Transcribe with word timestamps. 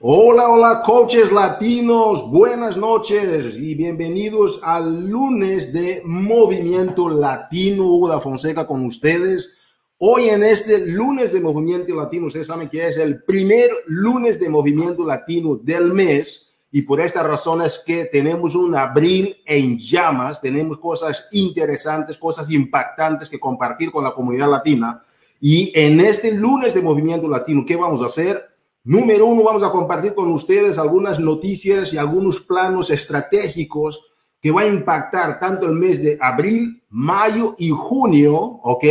Hola, 0.00 0.48
hola, 0.48 0.82
coaches 0.84 1.30
latinos, 1.30 2.28
buenas 2.28 2.76
noches 2.76 3.54
y 3.54 3.76
bienvenidos 3.76 4.58
al 4.64 5.08
lunes 5.08 5.72
de 5.72 6.02
Movimiento 6.04 7.08
Latino. 7.08 7.84
Hugo 7.86 8.20
Fonseca 8.20 8.66
con 8.66 8.84
ustedes. 8.84 9.56
Hoy 9.98 10.30
en 10.30 10.42
este 10.42 10.84
lunes 10.84 11.32
de 11.32 11.40
Movimiento 11.40 11.94
Latino, 11.94 12.26
ustedes 12.26 12.48
saben 12.48 12.68
que 12.68 12.88
es 12.88 12.96
el 12.96 13.22
primer 13.22 13.70
lunes 13.86 14.40
de 14.40 14.48
Movimiento 14.48 15.06
Latino 15.06 15.54
del 15.62 15.94
mes 15.94 16.56
y 16.72 16.82
por 16.82 17.00
esta 17.00 17.22
razón 17.22 17.62
es 17.62 17.80
que 17.86 18.06
tenemos 18.06 18.56
un 18.56 18.74
abril 18.74 19.36
en 19.46 19.78
llamas, 19.78 20.40
tenemos 20.40 20.78
cosas 20.78 21.28
interesantes, 21.30 22.18
cosas 22.18 22.50
impactantes 22.50 23.30
que 23.30 23.38
compartir 23.38 23.92
con 23.92 24.02
la 24.02 24.12
comunidad 24.12 24.50
latina. 24.50 25.04
Y 25.40 25.70
en 25.72 26.00
este 26.00 26.32
lunes 26.32 26.74
de 26.74 26.82
Movimiento 26.82 27.28
Latino, 27.28 27.64
¿qué 27.64 27.76
vamos 27.76 28.02
a 28.02 28.06
hacer? 28.06 28.53
Número 28.86 29.24
uno, 29.24 29.42
vamos 29.42 29.62
a 29.62 29.70
compartir 29.70 30.14
con 30.14 30.30
ustedes 30.30 30.78
algunas 30.78 31.18
noticias 31.18 31.94
y 31.94 31.96
algunos 31.96 32.42
planos 32.42 32.90
estratégicos 32.90 34.10
que 34.42 34.50
van 34.50 34.64
a 34.66 34.74
impactar 34.74 35.40
tanto 35.40 35.64
el 35.64 35.72
mes 35.72 36.02
de 36.02 36.18
abril, 36.20 36.82
mayo 36.90 37.54
y 37.56 37.70
junio, 37.70 38.34
¿ok? 38.34 38.84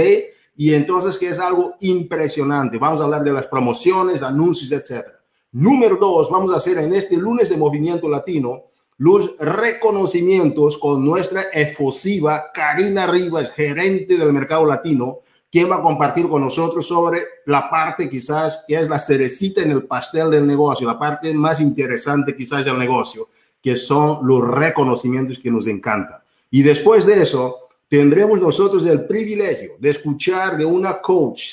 Y 0.56 0.74
entonces 0.74 1.20
que 1.20 1.30
es 1.30 1.38
algo 1.38 1.76
impresionante. 1.82 2.80
Vamos 2.80 3.02
a 3.02 3.04
hablar 3.04 3.24
de 3.24 3.34
las 3.34 3.46
promociones, 3.46 4.24
anuncios, 4.24 4.72
etc. 4.72 5.06
Número 5.52 5.98
dos, 5.98 6.32
vamos 6.32 6.52
a 6.52 6.58
hacer 6.58 6.80
en 6.80 6.92
este 6.96 7.16
lunes 7.16 7.50
de 7.50 7.58
Movimiento 7.58 8.10
Latino 8.10 8.64
los 8.98 9.38
reconocimientos 9.38 10.80
con 10.80 11.06
nuestra 11.06 11.44
efusiva 11.54 12.46
Karina 12.52 13.06
Rivas, 13.06 13.52
gerente 13.52 14.18
del 14.18 14.34
mercado 14.34 14.66
latino, 14.66 15.20
¿Quién 15.54 15.70
va 15.70 15.76
a 15.76 15.82
compartir 15.84 16.28
con 16.28 16.42
nosotros 16.42 16.88
sobre 16.88 17.22
la 17.46 17.70
parte 17.70 18.10
quizás 18.10 18.66
que 18.68 18.76
es 18.76 18.90
la 18.90 18.98
cerecita 18.98 19.62
en 19.62 19.70
el 19.70 19.84
pastel 19.84 20.32
del 20.32 20.48
negocio, 20.48 20.88
la 20.88 20.98
parte 20.98 21.32
más 21.36 21.62
interesante 21.62 22.36
quizás 22.36 22.66
del 22.66 22.80
negocio, 22.80 23.30
que 23.62 23.76
son 23.76 24.26
los 24.26 24.42
reconocimientos 24.42 25.38
que 25.38 25.52
nos 25.52 25.68
encanta. 25.68 26.23
Y 26.50 26.64
después 26.64 27.06
de 27.06 27.22
eso, 27.22 27.68
tendremos 27.88 28.42
nosotros 28.42 28.84
el 28.88 29.06
privilegio 29.06 29.73
de 29.78 29.92
escuchar 29.92 30.58
de 30.58 30.66
una 30.66 31.00
coach, 31.00 31.44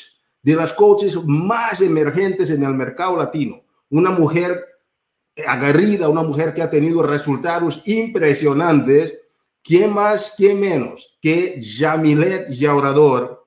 de 0.43 0.57
las 0.57 0.73
coaches 0.73 1.19
más 1.27 1.83
emergentes 1.83 2.49
en 2.49 2.63
el 2.63 2.73
mercado 2.73 3.19
latino, 3.19 3.61
una 3.91 4.13
mujer 4.13 4.65
agarrida, 5.47 6.09
una 6.09 6.23
mujer 6.23 6.55
que 6.55 6.63
ha 6.63 6.71
tenido 6.71 7.03
resultados 7.03 7.83
impresionantes. 7.85 9.19
¿Quién 9.63 9.93
más, 9.93 10.33
quién 10.39 10.59
menos 10.59 11.19
que 11.21 11.61
Jamilet 11.63 12.49
Yaurador, 12.49 13.40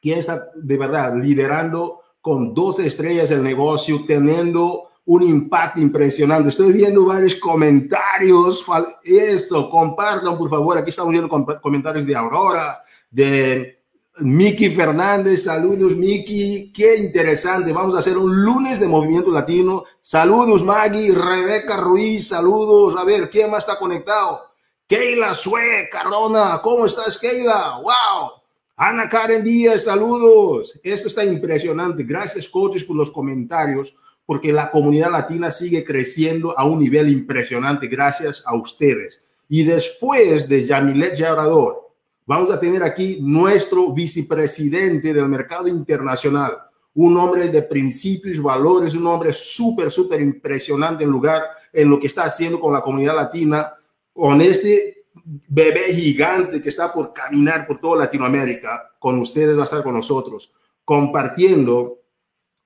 quien 0.00 0.18
está 0.18 0.48
de 0.54 0.78
verdad 0.78 1.14
liderando 1.14 2.00
con 2.20 2.54
12 2.54 2.86
estrellas 2.86 3.30
el 3.30 3.42
negocio, 3.42 4.04
teniendo 4.06 4.90
un 5.06 5.22
impacto 5.22 5.80
impresionante. 5.80 6.50
Estoy 6.50 6.72
viendo 6.72 7.04
varios 7.04 7.34
comentarios. 7.34 8.64
Esto, 9.02 9.68
compartan, 9.70 10.36
por 10.36 10.50
favor. 10.50 10.78
Aquí 10.78 10.90
estamos 10.90 11.12
viendo 11.12 11.28
comentarios 11.60 12.06
de 12.06 12.14
Aurora, 12.14 12.82
de 13.10 13.82
Miki 14.18 14.70
Fernández. 14.70 15.44
Saludos, 15.44 15.96
Miki. 15.96 16.72
Qué 16.72 16.96
interesante. 16.96 17.72
Vamos 17.72 17.96
a 17.96 18.00
hacer 18.00 18.16
un 18.18 18.44
lunes 18.44 18.78
de 18.78 18.88
Movimiento 18.88 19.32
Latino. 19.32 19.84
Saludos, 20.00 20.62
Maggie, 20.62 21.12
Rebeca 21.12 21.78
Ruiz. 21.78 22.28
Saludos. 22.28 22.94
A 22.96 23.04
ver, 23.04 23.30
¿quién 23.30 23.50
más 23.50 23.64
está 23.64 23.78
conectado? 23.78 24.42
Keila 24.86 25.34
Sue 25.34 25.88
Cardona. 25.90 26.60
¿Cómo 26.62 26.86
estás, 26.86 27.18
Keila? 27.18 27.80
¡Wow! 27.82 28.39
Ana 28.82 29.10
Karen 29.10 29.44
Díaz, 29.44 29.84
saludos. 29.84 30.80
Esto 30.82 31.08
está 31.08 31.22
impresionante. 31.22 32.02
Gracias, 32.02 32.48
coaches, 32.48 32.82
por 32.82 32.96
los 32.96 33.10
comentarios, 33.10 33.94
porque 34.24 34.54
la 34.54 34.70
comunidad 34.70 35.10
latina 35.10 35.50
sigue 35.50 35.84
creciendo 35.84 36.58
a 36.58 36.64
un 36.64 36.78
nivel 36.78 37.10
impresionante 37.10 37.88
gracias 37.88 38.42
a 38.46 38.56
ustedes. 38.56 39.22
Y 39.50 39.64
después 39.64 40.48
de 40.48 40.64
Yamilet 40.64 41.14
Yabrador, 41.14 41.90
vamos 42.24 42.50
a 42.50 42.58
tener 42.58 42.82
aquí 42.82 43.18
nuestro 43.20 43.92
vicepresidente 43.92 45.12
del 45.12 45.28
mercado 45.28 45.68
internacional, 45.68 46.52
un 46.94 47.18
hombre 47.18 47.48
de 47.48 47.60
principios, 47.60 48.40
valores, 48.40 48.94
un 48.94 49.06
hombre 49.08 49.34
súper, 49.34 49.90
súper 49.90 50.22
impresionante 50.22 51.04
en 51.04 51.10
lugar 51.10 51.42
en 51.70 51.90
lo 51.90 52.00
que 52.00 52.06
está 52.06 52.22
haciendo 52.22 52.58
con 52.58 52.72
la 52.72 52.80
comunidad 52.80 53.14
latina, 53.14 53.74
con 54.10 54.40
este 54.40 54.99
bebé 55.14 55.94
gigante 55.94 56.62
que 56.62 56.68
está 56.68 56.92
por 56.92 57.12
caminar 57.12 57.66
por 57.66 57.80
toda 57.80 58.04
Latinoamérica, 58.04 58.92
con 58.98 59.18
ustedes 59.18 59.56
va 59.56 59.62
a 59.62 59.64
estar 59.64 59.82
con 59.82 59.94
nosotros, 59.94 60.52
compartiendo 60.84 61.98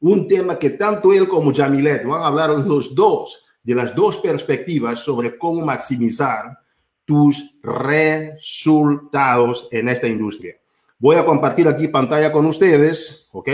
un 0.00 0.28
tema 0.28 0.58
que 0.58 0.70
tanto 0.70 1.12
él 1.12 1.28
como 1.28 1.54
Jamilet 1.54 2.04
van 2.04 2.22
a 2.22 2.26
hablar 2.26 2.50
los 2.50 2.94
dos, 2.94 3.46
de 3.62 3.74
las 3.74 3.94
dos 3.94 4.18
perspectivas 4.18 5.00
sobre 5.00 5.38
cómo 5.38 5.64
maximizar 5.64 6.58
tus 7.04 7.58
resultados 7.62 9.68
en 9.70 9.88
esta 9.88 10.06
industria. 10.06 10.56
Voy 10.98 11.16
a 11.16 11.24
compartir 11.24 11.66
aquí 11.68 11.88
pantalla 11.88 12.30
con 12.30 12.44
ustedes, 12.46 13.30
¿ok? 13.32 13.48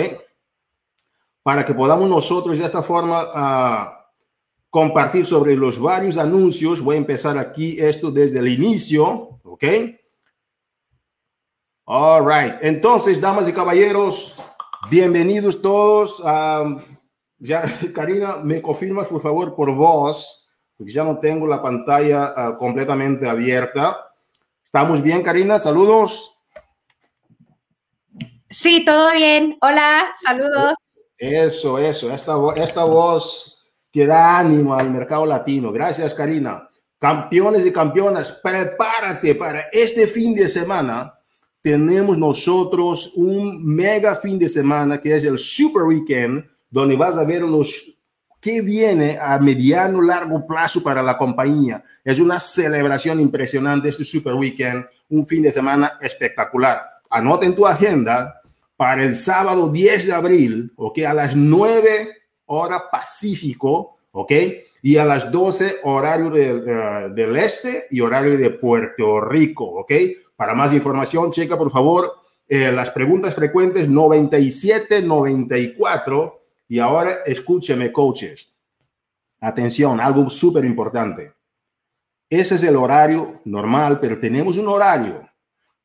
Para 1.42 1.64
que 1.64 1.74
podamos 1.74 2.08
nosotros 2.08 2.58
de 2.58 2.64
esta 2.64 2.82
forma 2.82 3.22
uh, 3.22 3.99
compartir 4.70 5.26
sobre 5.26 5.56
los 5.56 5.78
varios 5.78 6.16
anuncios. 6.16 6.80
Voy 6.80 6.94
a 6.94 6.98
empezar 6.98 7.36
aquí 7.36 7.76
esto 7.78 8.10
desde 8.10 8.38
el 8.38 8.48
inicio, 8.48 9.40
¿ok? 9.42 9.64
All 11.84 12.24
right. 12.24 12.54
Entonces, 12.62 13.20
damas 13.20 13.48
y 13.48 13.52
caballeros, 13.52 14.36
bienvenidos 14.88 15.60
todos. 15.60 16.22
ya, 17.38 17.64
Karina, 17.94 18.36
me 18.36 18.62
confirmas, 18.62 19.08
por 19.08 19.20
favor, 19.20 19.54
por 19.56 19.74
voz, 19.74 20.48
porque 20.76 20.92
ya 20.92 21.02
no 21.02 21.18
tengo 21.18 21.46
la 21.48 21.60
pantalla 21.60 22.32
ah, 22.36 22.56
completamente 22.56 23.28
abierta. 23.28 24.14
¿Estamos 24.64 25.02
bien, 25.02 25.22
Karina? 25.22 25.58
Saludos. 25.58 26.32
Sí, 28.48 28.84
todo 28.84 29.12
bien. 29.12 29.58
Hola, 29.60 30.14
saludos. 30.22 30.74
Eso, 31.18 31.78
eso, 31.78 32.10
esta, 32.12 32.34
esta 32.56 32.84
voz 32.84 33.59
que 33.92 34.06
da 34.06 34.38
ánimo 34.38 34.74
al 34.74 34.90
mercado 34.90 35.26
latino. 35.26 35.72
Gracias, 35.72 36.14
Karina. 36.14 36.68
Campeones 36.98 37.64
y 37.64 37.72
campeonas, 37.72 38.32
prepárate 38.42 39.34
para 39.34 39.62
este 39.72 40.06
fin 40.06 40.34
de 40.34 40.48
semana. 40.48 41.14
Tenemos 41.62 42.18
nosotros 42.18 43.12
un 43.16 43.64
mega 43.64 44.16
fin 44.16 44.38
de 44.38 44.48
semana 44.48 45.00
que 45.00 45.16
es 45.16 45.24
el 45.24 45.38
Super 45.38 45.82
Weekend, 45.82 46.44
donde 46.70 46.96
vas 46.96 47.16
a 47.16 47.24
ver 47.24 47.42
los 47.42 47.96
que 48.40 48.62
viene 48.62 49.18
a 49.20 49.38
mediano 49.38 50.00
largo 50.00 50.46
plazo 50.46 50.82
para 50.82 51.02
la 51.02 51.18
compañía. 51.18 51.82
Es 52.04 52.18
una 52.18 52.38
celebración 52.38 53.20
impresionante 53.20 53.88
este 53.88 54.04
Super 54.04 54.34
Weekend, 54.34 54.86
un 55.10 55.26
fin 55.26 55.42
de 55.42 55.52
semana 55.52 55.98
espectacular. 56.00 56.80
Anota 57.10 57.44
en 57.44 57.54
tu 57.54 57.66
agenda 57.66 58.40
para 58.76 59.02
el 59.02 59.14
sábado 59.14 59.70
10 59.70 60.06
de 60.06 60.12
abril, 60.12 60.72
ok, 60.76 60.98
a 61.00 61.12
las 61.12 61.36
9 61.36 62.19
hora 62.50 62.90
Pacífico, 62.90 63.98
¿ok? 64.12 64.32
Y 64.82 64.96
a 64.96 65.04
las 65.04 65.30
12 65.30 65.80
horario 65.84 66.34
eh, 66.36 67.10
del 67.10 67.36
este 67.36 67.84
y 67.90 68.00
horario 68.00 68.36
de 68.36 68.50
Puerto 68.50 69.20
Rico, 69.20 69.64
¿ok? 69.64 69.92
Para 70.36 70.54
más 70.54 70.72
información, 70.72 71.30
checa 71.30 71.56
por 71.56 71.70
favor 71.70 72.12
eh, 72.48 72.72
las 72.72 72.90
preguntas 72.90 73.34
frecuentes 73.34 73.88
97, 73.88 75.02
94. 75.02 76.40
Y 76.68 76.78
ahora 76.78 77.18
escúcheme, 77.24 77.92
coaches. 77.92 78.52
Atención, 79.40 80.00
algo 80.00 80.28
súper 80.28 80.64
importante. 80.64 81.32
Ese 82.28 82.56
es 82.56 82.62
el 82.64 82.76
horario 82.76 83.40
normal, 83.44 83.98
pero 84.00 84.18
tenemos 84.18 84.56
un 84.56 84.68
horario 84.68 85.28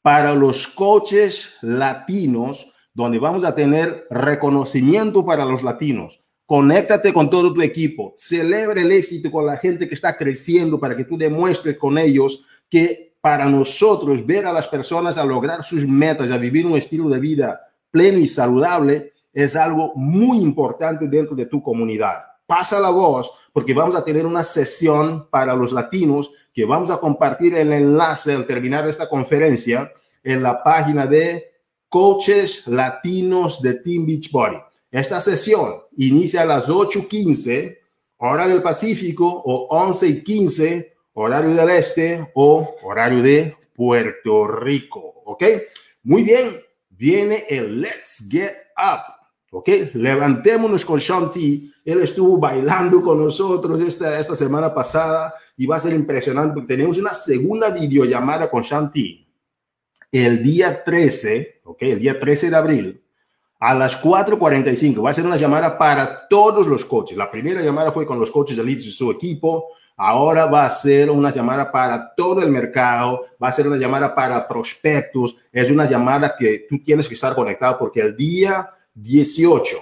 para 0.02 0.34
los 0.34 0.68
coaches 0.68 1.56
latinos 1.62 2.74
donde 2.94 3.20
vamos 3.20 3.44
a 3.44 3.54
tener 3.54 4.08
reconocimiento 4.10 5.26
para 5.26 5.44
los 5.46 5.64
latinos 5.64 6.25
Conéctate 6.46 7.12
con 7.12 7.30
todo 7.30 7.52
tu 7.54 7.62
equipo, 7.62 8.14
celebre 8.18 8.82
el 8.82 8.92
éxito 8.92 9.32
con 9.32 9.48
la 9.48 9.58
gente 9.58 9.88
que 9.88 9.96
está 9.96 10.16
creciendo 10.16 10.80
para 10.80 10.96
que 10.96 11.04
tú 11.04 11.18
demuestres 11.18 11.78
con 11.78 11.98
ellos 11.98 12.46
que 12.70 13.16
para 13.20 13.46
nosotros 13.46 14.24
ver 14.24 14.46
a 14.46 14.54
las 14.54 14.68
personas 14.68 15.18
a 15.18 15.26
lograr 15.26 15.64
sus 15.64 15.88
metas, 15.88 16.30
a 16.30 16.38
vivir 16.38 16.68
un 16.68 16.78
estilo 16.78 17.10
de 17.10 17.20
vida 17.20 17.62
pleno 17.90 18.20
y 18.20 18.28
saludable, 18.28 19.14
es 19.34 19.56
algo 19.56 19.94
muy 19.96 20.38
importante 20.38 21.08
dentro 21.08 21.36
de 21.36 21.48
tu 21.48 21.64
comunidad. 21.64 22.24
Pasa 22.46 22.80
la 22.80 22.92
voz 22.92 23.32
porque 23.52 23.74
vamos 23.74 23.96
a 23.96 24.06
tener 24.06 24.28
una 24.28 24.44
sesión 24.44 25.28
para 25.32 25.56
los 25.56 25.72
latinos 25.72 26.30
que 26.54 26.66
vamos 26.66 26.92
a 26.92 26.98
compartir 26.98 27.56
el 27.56 27.74
enlace 27.74 28.34
al 28.34 28.46
terminar 28.46 28.88
esta 28.88 29.10
conferencia 29.10 29.92
en 30.24 30.44
la 30.44 30.62
página 30.62 31.08
de 31.08 31.44
Coaches 31.90 32.68
Latinos 32.68 33.62
de 33.62 33.74
Team 33.74 34.06
Beachbody. 34.06 34.58
Esta 34.92 35.20
sesión 35.20 35.74
inicia 35.98 36.42
a 36.42 36.46
las 36.46 36.70
8.15 36.70 37.78
horario 38.18 38.56
del 38.56 38.64
Pacífico 38.64 39.28
o 39.28 39.70
11.15 39.70 40.94
horario 41.14 41.54
del 41.54 41.70
Este 41.70 42.32
o 42.34 42.76
horario 42.84 43.22
de 43.22 43.58
Puerto 43.74 44.48
Rico. 44.48 45.22
¿Ok? 45.26 45.44
Muy 46.04 46.24
bien. 46.24 46.56
Viene 46.90 47.46
el 47.50 47.82
Let's 47.82 48.28
Get 48.30 48.54
Up. 48.78 49.16
¿ok? 49.52 49.70
Levantémonos 49.94 50.86
con 50.86 51.00
Shanti. 51.00 51.72
Él 51.84 52.02
estuvo 52.02 52.38
bailando 52.38 53.02
con 53.02 53.24
nosotros 53.24 53.80
esta, 53.82 54.20
esta 54.20 54.36
semana 54.36 54.74
pasada 54.74 55.34
y 55.56 55.66
va 55.66 55.76
a 55.76 55.80
ser 55.80 55.94
impresionante 55.94 56.54
porque 56.54 56.74
tenemos 56.74 56.98
una 56.98 57.14
segunda 57.14 57.70
videollamada 57.70 58.50
con 58.50 58.64
Shanti 58.64 59.26
el 60.12 60.42
día 60.42 60.84
13, 60.84 61.62
¿ok? 61.66 61.82
El 61.82 62.00
día 62.00 62.18
13 62.18 62.50
de 62.50 62.56
abril 62.56 63.05
a 63.66 63.74
las 63.74 64.00
4.45. 64.00 65.04
Va 65.04 65.10
a 65.10 65.14
ser 65.14 65.26
una 65.26 65.38
llamada 65.38 65.76
para 65.76 66.28
todos 66.28 66.68
los 66.68 66.86
coches. 66.86 67.18
La 67.18 67.32
primera 67.32 67.62
llamada 67.62 67.92
fue 67.92 68.06
con 68.06 68.20
los 68.20 68.30
coches 68.30 68.58
de 68.58 68.62
Elite 68.62 68.84
y 68.84 68.92
su 68.92 69.10
equipo. 69.10 69.70
Ahora 69.98 70.46
va 70.46 70.68
a 70.68 70.70
ser 70.70 71.10
una 71.10 71.32
llamada 71.34 71.72
para 71.72 72.14
todo 72.14 72.42
el 72.44 72.52
mercado, 72.52 73.22
va 73.42 73.48
a 73.48 73.52
ser 73.52 73.68
una 73.68 73.78
llamada 73.78 74.14
para 74.14 74.48
prospectos, 74.48 75.38
es 75.52 75.72
una 75.72 75.90
llamada 75.90 76.36
que 76.38 76.68
tú 76.70 76.78
tienes 76.84 77.08
que 77.08 77.16
estar 77.16 77.34
conectado 77.34 77.80
porque 77.80 78.02
el 78.02 78.16
día 78.16 78.70
18, 78.94 79.78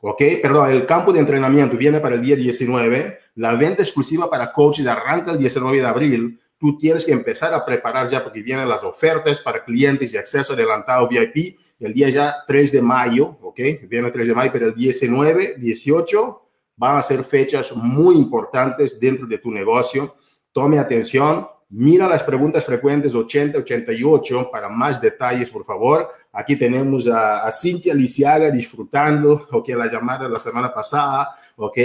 ¿ok? 0.00 0.22
Perdón, 0.40 0.70
el 0.70 0.86
campo 0.86 1.12
de 1.12 1.20
entrenamiento 1.20 1.76
viene 1.76 2.00
para 2.00 2.14
el 2.14 2.22
día 2.22 2.36
19, 2.36 3.18
la 3.34 3.54
venta 3.54 3.82
exclusiva 3.82 4.30
para 4.30 4.52
coaches 4.52 4.86
arranca 4.86 5.32
el 5.32 5.38
19 5.38 5.78
de 5.78 5.86
abril, 5.86 6.40
tú 6.58 6.78
tienes 6.78 7.04
que 7.04 7.12
empezar 7.12 7.52
a 7.52 7.64
preparar 7.64 8.08
ya 8.08 8.22
porque 8.22 8.40
vienen 8.40 8.68
las 8.68 8.84
ofertas 8.84 9.40
para 9.40 9.64
clientes 9.64 10.14
y 10.14 10.16
acceso 10.16 10.52
adelantado 10.52 11.08
VIP 11.08 11.58
el 11.78 11.92
día 11.92 12.08
ya 12.08 12.36
3 12.46 12.72
de 12.72 12.82
mayo, 12.82 13.36
¿ok? 13.42 13.60
Viene 13.88 14.06
el 14.06 14.12
3 14.12 14.28
de 14.28 14.34
mayo, 14.34 14.50
pero 14.52 14.66
el 14.66 14.74
19, 14.74 15.56
18 15.58 16.42
van 16.76 16.96
a 16.96 17.02
ser 17.02 17.24
fechas 17.24 17.74
muy 17.74 18.16
importantes 18.16 18.98
dentro 18.98 19.26
de 19.26 19.38
tu 19.38 19.50
negocio. 19.50 20.16
Tome 20.52 20.78
atención, 20.78 21.46
mira 21.70 22.08
las 22.08 22.22
preguntas 22.22 22.64
frecuentes 22.64 23.14
80, 23.14 23.58
88 23.58 24.50
para 24.50 24.68
más 24.68 25.00
detalles, 25.00 25.50
por 25.50 25.64
favor. 25.64 26.10
Aquí 26.32 26.56
tenemos 26.56 27.06
a, 27.08 27.50
Cintia 27.50 27.94
Lisiaga 27.94 28.50
disfrutando, 28.50 29.46
ok, 29.50 29.68
la 29.70 29.90
llamada 29.90 30.28
la 30.28 30.40
semana 30.40 30.72
pasada, 30.72 31.34
ok. 31.56 31.78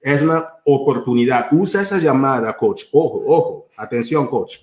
Es 0.00 0.20
una 0.20 0.46
oportunidad. 0.66 1.46
Usa 1.50 1.80
esa 1.80 1.96
llamada, 1.96 2.54
coach. 2.54 2.84
Ojo, 2.92 3.22
ojo, 3.26 3.68
atención, 3.74 4.26
coach. 4.26 4.58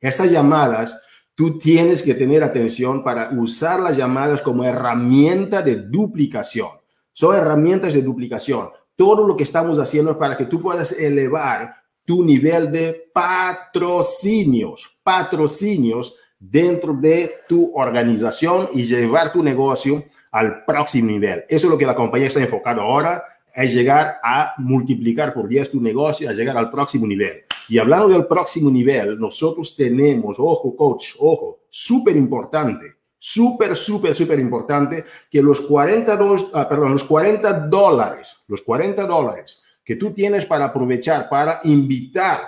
Esas 0.00 0.30
llamadas 0.30 1.03
tú 1.34 1.58
tienes 1.58 2.02
que 2.02 2.14
tener 2.14 2.42
atención 2.42 3.02
para 3.02 3.30
usar 3.30 3.80
las 3.80 3.96
llamadas 3.96 4.42
como 4.42 4.64
herramienta 4.64 5.62
de 5.62 5.76
duplicación. 5.76 6.68
Son 7.12 7.34
herramientas 7.34 7.94
de 7.94 8.02
duplicación. 8.02 8.68
Todo 8.96 9.26
lo 9.26 9.36
que 9.36 9.44
estamos 9.44 9.78
haciendo 9.78 10.12
es 10.12 10.16
para 10.16 10.36
que 10.36 10.46
tú 10.46 10.60
puedas 10.60 10.92
elevar 10.92 11.74
tu 12.04 12.24
nivel 12.24 12.70
de 12.70 13.10
patrocinios, 13.12 15.00
patrocinios 15.02 16.16
dentro 16.38 16.92
de 16.92 17.36
tu 17.48 17.72
organización 17.74 18.68
y 18.74 18.84
llevar 18.84 19.32
tu 19.32 19.42
negocio 19.42 20.04
al 20.30 20.64
próximo 20.64 21.08
nivel. 21.08 21.44
Eso 21.48 21.66
es 21.66 21.70
lo 21.70 21.78
que 21.78 21.86
la 21.86 21.94
compañía 21.94 22.28
está 22.28 22.40
enfocada 22.40 22.82
ahora, 22.82 23.22
es 23.54 23.72
llegar 23.72 24.18
a 24.22 24.54
multiplicar 24.58 25.32
por 25.32 25.48
10 25.48 25.70
tu 25.70 25.80
negocio, 25.80 26.28
a 26.28 26.32
llegar 26.32 26.56
al 26.56 26.70
próximo 26.70 27.06
nivel. 27.06 27.43
Y 27.68 27.78
hablando 27.78 28.08
del 28.08 28.26
próximo 28.26 28.70
nivel, 28.70 29.18
nosotros 29.18 29.74
tenemos, 29.76 30.36
ojo 30.38 30.74
coach, 30.76 31.14
ojo, 31.18 31.60
súper 31.70 32.16
importante, 32.16 32.94
súper, 33.18 33.74
súper, 33.74 34.14
súper 34.14 34.38
importante 34.38 35.04
que 35.30 35.42
los 35.42 35.60
42, 35.62 36.50
ah, 36.54 36.68
perdón, 36.68 36.92
los 36.92 37.04
40 37.04 37.68
dólares, 37.68 38.36
los 38.48 38.62
40 38.62 39.06
dólares 39.06 39.62
que 39.82 39.96
tú 39.96 40.12
tienes 40.12 40.46
para 40.46 40.66
aprovechar, 40.66 41.28
para 41.28 41.60
invitar, 41.64 42.40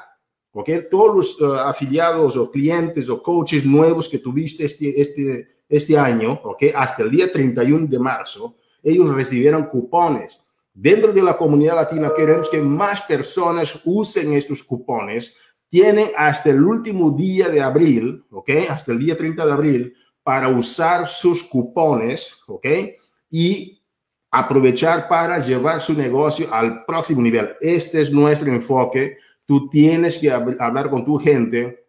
¿ok? 0.53 0.71
Todos 0.91 1.17
los 1.17 1.39
ah, 1.43 1.71
afiliados 1.71 2.37
o 2.37 2.51
clientes 2.51 3.09
o 3.09 3.23
coaches 3.23 3.65
nuevos 3.65 4.09
que 4.09 4.19
tuviste 4.19 4.65
este, 4.65 5.01
este, 5.01 5.49
este 5.69 5.99
año, 5.99 6.41
¿ok? 6.45 6.65
Hasta 6.75 7.03
el 7.03 7.11
día 7.11 7.33
31 7.33 7.87
de 7.87 7.99
marzo, 7.99 8.57
ellos 8.83 9.15
recibieron 9.15 9.65
cupones 9.65 10.41
Dentro 10.79 11.11
de 11.11 11.23
la 11.23 11.39
comunidad 11.39 11.77
latina 11.77 12.13
queremos 12.15 12.51
que 12.51 12.61
más 12.61 13.01
personas 13.01 13.81
usen 13.87 14.35
estos 14.35 14.63
cupones. 14.63 15.35
Tienen 15.71 16.09
hasta 16.15 16.51
el 16.51 16.63
último 16.63 17.13
día 17.13 17.49
de 17.49 17.63
abril, 17.63 18.23
¿ok? 18.31 18.51
Hasta 18.69 18.93
el 18.93 18.99
día 18.99 19.17
30 19.17 19.47
de 19.47 19.53
abril 19.53 19.95
para 20.23 20.51
usar 20.51 21.09
sus 21.09 21.43
cupones, 21.45 22.43
¿ok? 22.47 22.67
Y 23.31 23.83
aprovechar 24.31 25.09
para 25.09 25.39
llevar 25.39 25.81
su 25.81 25.95
negocio 25.95 26.53
al 26.53 26.85
próximo 26.85 27.23
nivel. 27.23 27.55
Este 27.59 28.03
es 28.03 28.13
nuestro 28.13 28.51
enfoque. 28.51 29.17
Tú 29.47 29.71
tienes 29.71 30.19
que 30.19 30.31
hablar 30.31 30.91
con 30.91 31.07
tu 31.07 31.17
gente 31.17 31.87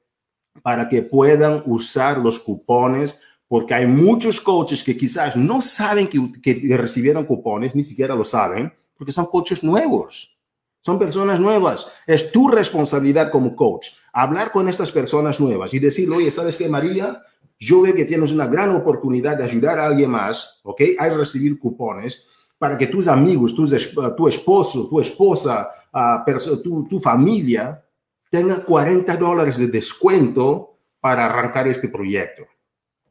para 0.64 0.88
que 0.88 1.02
puedan 1.02 1.62
usar 1.66 2.20
los 2.20 2.40
cupones 2.40 3.18
porque 3.48 3.74
hay 3.74 3.86
muchos 3.86 4.42
coaches 4.42 4.84
que 4.84 4.98
quizás 4.98 5.36
no 5.36 5.62
saben 5.62 6.08
que, 6.08 6.78
recibieron 6.78 7.26
cupones, 7.26 7.76
ni 7.76 7.84
siquiera 7.84 8.16
lo 8.16 8.26
saben, 8.26 8.74
porque 8.98 9.12
son 9.12 9.26
coaches 9.28 9.64
nuevos. 9.64 10.38
Son 10.82 11.00
personas 11.00 11.40
nuevas. 11.40 11.88
Es 12.06 12.32
tu 12.32 12.48
responsabilidad 12.48 13.32
como 13.32 13.56
coach 13.56 13.90
hablar 14.14 14.52
con 14.52 14.68
estas 14.68 14.92
personas 14.92 15.40
nuevas 15.40 15.74
y 15.74 15.80
decirle, 15.80 16.16
oye, 16.16 16.32
¿sabes 16.32 16.56
qué, 16.56 16.68
María? 16.68 17.22
Yo 17.60 17.82
veo 17.82 17.94
que 17.94 18.06
tienes 18.06 18.32
una 18.32 18.48
gran 18.48 18.72
oportunidad 18.72 19.38
de 19.38 19.44
ayudar 19.44 19.80
a 19.80 19.86
alguien 19.86 20.10
más, 20.10 20.60
¿ok? 20.64 20.82
Hay 20.98 21.10
recibir 21.12 21.60
cupones 21.60 22.28
para 22.58 22.78
que 22.78 22.88
tus 22.88 23.08
amigos, 23.08 23.56
tu 23.56 24.28
esposo, 24.28 24.88
tu 24.90 25.00
esposa, 25.00 25.70
uh, 25.94 26.62
tu, 26.64 26.88
tu 26.88 27.00
familia 27.00 27.84
tenga 28.30 28.64
40 28.64 29.16
dólares 29.18 29.58
de 29.58 29.68
descuento 29.68 30.80
para 31.00 31.26
arrancar 31.26 31.68
este 31.68 31.90
proyecto. 31.90 32.44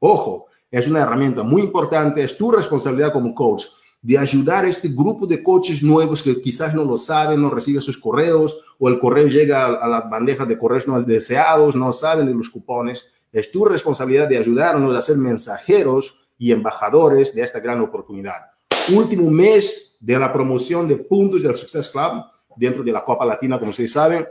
Ojo, 0.01 0.47
es 0.71 0.87
una 0.89 1.01
herramienta 1.01 1.43
muy 1.43 1.63
importante, 1.63 2.23
es 2.23 2.37
tu 2.37 2.51
responsabilidad 2.51 3.13
como 3.13 3.35
coach 3.35 3.65
de 4.03 4.19
ayudar 4.19 4.65
a 4.65 4.69
este 4.69 4.89
grupo 4.89 5.27
de 5.27 5.43
coaches 5.43 5.83
nuevos 5.83 6.23
que 6.23 6.41
quizás 6.41 6.75
no 6.75 6.85
lo 6.85 6.97
saben, 6.97 7.43
no 7.43 7.51
reciben 7.51 7.83
sus 7.83 7.99
correos 7.99 8.57
o 8.79 8.89
el 8.89 8.99
correo 8.99 9.27
llega 9.27 9.67
a, 9.67 9.89
la 9.89 10.01
bandeja 10.03 10.45
de 10.45 10.57
correos 10.57 10.87
no 10.87 11.01
deseados, 11.03 11.75
no 11.75 11.91
saben 11.91 12.27
de 12.27 12.35
los 12.35 12.49
cupones. 12.49 13.05
Es 13.33 13.51
tu 13.51 13.65
responsabilidad 13.65 14.29
de 14.29 14.39
ayudarnos 14.39 14.95
a 14.95 15.03
ser 15.03 15.17
mensajeros 15.17 16.29
y 16.39 16.53
embajadores 16.53 17.35
de 17.35 17.43
esta 17.43 17.59
gran 17.59 17.81
oportunidad. 17.81 18.53
Último 18.95 19.29
mes 19.31 19.97
de 19.99 20.19
la 20.19 20.33
promoción 20.33 20.87
de 20.87 20.97
puntos 20.99 21.43
del 21.43 21.57
Success 21.57 21.89
Club 21.89 22.25
dentro 22.55 22.85
de 22.85 22.93
la 22.93 23.05
Copa 23.05 23.25
Latina, 23.25 23.59
como 23.59 23.71
ustedes 23.71 23.93
saben. 23.93 24.25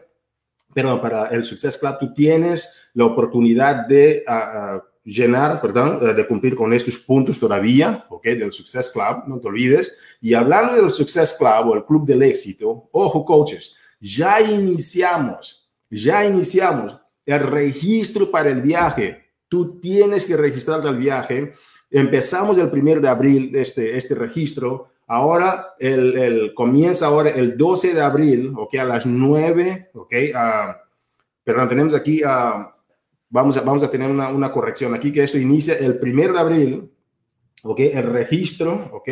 Pero 0.73 1.01
para 1.01 1.27
el 1.27 1.43
Success 1.43 1.77
Club 1.77 1.97
tú 1.99 2.13
tienes 2.13 2.89
la 2.93 3.05
oportunidad 3.05 3.87
de... 3.87 4.23
Uh, 4.27 4.94
llenar, 5.05 5.61
perdón, 5.61 5.99
eh, 6.01 6.13
de 6.13 6.27
cumplir 6.27 6.55
con 6.55 6.73
estos 6.73 6.97
puntos 6.97 7.39
todavía, 7.39 8.05
¿ok? 8.09 8.23
Del 8.23 8.51
Success 8.51 8.89
Club, 8.89 9.23
no 9.27 9.39
te 9.39 9.47
olvides. 9.47 9.93
Y 10.19 10.33
hablando 10.33 10.73
del 10.73 10.89
Success 10.89 11.35
Club 11.37 11.69
o 11.69 11.75
el 11.75 11.85
Club 11.85 12.05
del 12.05 12.23
Éxito, 12.23 12.89
ojo, 12.91 13.23
coaches, 13.23 13.75
ya 13.99 14.41
iniciamos, 14.41 15.69
ya 15.89 16.25
iniciamos 16.25 16.97
el 17.25 17.39
registro 17.39 18.29
para 18.29 18.49
el 18.49 18.61
viaje. 18.61 19.23
Tú 19.47 19.79
tienes 19.79 20.25
que 20.25 20.35
registrarte 20.35 20.87
al 20.87 20.97
viaje. 20.97 21.53
Empezamos 21.89 22.57
el 22.57 22.69
primero 22.69 22.99
de 22.99 23.07
abril 23.07 23.51
este, 23.55 23.95
este 23.95 24.15
registro. 24.15 24.89
Ahora 25.07 25.67
el, 25.79 26.17
el, 26.17 26.53
comienza 26.55 27.05
ahora 27.05 27.29
el 27.29 27.55
12 27.55 27.93
de 27.93 28.01
abril, 28.01 28.53
ok, 28.57 28.75
a 28.75 28.83
las 28.83 29.05
9, 29.05 29.91
ok. 29.93 30.13
Uh, 30.33 30.73
perdón, 31.43 31.69
tenemos 31.69 31.93
aquí 31.93 32.23
a 32.25 32.74
vamos 33.29 33.57
a, 33.57 33.61
vamos 33.61 33.83
a 33.83 33.89
tener 33.89 34.09
una, 34.09 34.29
una, 34.29 34.51
corrección 34.51 34.93
aquí, 34.93 35.11
que 35.11 35.23
esto 35.23 35.37
inicia 35.37 35.75
el 35.77 35.99
primero 35.99 36.33
de 36.33 36.39
abril, 36.39 36.91
¿ok? 37.63 37.79
El 37.79 38.03
registro, 38.03 38.89
¿ok? 38.93 39.09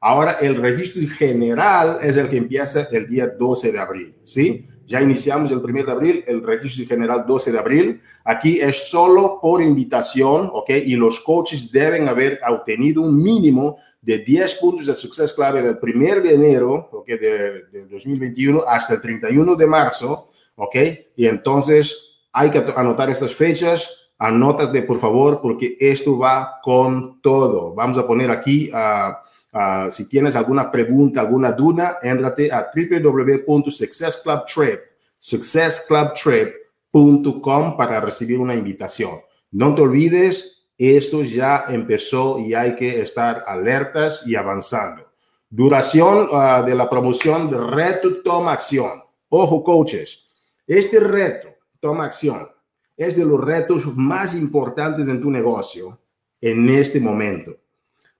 Ahora 0.00 0.32
el 0.40 0.56
registro 0.56 1.02
general 1.16 1.98
es 2.02 2.16
el 2.16 2.28
que 2.28 2.36
empieza 2.36 2.86
el 2.90 3.08
día 3.08 3.28
12 3.28 3.72
de 3.72 3.78
abril, 3.78 4.14
¿sí? 4.24 4.66
Ya 4.86 5.02
iniciamos 5.02 5.50
el 5.50 5.60
primero 5.60 5.86
de 5.86 5.92
abril, 5.92 6.24
el 6.28 6.44
registro 6.44 6.86
general 6.86 7.24
12 7.26 7.50
de 7.50 7.58
abril. 7.58 8.00
Aquí 8.24 8.60
es 8.60 8.88
solo 8.88 9.40
por 9.42 9.60
invitación, 9.60 10.48
¿ok? 10.52 10.70
Y 10.84 10.94
los 10.94 11.20
coaches 11.20 11.72
deben 11.72 12.08
haber 12.08 12.38
obtenido 12.48 13.02
un 13.02 13.20
mínimo 13.20 13.78
de 14.00 14.18
10 14.18 14.54
puntos 14.56 14.86
de 14.86 14.94
suceso 14.94 15.34
clave 15.34 15.62
del 15.62 15.78
1 15.82 16.20
de 16.22 16.34
enero, 16.34 16.88
¿ok? 16.92 17.06
De, 17.08 17.64
de 17.72 17.86
2021 17.90 18.62
hasta 18.66 18.94
el 18.94 19.00
31 19.00 19.56
de 19.56 19.66
marzo, 19.66 20.30
¿ok? 20.54 20.76
Y 21.16 21.26
entonces 21.26 22.15
hay 22.36 22.50
que 22.50 22.62
anotar 22.76 23.08
estas 23.08 23.34
fechas, 23.34 24.10
anotas 24.18 24.70
de 24.70 24.82
por 24.82 25.00
favor, 25.00 25.40
porque 25.40 25.78
esto 25.80 26.18
va 26.18 26.60
con 26.62 27.22
todo. 27.22 27.72
Vamos 27.72 27.96
a 27.96 28.06
poner 28.06 28.30
aquí, 28.30 28.70
uh, 28.70 29.12
uh, 29.56 29.90
si 29.90 30.06
tienes 30.06 30.36
alguna 30.36 30.70
pregunta, 30.70 31.22
alguna 31.22 31.52
duda, 31.52 31.98
éntrate 32.02 32.52
a 32.52 32.70
www.successclubtrip, 32.74 34.80
successclubtrip.com 35.18 37.76
para 37.78 38.00
recibir 38.00 38.38
una 38.38 38.54
invitación. 38.54 39.12
No 39.52 39.74
te 39.74 39.80
olvides, 39.80 40.66
esto 40.76 41.22
ya 41.22 41.64
empezó 41.70 42.38
y 42.38 42.52
hay 42.52 42.76
que 42.76 43.00
estar 43.00 43.44
alertas 43.46 44.24
y 44.26 44.36
avanzando. 44.36 45.06
Duración 45.48 46.28
uh, 46.30 46.62
de 46.66 46.74
la 46.74 46.90
promoción 46.90 47.50
de 47.50 47.56
reto 47.56 48.20
toma 48.22 48.52
acción. 48.52 49.02
Ojo, 49.30 49.64
coaches, 49.64 50.28
este 50.66 51.00
reto 51.00 51.55
toma 51.86 52.04
acción. 52.04 52.48
Es 52.96 53.16
de 53.16 53.24
los 53.24 53.40
retos 53.40 53.86
más 53.96 54.34
importantes 54.34 55.06
en 55.06 55.20
tu 55.20 55.30
negocio 55.30 56.00
en 56.40 56.68
este 56.68 56.98
momento. 56.98 57.52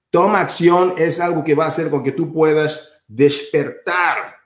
Toma 0.08 0.38
acción 0.40 0.94
es 0.96 1.18
algo 1.18 1.42
que 1.42 1.56
va 1.56 1.64
a 1.64 1.68
hacer 1.68 1.90
con 1.90 2.04
que 2.04 2.12
tú 2.12 2.32
puedas 2.32 3.02
despertar 3.08 4.37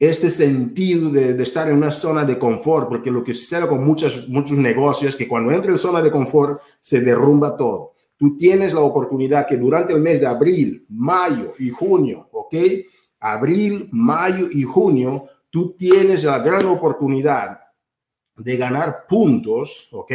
este 0.00 0.30
sentido 0.30 1.10
de, 1.10 1.40
estar 1.40 1.68
en 1.68 1.76
una 1.76 1.92
zona 1.92 2.24
de 2.24 2.40
confort, 2.40 2.88
porque 2.88 3.10
lo 3.10 3.22
que 3.22 3.34
sucede 3.34 3.68
con 3.68 3.84
muchos, 3.84 4.28
muchos 4.28 4.58
negocios 4.58 5.10
es 5.10 5.16
que 5.16 5.28
cuando 5.28 5.52
entra 5.52 5.70
en 5.70 5.78
zona 5.78 6.02
de 6.02 6.10
confort 6.10 6.60
se 6.80 7.00
derrumba 7.02 7.56
todo. 7.56 7.92
Tú 8.16 8.36
tienes 8.36 8.74
la 8.74 8.80
oportunidad 8.80 9.46
que 9.46 9.56
durante 9.56 9.92
el 9.92 10.00
mes 10.00 10.20
de 10.20 10.26
abril, 10.26 10.84
mayo 10.88 11.54
y 11.56 11.70
junio, 11.70 12.28
¿ok? 12.32 12.54
Abril, 13.20 13.88
mayo 13.92 14.48
y 14.50 14.64
junio, 14.64 15.26
tú 15.50 15.76
tienes 15.76 16.24
la 16.24 16.38
gran 16.40 16.66
oportunidad 16.66 17.69
de 18.42 18.56
ganar 18.56 19.06
puntos, 19.08 19.88
¿ok? 19.92 20.12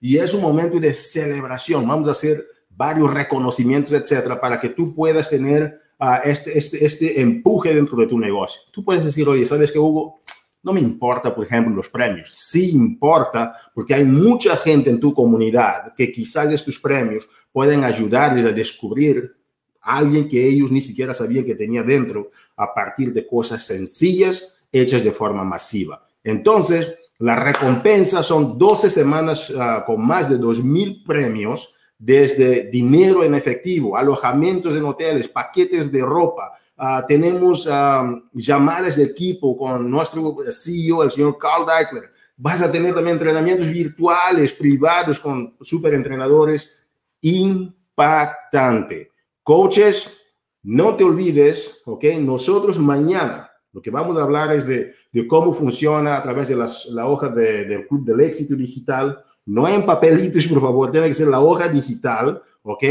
Y 0.00 0.18
es 0.18 0.34
un 0.34 0.42
momento 0.42 0.78
de 0.78 0.92
celebración. 0.92 1.86
Vamos 1.86 2.08
a 2.08 2.12
hacer 2.12 2.44
varios 2.68 3.12
reconocimientos, 3.12 3.92
etcétera, 3.92 4.40
para 4.40 4.60
que 4.60 4.70
tú 4.70 4.94
puedas 4.94 5.28
tener 5.28 5.80
este, 6.24 6.56
este, 6.56 6.84
este 6.84 7.20
empuje 7.20 7.74
dentro 7.74 7.96
de 7.98 8.06
tu 8.06 8.18
negocio. 8.18 8.60
Tú 8.72 8.84
puedes 8.84 9.04
decir, 9.04 9.28
oye, 9.28 9.44
¿sabes 9.44 9.72
qué, 9.72 9.78
Hugo? 9.78 10.20
No 10.62 10.72
me 10.72 10.80
importa, 10.80 11.34
por 11.34 11.44
ejemplo, 11.44 11.74
los 11.74 11.88
premios. 11.88 12.30
Sí 12.32 12.70
importa 12.70 13.52
porque 13.74 13.94
hay 13.94 14.04
mucha 14.04 14.56
gente 14.56 14.90
en 14.90 15.00
tu 15.00 15.12
comunidad 15.12 15.94
que 15.96 16.12
quizás 16.12 16.50
estos 16.52 16.78
premios 16.78 17.28
pueden 17.52 17.84
ayudarles 17.84 18.44
a 18.44 18.52
descubrir 18.52 19.34
a 19.80 19.98
alguien 19.98 20.28
que 20.28 20.46
ellos 20.46 20.70
ni 20.70 20.80
siquiera 20.80 21.14
sabían 21.14 21.44
que 21.44 21.54
tenía 21.54 21.82
dentro 21.82 22.30
a 22.56 22.72
partir 22.74 23.12
de 23.12 23.26
cosas 23.26 23.64
sencillas 23.64 24.60
hechas 24.70 25.02
de 25.02 25.12
forma 25.12 25.44
masiva. 25.44 26.06
Entonces, 26.22 26.94
la 27.20 27.34
recompensa 27.34 28.22
son 28.22 28.56
12 28.56 28.90
semanas 28.90 29.52
ah, 29.58 29.82
con 29.84 30.06
más 30.06 30.28
de 30.30 30.38
2.000 30.38 31.04
premios 31.04 31.74
desde 31.98 32.70
dinero 32.70 33.24
en 33.24 33.34
efectivo, 33.34 33.96
alojamientos 33.96 34.76
en 34.76 34.84
hoteles, 34.84 35.26
paquetes 35.26 35.90
de 35.90 36.00
ropa. 36.02 36.52
Ah, 36.76 37.04
tenemos 37.08 37.68
ah, 37.68 38.08
llamadas 38.32 38.96
de 38.96 39.04
equipo 39.04 39.56
con 39.56 39.90
nuestro 39.90 40.36
CEO, 40.48 41.02
el 41.02 41.10
señor 41.10 41.36
Carl 41.38 41.66
Deichler. 41.66 42.12
Vas 42.36 42.62
a 42.62 42.70
tener 42.70 42.94
también 42.94 43.16
entrenamientos 43.16 43.68
virtuales, 43.68 44.52
privados 44.52 45.18
con 45.18 45.56
super 45.60 45.94
entrenadores. 45.94 46.78
Impactante. 47.20 49.10
Coaches, 49.42 50.36
no 50.62 50.94
te 50.94 51.02
olvides, 51.02 51.82
¿ok? 51.84 52.04
Nosotros 52.20 52.78
mañana 52.78 53.47
lo 53.72 53.82
que 53.82 53.90
vamos 53.90 54.16
a 54.16 54.22
hablar 54.22 54.54
es 54.54 54.66
de, 54.66 54.94
cómo 55.26 55.52
funciona 55.52 56.16
a 56.16 56.22
través 56.22 56.48
de 56.48 56.56
la 56.56 57.06
hoja 57.06 57.28
del 57.28 57.86
Club 57.86 58.04
del 58.04 58.20
Éxito 58.20 58.54
Digital 58.54 59.24
no 59.48 59.66
en 59.66 59.86
papelitos, 59.86 60.46
por 60.46 60.60
favor, 60.60 60.92
tiene 60.92 61.08
que 61.08 61.14
ser 61.14 61.28
la 61.28 61.40
hoja 61.40 61.68
digital, 61.68 62.42
¿ok? 62.62 62.84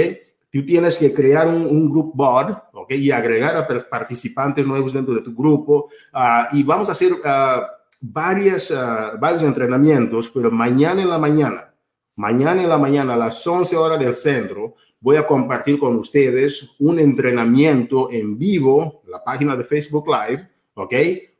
Tú 0.51 0.65
tienes 0.65 0.97
que 0.97 1.13
crear 1.13 1.47
un, 1.47 1.67
un 1.67 1.87
group 1.87 2.13
board, 2.15 2.57
¿ok? 2.73 2.93
Y 2.93 3.11
agregar 3.11 3.55
a 3.55 3.67
participantes 3.87 4.65
nuevos 4.65 4.91
dentro 4.91 5.13
de 5.13 5.21
tu 5.21 5.35
grupo. 5.35 5.87
Ah, 6.11 6.49
y 6.51 6.63
vamos 6.63 6.89
a 6.89 6.93
hacer 6.93 7.13
uh, 7.13 7.61
varias, 8.01 8.71
ah, 8.71 9.11
varios 9.19 9.43
entrenamientos, 9.43 10.31
pero 10.33 10.49
mañana 10.49 11.03
en 11.03 11.09
la 11.11 11.19
mañana, 11.19 11.75
mañana 12.15 12.59
en 12.59 12.69
la 12.69 12.77
mañana 12.79 13.13
a 13.13 13.17
las 13.17 13.45
11 13.45 13.77
horas 13.77 13.99
del 13.99 14.15
centro, 14.15 14.73
voy 14.99 15.17
a 15.17 15.27
compartir 15.27 15.77
con 15.77 15.95
ustedes 15.97 16.75
un 16.79 16.99
entrenamiento 16.99 18.11
en 18.11 18.35
vivo, 18.35 19.03
la 19.05 19.23
página 19.23 19.55
de 19.55 19.63
Facebook 19.63 20.07
Live, 20.07 20.49
¿ok? 20.77 20.93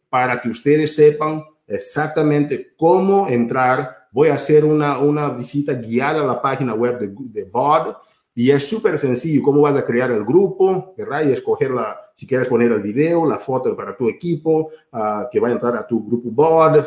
Para 0.09 0.41
que 0.41 0.49
ustedes 0.49 0.95
sepan 0.95 1.43
exactamente 1.67 2.73
cómo 2.75 3.27
entrar 3.27 4.07
voy 4.11 4.29
a 4.29 4.33
hacer 4.33 4.65
una, 4.65 4.97
una 4.97 5.29
visita 5.29 5.73
guiada 5.73 6.21
a 6.21 6.25
la 6.25 6.41
página 6.41 6.73
web 6.73 6.99
de, 6.99 7.13
de 7.13 7.43
BOD 7.43 7.95
y 8.33 8.51
es 8.51 8.67
súper 8.67 8.97
sencillo 8.99 9.43
cómo 9.43 9.61
vas 9.61 9.75
a 9.75 9.85
crear 9.85 10.11
el 10.11 10.23
grupo, 10.23 10.93
¿verdad? 10.97 11.23
Y 11.25 11.31
escoger 11.31 11.71
la, 11.71 11.97
si 12.13 12.25
quieres 12.25 12.47
poner 12.47 12.71
el 12.71 12.81
video, 12.81 13.27
la 13.27 13.39
foto 13.39 13.75
para 13.75 13.95
tu 13.95 14.07
equipo, 14.09 14.71
uh, 14.91 15.29
que 15.31 15.39
va 15.39 15.49
a 15.49 15.51
entrar 15.51 15.75
a 15.75 15.85
tu 15.85 16.03
grupo 16.03 16.29
BOD, 16.31 16.85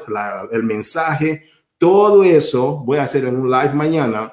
el 0.52 0.62
mensaje, 0.62 1.44
todo 1.78 2.24
eso 2.24 2.82
voy 2.84 2.98
a 2.98 3.02
hacer 3.02 3.24
en 3.24 3.36
un 3.36 3.50
live 3.50 3.74
mañana 3.74 4.32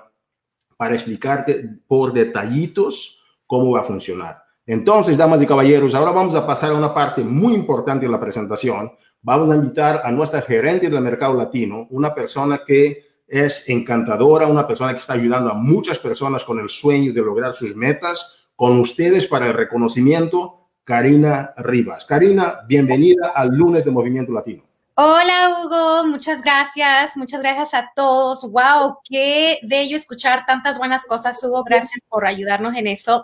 para 0.75 0.93
explicarte 0.93 1.67
por 1.87 2.13
detallitos 2.13 3.23
cómo 3.45 3.71
va 3.71 3.81
a 3.81 3.83
funcionar. 3.83 4.46
Entonces, 4.67 5.15
damas 5.15 5.41
y 5.41 5.47
caballeros, 5.47 5.95
ahora 5.95 6.11
vamos 6.11 6.35
a 6.35 6.45
pasar 6.45 6.71
a 6.71 6.75
una 6.75 6.93
parte 6.93 7.23
muy 7.23 7.53
importante 7.53 8.05
de 8.05 8.11
la 8.11 8.19
presentación, 8.19 8.91
vamos 9.21 9.49
a 9.49 9.55
invitar 9.55 10.01
a 10.03 10.11
nuestra 10.11 10.41
gerente 10.41 10.89
del 10.89 11.01
mercado 11.01 11.33
latino, 11.35 11.87
una 11.89 12.13
persona 12.13 12.61
que 12.67 13.07
es 13.25 13.69
encantadora, 13.69 14.47
una 14.47 14.67
persona 14.67 14.91
que 14.91 14.99
está 14.99 15.13
ayudando 15.13 15.51
a 15.51 15.53
muchas 15.53 15.99
personas 15.99 16.43
con 16.43 16.59
el 16.59 16.67
sueño 16.67 17.13
de 17.13 17.21
lograr 17.21 17.53
sus 17.53 17.75
metas. 17.75 18.49
Con 18.55 18.79
ustedes 18.79 19.27
para 19.27 19.47
el 19.47 19.53
reconocimiento, 19.53 20.71
Karina 20.83 21.53
Rivas. 21.57 22.05
Karina, 22.05 22.61
bienvenida 22.67 23.33
al 23.35 23.49
lunes 23.49 23.85
de 23.85 23.91
Movimiento 23.91 24.31
Latino. 24.31 24.66
Hola 24.99 25.59
Hugo, 25.61 26.07
muchas 26.07 26.41
gracias, 26.41 27.15
muchas 27.15 27.41
gracias 27.41 27.75
a 27.75 27.91
todos. 27.95 28.41
Wow, 28.41 28.97
qué 29.07 29.59
bello 29.61 29.95
escuchar 29.95 30.43
tantas 30.47 30.79
buenas 30.79 31.05
cosas, 31.05 31.37
Hugo. 31.43 31.63
Gracias 31.63 32.01
por 32.09 32.25
ayudarnos 32.25 32.75
en 32.75 32.87
eso. 32.87 33.23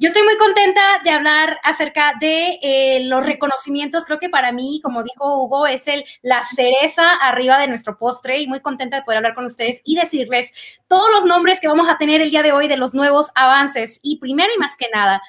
Yo 0.00 0.08
estoy 0.08 0.24
muy 0.24 0.36
contenta 0.36 0.80
de 1.04 1.10
hablar 1.10 1.60
acerca 1.62 2.14
de 2.20 2.58
eh, 2.60 3.04
los 3.04 3.24
reconocimientos. 3.24 4.04
Creo 4.04 4.18
que 4.18 4.30
para 4.30 4.50
mí, 4.50 4.80
como 4.82 5.04
dijo 5.04 5.44
Hugo, 5.44 5.68
es 5.68 5.84
la 6.22 6.42
cereza 6.42 7.12
arriba 7.12 7.56
de 7.60 7.68
nuestro 7.68 7.96
postre 7.96 8.40
y 8.40 8.48
muy 8.48 8.58
contenta 8.58 8.96
de 8.96 9.02
poder 9.04 9.18
hablar 9.18 9.36
con 9.36 9.44
ustedes 9.44 9.80
y 9.84 9.94
decirles 9.94 10.80
todos 10.88 11.08
los 11.14 11.24
nombres 11.24 11.60
que 11.60 11.68
vamos 11.68 11.88
a 11.88 11.98
tener 11.98 12.20
el 12.20 12.30
día 12.30 12.42
de 12.42 12.50
hoy 12.50 12.66
de 12.66 12.76
los 12.76 12.94
nuevos 12.94 13.30
avances. 13.36 14.00
Y 14.02 14.18
primero 14.18 14.50
y 14.56 14.58
más 14.58 14.76
que 14.76 14.88
nada, 14.92 15.22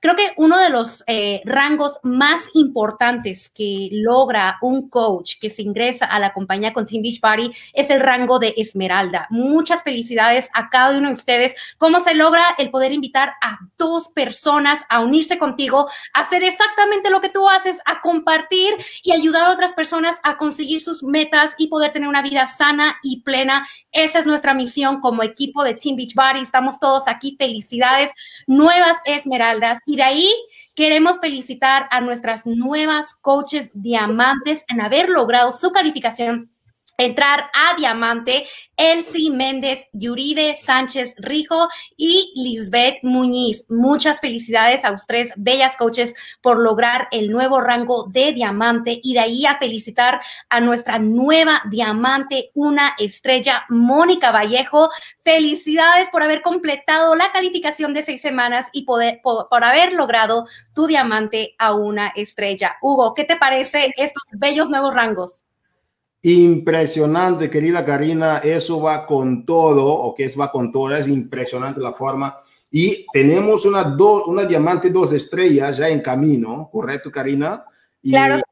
Creo 0.00 0.16
que 0.16 0.32
uno 0.38 0.58
de 0.58 0.70
los 0.70 1.04
eh, 1.06 1.42
rangos 1.44 2.00
más 2.02 2.48
importantes 2.54 3.50
que 3.50 3.90
logra 3.92 4.56
un 4.62 4.88
coach 4.88 5.34
que 5.38 5.50
se 5.50 5.60
ingresa 5.60 6.06
a 6.06 6.18
la 6.18 6.32
compañía 6.32 6.72
con 6.72 6.86
Team 6.86 7.02
Beach 7.02 7.20
Party 7.20 7.50
es 7.74 7.90
el 7.90 8.00
rango 8.00 8.38
de 8.38 8.54
Esmeralda. 8.56 9.26
Muchas 9.28 9.82
felicidades 9.82 10.48
a 10.54 10.70
cada 10.70 10.96
uno 10.96 11.08
de 11.08 11.14
ustedes. 11.14 11.54
¿Cómo 11.76 12.00
se 12.00 12.14
logra 12.14 12.44
el 12.56 12.70
poder 12.70 12.94
invitar 12.94 13.34
a 13.42 13.58
dos 13.76 14.08
personas 14.08 14.86
a 14.88 15.00
unirse 15.00 15.36
contigo, 15.36 15.86
a 16.14 16.20
hacer 16.20 16.44
exactamente 16.44 17.10
lo 17.10 17.20
que 17.20 17.28
tú 17.28 17.46
haces, 17.46 17.78
a 17.84 18.00
compartir 18.00 18.74
y 19.02 19.12
ayudar 19.12 19.48
a 19.48 19.52
otras 19.52 19.74
personas 19.74 20.16
a 20.22 20.38
conseguir 20.38 20.82
sus 20.82 21.02
metas 21.02 21.54
y 21.58 21.68
poder 21.68 21.92
tener 21.92 22.08
una 22.08 22.22
vida 22.22 22.46
sana 22.46 22.96
y 23.02 23.20
plena? 23.20 23.66
Esa 23.92 24.20
es 24.20 24.26
nuestra 24.26 24.54
misión 24.54 25.02
como 25.02 25.22
equipo 25.22 25.62
de 25.62 25.74
Team 25.74 25.96
Beach 25.96 26.14
Party. 26.14 26.40
Estamos 26.40 26.78
todos 26.78 27.06
aquí. 27.06 27.36
Felicidades. 27.38 28.12
Nuevas 28.46 28.96
Esmeraldas 29.04 29.78
y 29.90 29.96
de 29.96 30.04
ahí 30.04 30.32
queremos 30.76 31.18
felicitar 31.20 31.88
a 31.90 32.00
nuestras 32.00 32.46
nuevas 32.46 33.14
coaches 33.14 33.70
diamantes 33.74 34.64
en 34.68 34.80
haber 34.80 35.08
logrado 35.08 35.52
su 35.52 35.72
calificación 35.72 36.52
entrar 37.00 37.50
a 37.54 37.74
Diamante, 37.76 38.46
Elsie 38.76 39.30
Méndez, 39.30 39.86
Yuribe 39.92 40.54
Sánchez 40.54 41.14
Rijo 41.16 41.68
y 41.96 42.32
Lisbeth 42.36 42.98
Muñiz. 43.02 43.64
Muchas 43.70 44.20
felicidades 44.20 44.84
a 44.84 44.92
ustedes, 44.92 45.32
bellas 45.36 45.76
coaches, 45.76 46.14
por 46.42 46.58
lograr 46.58 47.08
el 47.10 47.30
nuevo 47.30 47.60
rango 47.60 48.04
de 48.10 48.32
Diamante 48.32 49.00
y 49.02 49.14
de 49.14 49.20
ahí 49.20 49.46
a 49.46 49.58
felicitar 49.58 50.20
a 50.50 50.60
nuestra 50.60 50.98
nueva 50.98 51.62
Diamante, 51.70 52.50
una 52.54 52.94
estrella, 52.98 53.64
Mónica 53.70 54.30
Vallejo. 54.30 54.90
Felicidades 55.24 56.10
por 56.10 56.22
haber 56.22 56.42
completado 56.42 57.14
la 57.14 57.32
calificación 57.32 57.94
de 57.94 58.02
seis 58.02 58.20
semanas 58.20 58.68
y 58.72 58.82
poder, 58.82 59.20
por, 59.22 59.48
por 59.48 59.64
haber 59.64 59.94
logrado 59.94 60.46
tu 60.74 60.86
Diamante 60.86 61.54
a 61.58 61.72
una 61.72 62.08
estrella. 62.08 62.76
Hugo, 62.82 63.14
¿qué 63.14 63.24
te 63.24 63.36
parece 63.36 63.94
estos 63.96 64.22
bellos 64.32 64.68
nuevos 64.68 64.94
rangos? 64.94 65.44
Impresionante, 66.22 67.48
querida 67.48 67.84
Karina, 67.84 68.38
eso 68.38 68.82
va 68.82 69.06
con 69.06 69.46
todo, 69.46 69.86
o 69.86 70.14
que 70.14 70.24
es 70.24 70.38
va 70.38 70.50
con 70.52 70.70
todo, 70.70 70.94
es 70.94 71.08
impresionante 71.08 71.80
la 71.80 71.92
forma. 71.92 72.36
Y 72.70 73.06
tenemos 73.12 73.64
una, 73.64 73.84
do, 73.84 74.26
una 74.26 74.44
diamante 74.44 74.90
dos 74.90 75.12
estrellas 75.12 75.78
ya 75.78 75.88
en 75.88 76.00
camino, 76.00 76.68
¿correcto, 76.70 77.10
Karina? 77.10 77.64
Y, 78.02 78.10
claro. 78.10 78.42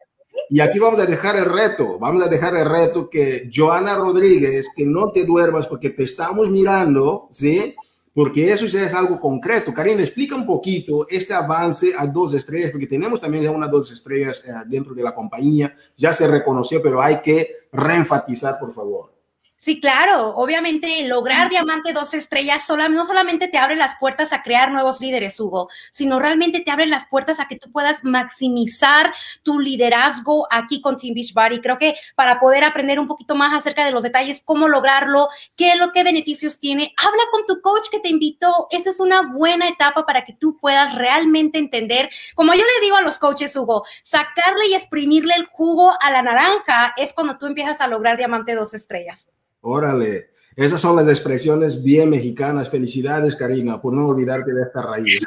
Y 0.51 0.61
aquí 0.61 0.79
vamos 0.79 0.99
a 0.99 1.07
dejar 1.07 1.37
el 1.37 1.45
reto, 1.45 1.99
vamos 1.99 2.23
a 2.23 2.29
dejar 2.29 2.57
el 2.57 2.65
reto 2.65 3.11
que 3.11 3.51
Joana 3.55 3.97
Rodríguez, 3.97 4.69
que 4.75 4.87
no 4.87 5.11
te 5.13 5.25
duermas 5.25 5.67
porque 5.67 5.91
te 5.91 6.05
estamos 6.05 6.49
mirando, 6.49 7.29
¿sí? 7.31 7.75
Porque 8.19 8.51
eso 8.51 8.67
ya 8.67 8.83
es 8.83 8.93
algo 8.95 9.21
concreto. 9.21 9.73
Karina, 9.73 10.03
explica 10.03 10.35
un 10.35 10.45
poquito 10.45 11.07
este 11.09 11.33
avance 11.33 11.93
a 11.97 12.05
dos 12.05 12.35
estrellas, 12.35 12.73
porque 12.73 12.89
tenemos 12.89 13.21
también 13.21 13.45
ya 13.45 13.53
unas 13.53 13.71
dos 13.71 13.93
estrellas 13.93 14.43
eh, 14.45 14.51
dentro 14.67 14.93
de 14.93 15.05
la 15.05 15.15
compañía, 15.15 15.73
ya 15.97 16.13
se 16.13 16.27
reconoció, 16.27 16.83
pero 16.83 17.01
hay 17.01 17.21
que 17.21 17.69
reenfatizar, 17.71 18.59
por 18.59 18.75
favor. 18.75 19.13
Sí, 19.61 19.81
claro, 19.81 20.37
obviamente 20.37 21.03
lograr 21.09 21.51
diamante 21.51 21.93
dos 21.93 22.15
estrellas 22.15 22.63
no 22.91 23.05
solamente 23.05 23.49
te 23.49 23.59
abre 23.59 23.75
las 23.75 23.97
puertas 23.99 24.33
a 24.33 24.45
crear 24.45 24.71
nuevos 24.71 25.01
líderes, 25.01 25.41
Hugo, 25.41 25.69
sino 25.91 26.21
realmente 26.21 26.61
te 26.61 26.71
abre 26.71 26.87
las 26.87 27.07
puertas 27.07 27.41
a 27.41 27.49
que 27.49 27.59
tú 27.59 27.73
puedas 27.73 28.05
maximizar 28.05 29.13
tu 29.43 29.59
liderazgo 29.59 30.47
aquí 30.53 30.81
con 30.81 30.97
Team 30.97 31.15
Beachbody. 31.15 31.61
Creo 31.61 31.77
que 31.77 31.97
para 32.15 32.39
poder 32.39 32.63
aprender 32.63 33.01
un 33.01 33.09
poquito 33.09 33.35
más 33.35 33.53
acerca 33.53 33.85
de 33.85 33.91
los 33.91 34.05
detalles, 34.05 34.41
cómo 34.45 34.69
lograrlo, 34.69 35.27
qué 35.57 35.73
es 35.73 35.79
lo 35.81 35.91
que 35.91 36.05
beneficios 36.05 36.61
tiene, 36.61 36.95
habla 36.97 37.23
con 37.33 37.45
tu 37.45 37.61
coach 37.61 37.89
que 37.91 37.99
te 37.99 38.11
invitó. 38.11 38.69
Esa 38.71 38.91
es 38.91 39.01
una 39.01 39.23
buena 39.23 39.67
etapa 39.67 40.07
para 40.07 40.25
que 40.25 40.35
tú 40.35 40.57
puedas 40.57 40.95
realmente 40.95 41.59
entender, 41.59 42.11
como 42.37 42.55
yo 42.55 42.63
le 42.63 42.85
digo 42.85 42.97
a 42.97 43.03
los 43.03 43.19
coaches, 43.19 43.57
Hugo, 43.57 43.85
sacarle 44.05 44.69
y 44.69 44.75
exprimirle 44.75 45.35
el 45.35 45.47
jugo 45.47 45.93
a 46.01 46.13
la 46.13 46.23
naranja 46.23 46.95
es 46.97 47.13
cuando 47.13 47.39
tú 47.39 47.47
empiezas 47.47 47.81
a 47.81 47.89
lograr 47.89 48.17
diamante 48.17 48.55
dos 48.55 48.73
estrellas. 48.73 49.29
Órale, 49.69 50.31
esas 50.57 50.81
son 50.81 50.97
las 50.97 51.07
expresiones 51.09 51.83
bien 51.83 52.11
mexicanas. 52.11 52.71
Felicidades, 52.71 53.37
Karina, 53.37 53.81
por 53.81 53.93
no 53.93 54.09
olvidarte 54.09 54.53
de 54.53 54.63
esta 54.63 54.83
raíz. 54.83 55.25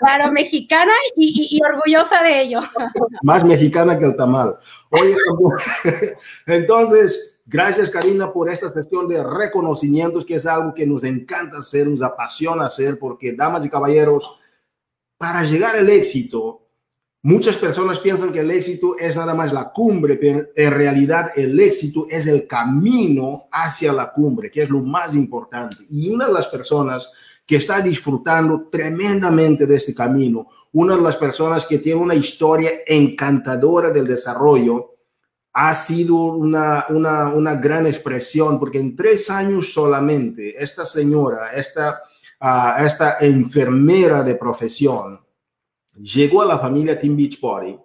Claro, 0.00 0.32
mexicana 0.32 0.92
y, 1.16 1.60
orgullosa 1.62 2.22
de 2.22 2.40
ello. 2.40 2.60
Más 3.22 3.44
mexicana 3.44 3.98
que 3.98 4.06
el 4.06 4.16
tamal. 4.16 4.56
Oye, 4.90 5.14
entonces, 6.46 7.42
gracias, 7.46 7.90
Karina, 7.90 8.32
por 8.32 8.48
esta 8.48 8.68
sesión 8.70 9.06
de 9.06 9.22
reconocimientos, 9.22 10.24
que 10.24 10.36
es 10.36 10.46
algo 10.46 10.74
que 10.74 10.86
nos 10.86 11.04
encanta 11.04 11.58
hacer, 11.58 11.86
nos 11.86 12.02
apasiona 12.02 12.66
hacer, 12.66 12.98
porque, 12.98 13.34
damas 13.34 13.66
y 13.66 13.70
caballeros, 13.70 14.38
para 15.18 15.44
llegar 15.44 15.76
al 15.76 15.90
éxito, 15.90 16.67
Muchas 17.22 17.56
personas 17.56 17.98
piensan 17.98 18.32
que 18.32 18.40
el 18.40 18.50
éxito 18.52 18.96
es 18.96 19.16
nada 19.16 19.34
más 19.34 19.52
la 19.52 19.70
cumbre, 19.70 20.16
pero 20.16 20.46
en 20.54 20.70
realidad 20.70 21.30
el 21.34 21.58
éxito 21.58 22.06
es 22.08 22.26
el 22.28 22.46
camino 22.46 23.48
hacia 23.50 23.92
la 23.92 24.12
cumbre, 24.12 24.50
que 24.50 24.62
es 24.62 24.70
lo 24.70 24.80
más 24.80 25.16
importante. 25.16 25.78
Y 25.90 26.10
una 26.10 26.28
de 26.28 26.32
las 26.32 26.46
personas 26.46 27.10
que 27.44 27.56
está 27.56 27.80
disfrutando 27.80 28.68
tremendamente 28.70 29.66
de 29.66 29.76
este 29.76 29.94
camino, 29.94 30.46
una 30.72 30.94
de 30.94 31.02
las 31.02 31.16
personas 31.16 31.66
que 31.66 31.78
tiene 31.78 32.00
una 32.00 32.14
historia 32.14 32.70
encantadora 32.86 33.90
del 33.90 34.06
desarrollo, 34.06 34.94
ha 35.54 35.74
sido 35.74 36.14
una, 36.14 36.86
una, 36.88 37.56
gran 37.56 37.86
expresión, 37.88 38.60
porque 38.60 38.78
en 38.78 38.94
tres 38.94 39.28
años 39.28 39.72
solamente, 39.72 40.54
esta 40.62 40.84
señora, 40.84 41.50
esta, 41.52 42.00
ah, 42.38 42.76
esta 42.84 43.16
enfermera 43.20 44.22
de 44.22 44.36
profesión, 44.36 45.18
llegó 46.00 46.42
a 46.42 46.46
la 46.46 46.58
familia 46.58 46.98
Team 46.98 47.16
Beachbody, 47.16 47.76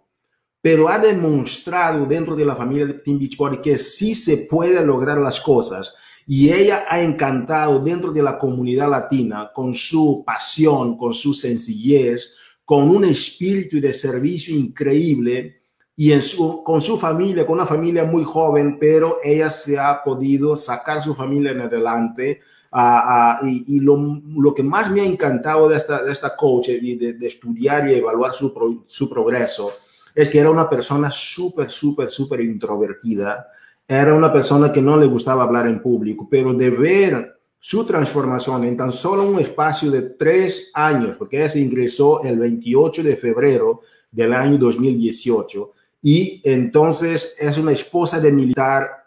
pero 0.62 0.88
ha 0.88 0.98
demostrado 0.98 2.06
dentro 2.06 2.36
de 2.36 2.46
la 2.46 2.56
familia 2.56 3.02
Team 3.04 3.20
Beachbody 3.20 3.58
que 3.58 3.78
sí 3.78 4.16
se 4.16 4.48
puede 4.50 4.84
lograr 4.86 5.18
las 5.18 5.40
cosas. 5.40 5.94
Y 6.26 6.50
ella 6.50 6.86
ha 6.88 7.02
encantado 7.02 7.80
dentro 7.84 8.12
de 8.12 8.24
la 8.24 8.40
comunidad 8.40 8.90
latina 8.90 9.52
con 9.54 9.76
su 9.76 10.24
pasión, 10.26 10.98
con 10.98 11.14
su 11.14 11.34
sencillez, 11.34 12.34
con 12.64 12.90
un 12.90 13.04
espíritu 13.04 13.82
de 13.82 13.92
servicio 13.92 14.56
increíble 14.56 15.64
y 15.96 16.12
en 16.12 16.22
su, 16.22 16.64
con 16.64 16.82
su 16.82 16.98
familia, 16.98 17.46
con 17.46 17.56
una 17.56 17.68
familia 17.68 18.06
muy 18.06 18.24
joven, 18.24 18.78
pero 18.80 19.18
ella 19.24 19.50
se 19.50 19.78
ha 19.78 20.02
podido 20.02 20.56
sacar 20.56 21.04
su 21.04 21.14
familia 21.14 21.52
en 21.52 21.62
adelante 21.62 22.40
y, 23.44 23.80
lo, 23.80 24.54
que 24.56 24.64
más 24.64 24.90
me 24.92 25.02
ha 25.02 25.06
encantado 25.06 25.70
de 25.70 25.78
esta, 25.78 26.04
de 26.04 26.12
esta 26.12 26.36
coach 26.36 26.70
y 26.70 26.96
de, 26.96 27.28
estudiar 27.28 27.88
y 27.90 27.96
evaluar 27.96 28.34
su, 28.34 28.84
su 28.88 29.10
progreso 29.10 29.74
es 30.16 30.30
que 30.30 30.40
era 30.40 30.52
una 30.52 30.70
persona 30.70 31.10
súper, 31.12 31.70
súper, 31.70 32.10
súper 32.10 32.42
introvertida. 32.42 33.48
Era 33.88 34.14
una 34.14 34.32
persona 34.32 34.72
que 34.72 34.82
no 34.82 34.98
le 34.98 35.08
gustaba 35.08 35.44
hablar 35.44 35.68
en 35.68 35.82
público, 35.82 36.28
pero 36.30 36.54
de 36.54 36.70
ver 36.70 37.40
su 37.60 37.86
transformación 37.86 38.64
en 38.66 38.78
tan 38.78 38.92
solo 38.92 39.24
un 39.24 39.40
espacio 39.40 39.90
de 39.90 40.02
tres 40.02 40.72
años, 40.74 41.16
porque 41.18 41.38
ella 41.38 41.50
se 41.50 41.62
ingresó 41.62 42.22
el 42.24 42.38
28 42.38 43.04
de 43.04 43.16
febrero 43.16 43.82
del 44.12 44.34
año 44.34 44.58
2018 44.58 45.72
y 46.02 46.42
entonces 46.44 47.38
es 47.40 47.58
una 47.58 47.72
esposa 47.72 48.20
de 48.20 48.32
militar 48.32 49.03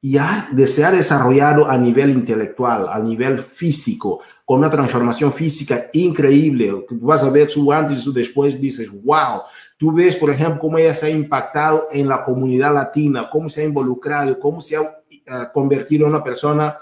ya 0.00 0.48
se 0.64 0.84
ha 0.84 0.92
desarrollado 0.92 1.68
a 1.68 1.76
nivel 1.76 2.10
intelectual, 2.10 2.88
a 2.88 2.98
nivel 3.00 3.40
físico, 3.40 4.20
con 4.44 4.60
una 4.60 4.70
transformación 4.70 5.32
física 5.32 5.88
increíble. 5.92 6.86
Vas 6.90 7.24
a 7.24 7.30
ver 7.30 7.50
su 7.50 7.72
antes 7.72 7.98
y 7.98 8.02
su 8.02 8.12
después, 8.12 8.60
dices, 8.60 8.90
wow. 9.02 9.42
Tú 9.76 9.92
ves, 9.92 10.16
por 10.16 10.30
ejemplo, 10.30 10.60
cómo 10.60 10.78
ella 10.78 10.94
se 10.94 11.06
ha 11.06 11.10
impactado 11.10 11.88
en 11.90 12.08
la 12.08 12.24
comunidad 12.24 12.72
latina, 12.72 13.28
cómo 13.30 13.48
se 13.48 13.62
ha 13.62 13.64
involucrado, 13.64 14.38
cómo 14.38 14.60
se 14.60 14.76
ha 14.76 14.82
eh, 14.82 15.16
convertido 15.52 16.06
en 16.06 16.12
una 16.12 16.22
persona 16.24 16.78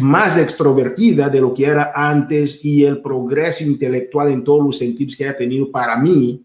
más 0.00 0.36
extrovertida 0.36 1.28
de 1.28 1.40
lo 1.40 1.54
que 1.54 1.66
era 1.66 1.92
antes 1.94 2.64
y 2.64 2.84
el 2.84 3.00
progreso 3.00 3.62
intelectual 3.62 4.30
en 4.30 4.42
todos 4.42 4.64
los 4.64 4.78
sentidos 4.78 5.16
que 5.16 5.28
ha 5.28 5.36
tenido 5.36 5.70
para 5.70 5.96
mí 5.96 6.44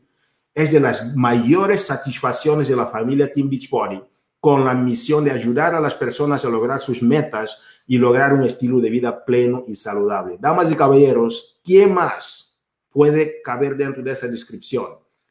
es 0.54 0.72
de 0.72 0.80
las 0.80 1.16
mayores 1.16 1.82
satisfacciones 1.86 2.68
de 2.68 2.76
la 2.76 2.86
familia 2.86 3.32
Team 3.34 3.50
Beachbody 3.50 4.00
con 4.40 4.64
la 4.66 4.74
misión 4.74 5.24
de 5.24 5.32
ayudar 5.32 5.76
a 5.76 5.82
las 5.82 5.96
personas 5.96 6.46
a 6.46 6.50
lograr 6.50 6.80
sus 6.80 7.02
metas 7.02 7.60
y 7.86 7.98
lograr 7.98 8.34
un 8.34 8.44
estilo 8.44 8.80
de 8.80 8.90
vida 8.90 9.26
pleno 9.26 9.66
y 9.68 9.76
saludable. 9.76 10.38
Damas 10.40 10.72
y 10.72 10.76
caballeros, 10.76 11.60
¿quién 11.64 11.94
más 11.94 12.60
puede 12.90 13.42
caber 13.42 13.76
dentro 13.76 14.02
de 14.04 14.12
esa 14.12 14.28
descripción? 14.28 14.86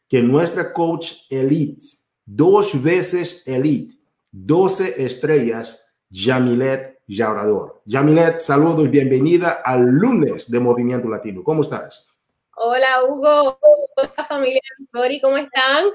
Que 0.08 0.22
nuestra 0.22 0.72
coach 0.72 1.12
elite, 1.30 1.86
dos 2.24 2.82
veces 2.82 3.46
elite, 3.46 3.94
12 4.30 5.04
estrellas, 5.04 5.88
Jamilet 6.10 7.00
Yaurador. 7.06 7.82
Jamilet, 7.86 8.40
saludos, 8.40 8.90
bienvenida 8.90 9.62
al 9.64 9.86
lunes 9.86 10.50
de 10.50 10.60
Movimiento 10.60 11.08
Latino. 11.08 11.42
¿Cómo 11.42 11.62
estás? 11.62 12.08
Hola 12.56 13.04
Hugo, 13.04 13.58
hola 13.96 14.26
familia 14.28 14.60
¿cómo 15.22 15.36
están? 15.36 15.86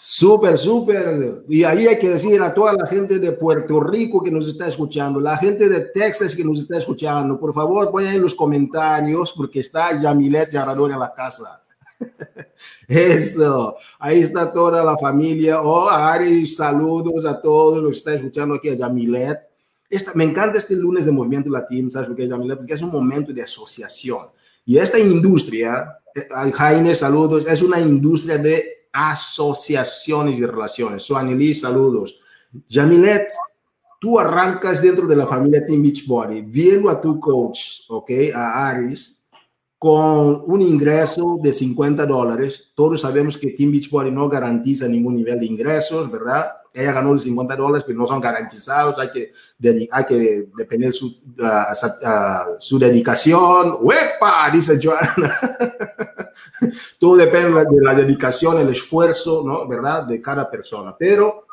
Súper, 0.00 0.56
súper. 0.56 1.42
Y 1.48 1.64
ahí 1.64 1.88
hay 1.88 1.98
que 1.98 2.10
decir 2.10 2.40
a 2.40 2.54
toda 2.54 2.72
la 2.72 2.86
gente 2.86 3.18
de 3.18 3.32
Puerto 3.32 3.80
Rico 3.80 4.22
que 4.22 4.30
nos 4.30 4.46
está 4.46 4.68
escuchando, 4.68 5.18
la 5.18 5.36
gente 5.36 5.68
de 5.68 5.80
Texas 5.80 6.36
que 6.36 6.44
nos 6.44 6.60
está 6.60 6.78
escuchando, 6.78 7.38
por 7.38 7.52
favor, 7.52 7.90
pongan 7.90 8.14
en 8.14 8.22
los 8.22 8.32
comentarios 8.32 9.32
porque 9.36 9.58
está 9.58 10.00
Yamilet 10.00 10.52
Yarador 10.52 10.92
en 10.92 11.00
la 11.00 11.12
casa. 11.12 11.64
Eso, 12.86 13.74
ahí 13.98 14.20
está 14.20 14.52
toda 14.52 14.84
la 14.84 14.96
familia. 14.96 15.60
Oh, 15.62 15.88
Ari, 15.88 16.46
saludos 16.46 17.26
a 17.26 17.42
todos 17.42 17.82
los 17.82 17.90
que 17.90 17.98
están 17.98 18.14
escuchando 18.14 18.54
aquí 18.54 18.68
a 18.68 18.74
Yamilet. 18.74 19.36
Esta, 19.90 20.12
me 20.14 20.22
encanta 20.22 20.58
este 20.58 20.76
lunes 20.76 21.06
de 21.06 21.10
Movimiento 21.10 21.50
Latino, 21.50 21.90
¿sabes 21.90 22.06
por 22.06 22.16
qué, 22.16 22.28
Yamilet? 22.28 22.58
Porque 22.58 22.74
es 22.74 22.82
un 22.82 22.92
momento 22.92 23.32
de 23.32 23.42
asociación. 23.42 24.28
Y 24.64 24.78
esta 24.78 25.00
industria, 25.00 25.98
eh, 26.14 26.52
Jaime, 26.52 26.94
saludos, 26.94 27.48
es 27.48 27.62
una 27.62 27.80
industria 27.80 28.38
de 28.38 28.77
asociaciones 28.92 30.38
y 30.38 30.46
relaciones. 30.46 31.02
Suanili, 31.02 31.54
saludos. 31.54 32.20
Jamilet, 32.68 33.30
tú 34.00 34.18
arrancas 34.18 34.80
dentro 34.80 35.06
de 35.06 35.16
la 35.16 35.26
familia 35.26 35.66
Team 35.66 35.82
Beachbody, 35.82 36.42
viendo 36.42 36.88
a 36.88 37.00
tu 37.00 37.18
coach, 37.20 37.80
¿ok? 37.88 38.10
A 38.34 38.68
Aris, 38.68 39.17
con 39.78 40.42
un 40.46 40.60
ingreso 40.60 41.38
de 41.40 41.52
50 41.52 42.04
dólares. 42.06 42.72
Todos 42.74 43.00
sabemos 43.00 43.38
que 43.38 43.52
Team 43.52 43.70
Beachbody 43.72 44.10
no 44.10 44.28
garantiza 44.28 44.88
ningún 44.88 45.14
nivel 45.14 45.38
de 45.38 45.46
ingresos, 45.46 46.10
¿verdad? 46.10 46.52
ella 46.78 46.92
ganó 46.92 47.12
los 47.12 47.24
50 47.24 47.56
dólares, 47.56 47.84
pero 47.84 47.98
no 47.98 48.06
son 48.06 48.20
garantizados, 48.20 48.96
hay 48.98 49.10
que, 49.10 49.32
hay 49.90 50.04
que 50.04 50.48
depender 50.56 50.94
su, 50.94 51.18
su 52.60 52.78
dedicación. 52.78 53.78
¡Wepa! 53.80 54.48
Dice 54.52 54.78
Joana. 54.80 55.38
Todo 57.00 57.16
depende 57.16 57.64
de 57.64 57.82
la 57.82 57.94
dedicación, 57.94 58.60
el 58.60 58.70
esfuerzo, 58.70 59.42
¿no? 59.44 59.66
¿Verdad? 59.66 60.04
De 60.04 60.22
cada 60.22 60.48
persona. 60.48 60.94
Pero 60.96 61.46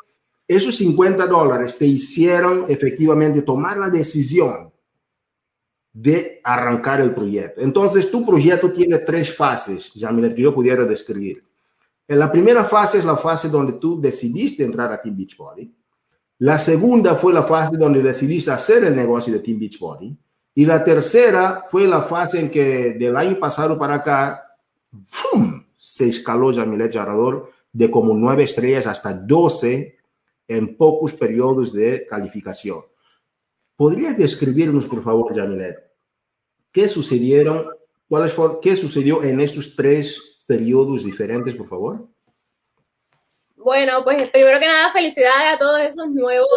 esos 0.46 0.76
50 0.76 1.26
dólares 1.26 1.76
te 1.76 1.86
hicieron 1.86 2.66
efectivamente 2.68 3.42
tomar 3.42 3.78
la 3.78 3.90
decisión 3.90 4.72
de 5.98 6.42
arrancar 6.44 7.00
el 7.00 7.14
proyecto. 7.14 7.62
Entonces, 7.62 8.10
tu 8.10 8.24
proyecto 8.26 8.70
tiene 8.70 8.98
tres 8.98 9.34
fases, 9.34 9.90
ya 9.94 10.14
que 10.14 10.42
yo 10.42 10.54
pudiera 10.54 10.84
describir. 10.84 11.42
La 12.06 12.30
primera 12.30 12.64
fase 12.64 12.98
es 12.98 13.06
la 13.06 13.16
fase 13.16 13.48
donde 13.48 13.72
tú 13.74 13.98
decidiste 13.98 14.62
entrar 14.62 14.92
a 14.92 15.00
Team 15.00 15.16
Beachbody. 15.16 15.74
La 16.40 16.58
segunda 16.58 17.14
fue 17.14 17.32
la 17.32 17.44
fase 17.44 17.78
donde 17.78 18.02
decidiste 18.02 18.50
hacer 18.50 18.84
el 18.84 18.94
negocio 18.94 19.32
de 19.32 19.38
Team 19.38 19.58
Beachbody. 19.58 20.14
Y 20.54 20.66
la 20.66 20.84
tercera 20.84 21.64
fue 21.66 21.86
la 21.86 22.02
fase 22.02 22.40
en 22.40 22.50
que 22.50 22.92
del 22.98 23.16
año 23.16 23.38
pasado 23.38 23.78
para 23.78 23.94
acá, 23.94 24.44
se 25.78 26.08
escaló 26.10 26.54
Jamilet 26.54 26.92
Jarador 26.92 27.50
de 27.72 27.90
como 27.90 28.12
nueve 28.12 28.44
estrellas 28.44 28.86
hasta 28.86 29.14
12 29.14 29.96
en 30.48 30.76
pocos 30.76 31.14
periodos 31.14 31.72
de 31.72 32.06
calificación. 32.06 32.80
¿Podrías 33.74 34.16
describirnos, 34.18 34.84
por 34.84 35.02
favor, 35.02 35.34
Jamilet, 35.34 35.85
qué 36.76 36.90
sucedieron, 36.90 37.70
cuáles 38.06 38.34
qué 38.60 38.76
sucedió 38.76 39.22
en 39.22 39.40
estos 39.40 39.74
tres 39.74 40.44
periodos 40.46 41.04
diferentes, 41.04 41.56
por 41.56 41.70
favor? 41.70 42.06
Bueno, 43.56 44.04
pues 44.04 44.28
primero 44.28 44.60
que 44.60 44.66
nada, 44.66 44.92
felicidades 44.92 45.54
a 45.54 45.58
todos 45.58 45.80
esos 45.80 46.10
nuevos 46.10 46.48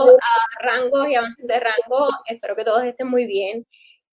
rangos 0.61 1.07
y 1.07 1.15
avances 1.15 1.47
de 1.47 1.57
rango. 1.57 2.09
Espero 2.27 2.53
que 2.57 2.65
todos 2.65 2.83
estén 2.83 3.07
muy 3.07 3.27
bien. 3.27 3.65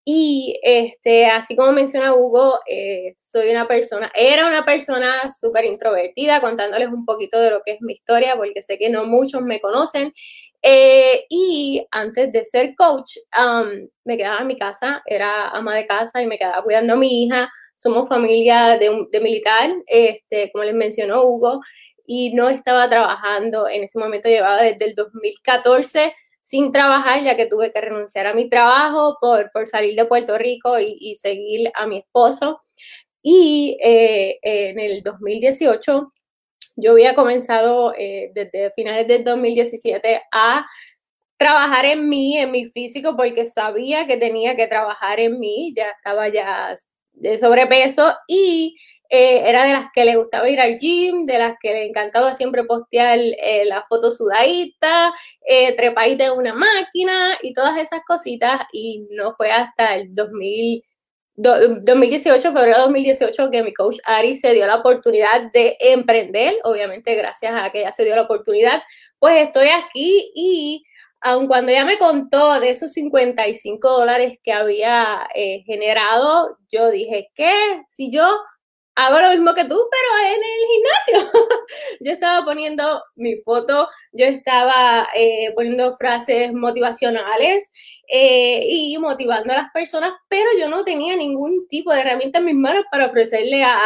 Y 0.05 0.61
este, 0.63 1.27
así 1.27 1.57
como 1.57 1.73
menciona 1.73 2.15
Hugo, 2.15 2.61
eh, 2.69 3.13
soy 3.17 3.51
una 3.51 3.67
persona, 3.67 4.09
era 4.15 4.47
una 4.47 4.65
persona 4.65 5.23
súper 5.41 5.65
introvertida, 5.65 6.41
contándoles 6.41 6.89
un 6.91 7.05
poquito 7.05 7.41
de 7.41 7.51
lo 7.51 7.63
que 7.67 7.73
es 7.73 7.83
mi 7.83 7.95
historia, 7.95 8.37
porque 8.37 8.63
sé 8.63 8.79
que 8.79 8.91
no 8.91 9.07
muchos 9.07 9.43
me 9.43 9.61
conocen. 9.61 10.13
Eh, 10.69 11.27
y 11.29 11.87
antes 11.93 12.33
de 12.33 12.45
ser 12.45 12.75
coach, 12.75 13.19
um, 13.39 13.89
me 14.05 14.17
quedaba 14.17 14.41
en 14.41 14.49
mi 14.49 14.57
casa, 14.57 15.01
era 15.07 15.51
ama 15.51 15.77
de 15.77 15.87
casa 15.87 16.21
y 16.21 16.27
me 16.27 16.39
quedaba 16.39 16.65
cuidando 16.65 16.95
a 16.95 16.97
mi 16.97 17.23
hija. 17.25 17.49
Somos 17.77 18.09
familia 18.09 18.77
de, 18.77 19.07
de 19.09 19.21
militar, 19.21 19.71
este, 19.87 20.51
como 20.51 20.65
les 20.65 20.75
mencionó 20.75 21.23
Hugo, 21.23 21.61
y 22.05 22.35
no 22.35 22.49
estaba 22.49 22.91
trabajando. 22.91 23.69
En 23.69 23.85
ese 23.85 23.97
momento 23.97 24.29
llevaba 24.29 24.61
desde 24.61 24.87
el 24.87 24.97
2014 24.97 26.13
sin 26.43 26.73
trabajar, 26.73 27.23
ya 27.23 27.37
que 27.37 27.47
tuve 27.47 27.73
que 27.73 27.81
renunciar 27.81 28.27
a 28.27 28.35
mi 28.35 28.49
trabajo 28.49 29.19
por, 29.21 29.53
por 29.53 29.69
salir 29.69 29.95
de 29.95 30.07
Puerto 30.07 30.37
Rico 30.37 30.81
y, 30.81 31.15
seguir 31.15 31.71
a 31.77 31.87
mi 31.87 31.99
esposo. 31.99 32.61
Y 33.23 33.79
eh, 33.81 34.41
en 34.43 34.81
el 34.81 35.03
2018 35.05 36.09
yo 36.77 36.93
había 36.93 37.15
comenzado 37.15 37.95
eh, 37.99 38.31
desde 38.35 38.71
finales 38.73 39.09
del 39.09 39.25
2017 39.25 40.23
a 40.33 40.67
trabajar 41.39 41.85
en 41.85 42.09
mí, 42.09 42.39
en 42.39 42.51
mi 42.51 42.69
físico, 42.71 43.17
porque 43.17 43.47
sabía 43.47 44.07
que 44.07 44.17
tenía 44.17 44.57
que 44.57 44.67
trabajar 44.67 45.21
en 45.21 45.39
mí, 45.39 45.75
ya 45.77 45.91
estaba 45.91 46.29
ya 46.29 46.75
de 47.13 47.39
sobrepeso 47.39 48.15
y 48.29 48.77
eh, 49.09 49.49
era 49.49 49.65
de 49.65 49.73
las 49.73 49.87
que 49.95 50.05
le 50.05 50.17
gustaba 50.17 50.49
ir 50.49 50.61
al 50.61 50.77
gym, 50.79 51.27
de 51.27 51.39
las 51.39 51.55
que 51.61 51.73
le 51.73 51.87
encantaba 51.87 52.35
siempre 52.35 52.65
postear 52.65 53.19
eh, 53.19 53.65
la 53.65 53.85
foto 53.89 54.11
sudadita, 54.11 55.15
eh, 55.47 55.77
trepadita 55.77 56.27
en 56.27 56.33
una 56.33 56.55
máquina 56.55 57.39
y 57.43 57.53
todas 57.53 57.79
esas 57.79 58.01
cositas. 58.07 58.63
Y 58.73 59.07
no 59.11 59.35
fue 59.37 59.53
hasta 59.53 59.95
el 59.97 60.13
2000, 60.15 60.83
2018, 61.37 62.53
febrero 62.53 62.77
de 62.77 62.83
2018, 62.83 63.51
que 63.51 63.63
mi 63.63 63.75
coach 63.75 63.99
Ari 64.05 64.37
se 64.37 64.53
dio 64.55 64.67
la 64.67 64.77
oportunidad 64.77 65.53
de 65.53 65.77
emprender. 65.81 66.55
Obviamente, 66.65 67.15
gracias 67.15 67.53
a 67.55 67.71
que 67.71 67.81
ella 67.81 67.93
se 67.93 68.05
dio 68.05 68.17
la 68.17 68.23
oportunidad, 68.23 68.83
pues 69.19 69.47
estoy 69.47 69.69
aquí 69.69 70.33
y 70.35 70.85
aun 71.21 71.47
cuando 71.47 71.73
ella 71.73 71.85
me 71.85 71.99
contó 71.99 72.61
de 72.61 72.71
esos 72.71 72.93
55 72.93 73.89
dólares 73.89 74.39
que 74.43 74.53
había 74.53 75.27
eh, 75.35 75.63
generado, 75.67 76.59
yo 76.71 76.91
dije, 76.91 77.31
¿qué? 77.35 77.83
Si 77.89 78.11
yo 78.11 78.27
hago 78.97 79.21
lo 79.21 79.31
mismo 79.31 79.55
que 79.55 79.65
tú, 79.65 79.79
pero 79.91 80.35
en 80.35 80.41
el 80.43 80.67
gimnasio. 80.73 81.33
yo 82.01 82.13
estaba 82.13 82.45
poniendo 82.45 83.03
mi 83.15 83.37
foto, 83.43 83.89
yo 84.13 84.27
estaba 84.27 85.09
eh, 85.15 85.53
poniendo 85.55 85.95
frases 85.97 86.53
motivacionales 86.53 87.71
eh, 88.09 88.67
y 88.67 88.97
motivando 88.99 89.53
a 89.53 89.57
las 89.57 89.71
personas, 89.73 90.13
pero 90.29 90.49
yo 90.59 90.69
no 90.69 90.83
tenía 90.83 91.15
ningún 91.15 91.69
tipo 91.69 91.93
de 91.93 92.01
herramienta 92.01 92.39
en 92.39 92.47
mis 92.47 92.55
manos 92.55 92.85
para 92.91 93.07
ofrecerle 93.07 93.63
a, 93.63 93.79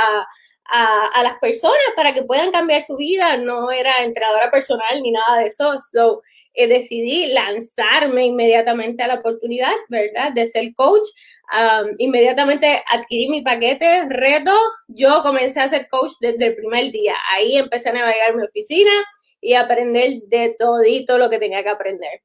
a, 0.72 1.22
las 1.24 1.38
personas 1.40 1.76
para 1.96 2.14
que 2.14 2.22
puedan 2.22 2.52
cambiar 2.52 2.82
su 2.82 2.96
vida. 2.96 3.36
No 3.36 3.72
era 3.72 4.04
entrenadora 4.04 4.50
personal 4.50 5.02
ni 5.02 5.10
nada 5.10 5.38
de 5.38 5.48
eso. 5.48 5.78
So, 5.80 6.22
eh, 6.54 6.68
decidí 6.68 7.32
lanzarme 7.32 8.26
inmediatamente 8.26 9.02
a 9.02 9.08
la 9.08 9.14
oportunidad, 9.14 9.72
¿verdad? 9.88 10.32
De 10.32 10.46
ser 10.46 10.74
coach. 10.74 11.08
inmediatamente 11.98 12.82
adquirí 12.88 13.28
mi 13.28 13.42
paquete, 13.42 14.08
reto. 14.08 14.56
Yo 14.88 15.22
comencé 15.22 15.60
a 15.60 15.68
ser 15.68 15.88
coach 15.88 16.12
desde 16.20 16.46
el 16.46 16.56
primer 16.56 16.92
día. 16.92 17.14
Ahí 17.34 17.56
empecé 17.56 17.88
a 17.90 17.92
navegar 17.92 18.36
mi 18.36 18.44
oficina 18.44 18.92
y 19.40 19.54
aprender 19.54 20.22
de 20.26 20.56
todito 20.58 21.18
lo 21.18 21.30
que 21.30 21.38
tenía 21.38 21.62
que 21.62 21.70
aprender. 21.70 22.22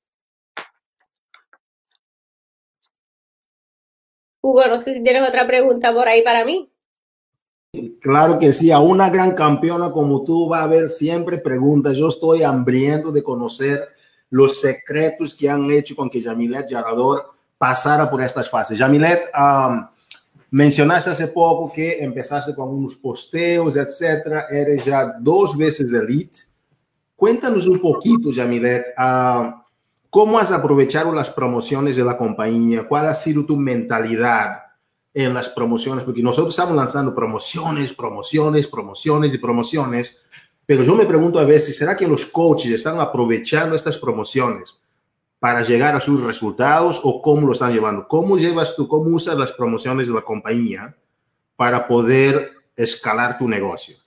Hugo, 4.41 4.67
no 4.67 4.79
sé 4.79 4.93
si 4.93 5.03
tienes 5.03 5.27
otra 5.27 5.47
pregunta 5.47 5.91
por 5.91 6.07
ahí 6.07 6.21
para 6.21 6.45
mí. 6.45 6.71
Claro 7.99 8.37
que 8.37 8.53
sí, 8.53 8.71
a 8.71 8.79
una 8.79 9.09
gran 9.09 9.33
campeona 9.33 9.91
como 9.91 10.23
tú 10.23 10.47
va 10.47 10.59
a 10.59 10.63
haber 10.63 10.89
siempre 10.89 11.39
preguntas. 11.39 11.97
Yo 11.97 12.09
estoy 12.09 12.43
hambriento 12.43 13.11
de 13.11 13.23
conocer 13.23 13.89
los 14.29 14.59
secretos 14.59 15.33
que 15.33 15.49
han 15.49 15.69
hecho 15.71 15.95
con 15.95 16.09
que 16.09 16.21
Jamilet 16.21 16.69
Yarador 16.69 17.33
pasara 17.57 18.09
por 18.09 18.21
estas 18.21 18.49
fases. 18.49 18.77
Jamilet, 18.77 19.29
mencionaste 20.51 21.11
hace 21.11 21.27
poco 21.27 21.71
que 21.71 22.03
empezaste 22.03 22.53
con 22.55 22.69
unos 22.69 22.95
posteos, 22.95 23.75
etcétera. 23.75 24.45
Eres 24.49 24.85
ya 24.85 25.15
dos 25.19 25.57
veces 25.57 25.93
elite. 25.93 26.39
Cuéntanos 27.15 27.65
un 27.67 27.79
poquito, 27.79 28.29
Jamilet, 28.33 28.93
cómo 30.09 30.37
has 30.37 30.51
aprovechado 30.51 31.11
las 31.13 31.29
promociones 31.29 31.95
de 31.95 32.03
la 32.03 32.17
compañía, 32.17 32.87
cuál 32.87 33.07
ha 33.07 33.13
sido 33.13 33.45
tu 33.45 33.55
mentalidad 33.55 34.63
en 35.13 35.33
las 35.33 35.47
promociones, 35.47 36.03
porque 36.03 36.21
nosotros 36.21 36.53
estamos 36.53 36.75
lanzando 36.75 37.15
promociones, 37.15 37.93
promociones, 37.93 38.67
promociones 38.67 39.33
y 39.33 39.37
promociones, 39.37 40.17
pero 40.65 40.83
yo 40.83 40.95
me 40.95 41.05
pregunto 41.05 41.39
a 41.39 41.43
veces, 41.43 41.77
¿será 41.77 41.95
que 41.95 42.07
los 42.07 42.25
coaches 42.25 42.71
están 42.71 42.99
aprovechando 42.99 43.75
estas 43.75 43.97
promociones 43.97 44.79
para 45.39 45.61
llegar 45.61 45.95
a 45.95 45.99
sus 45.99 46.21
resultados 46.23 46.99
o 47.03 47.21
cómo 47.21 47.45
lo 47.45 47.53
están 47.53 47.73
llevando? 47.73 48.07
¿Cómo 48.07 48.37
llevas 48.37 48.75
tú, 48.75 48.87
cómo 48.87 49.15
usas 49.15 49.37
las 49.37 49.53
promociones 49.53 50.07
de 50.07 50.15
la 50.15 50.21
compañía 50.21 50.95
para 51.55 51.87
poder 51.87 52.51
escalar 52.75 53.37
tu 53.37 53.47
negocio? 53.47 53.97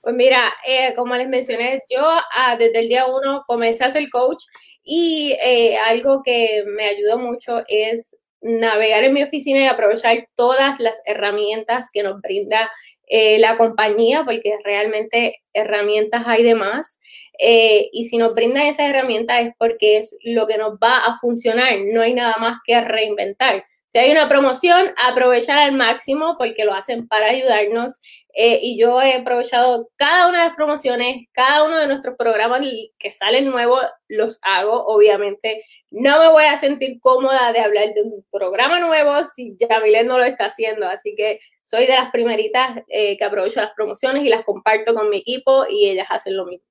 Pues 0.00 0.14
mira, 0.14 0.52
eh, 0.66 0.94
como 0.94 1.16
les 1.16 1.28
mencioné, 1.28 1.82
yo 1.88 2.00
ah, 2.02 2.56
desde 2.56 2.78
el 2.78 2.88
día 2.88 3.06
uno 3.06 3.44
comencé 3.46 3.84
a 3.84 3.92
ser 3.92 4.08
coach 4.08 4.44
y 4.82 5.36
eh, 5.42 5.76
algo 5.78 6.22
que 6.24 6.62
me 6.76 6.84
ayudó 6.86 7.18
mucho 7.18 7.64
es 7.66 8.14
navegar 8.40 9.02
en 9.02 9.14
mi 9.14 9.22
oficina 9.24 9.60
y 9.60 9.66
aprovechar 9.66 10.28
todas 10.36 10.78
las 10.78 10.94
herramientas 11.04 11.90
que 11.92 12.04
nos 12.04 12.20
brinda 12.20 12.70
eh, 13.06 13.38
la 13.38 13.56
compañía, 13.56 14.24
porque 14.24 14.56
realmente 14.64 15.42
herramientas 15.52 16.24
hay 16.26 16.42
de 16.42 16.54
más. 16.54 16.98
Eh, 17.38 17.88
y 17.92 18.06
si 18.06 18.16
nos 18.16 18.34
brindan 18.34 18.66
esas 18.66 18.90
herramientas 18.90 19.42
es 19.42 19.52
porque 19.58 19.98
es 19.98 20.16
lo 20.22 20.46
que 20.46 20.58
nos 20.58 20.74
va 20.74 20.98
a 20.98 21.18
funcionar. 21.20 21.78
No 21.92 22.02
hay 22.02 22.14
nada 22.14 22.34
más 22.40 22.58
que 22.64 22.80
reinventar. 22.80 23.64
Si 23.86 23.98
hay 23.98 24.10
una 24.10 24.28
promoción, 24.28 24.92
aprovechar 24.96 25.58
al 25.58 25.72
máximo 25.72 26.36
porque 26.38 26.64
lo 26.64 26.74
hacen 26.74 27.06
para 27.08 27.26
ayudarnos. 27.26 28.00
Eh, 28.34 28.60
y 28.62 28.78
yo 28.78 29.00
he 29.00 29.14
aprovechado 29.14 29.88
cada 29.96 30.28
una 30.28 30.42
de 30.42 30.48
las 30.48 30.56
promociones, 30.56 31.26
cada 31.32 31.62
uno 31.64 31.78
de 31.78 31.86
nuestros 31.86 32.16
programas 32.18 32.60
que 32.98 33.12
salen 33.12 33.46
nuevos, 33.50 33.80
los 34.08 34.38
hago. 34.42 34.84
Obviamente, 34.86 35.64
no 35.98 36.18
me 36.18 36.28
voy 36.28 36.44
a 36.44 36.60
sentir 36.60 37.00
cómoda 37.00 37.52
de 37.52 37.60
hablar 37.60 37.94
de 37.94 38.02
un 38.02 38.24
programa 38.30 38.78
nuevo 38.80 39.12
si 39.34 39.56
Yamilet 39.58 40.06
no 40.06 40.18
lo 40.18 40.24
está 40.24 40.46
haciendo. 40.46 40.86
Así 40.86 41.14
que 41.16 41.40
soy 41.62 41.86
de 41.86 41.94
las 41.94 42.10
primeritas 42.10 42.82
eh, 42.88 43.16
que 43.16 43.24
aprovecho 43.24 43.62
las 43.62 43.72
promociones 43.72 44.22
y 44.22 44.28
las 44.28 44.44
comparto 44.44 44.94
con 44.94 45.08
mi 45.08 45.18
equipo 45.18 45.64
y 45.70 45.88
ellas 45.88 46.06
hacen 46.10 46.36
lo 46.36 46.44
mismo. 46.44 46.66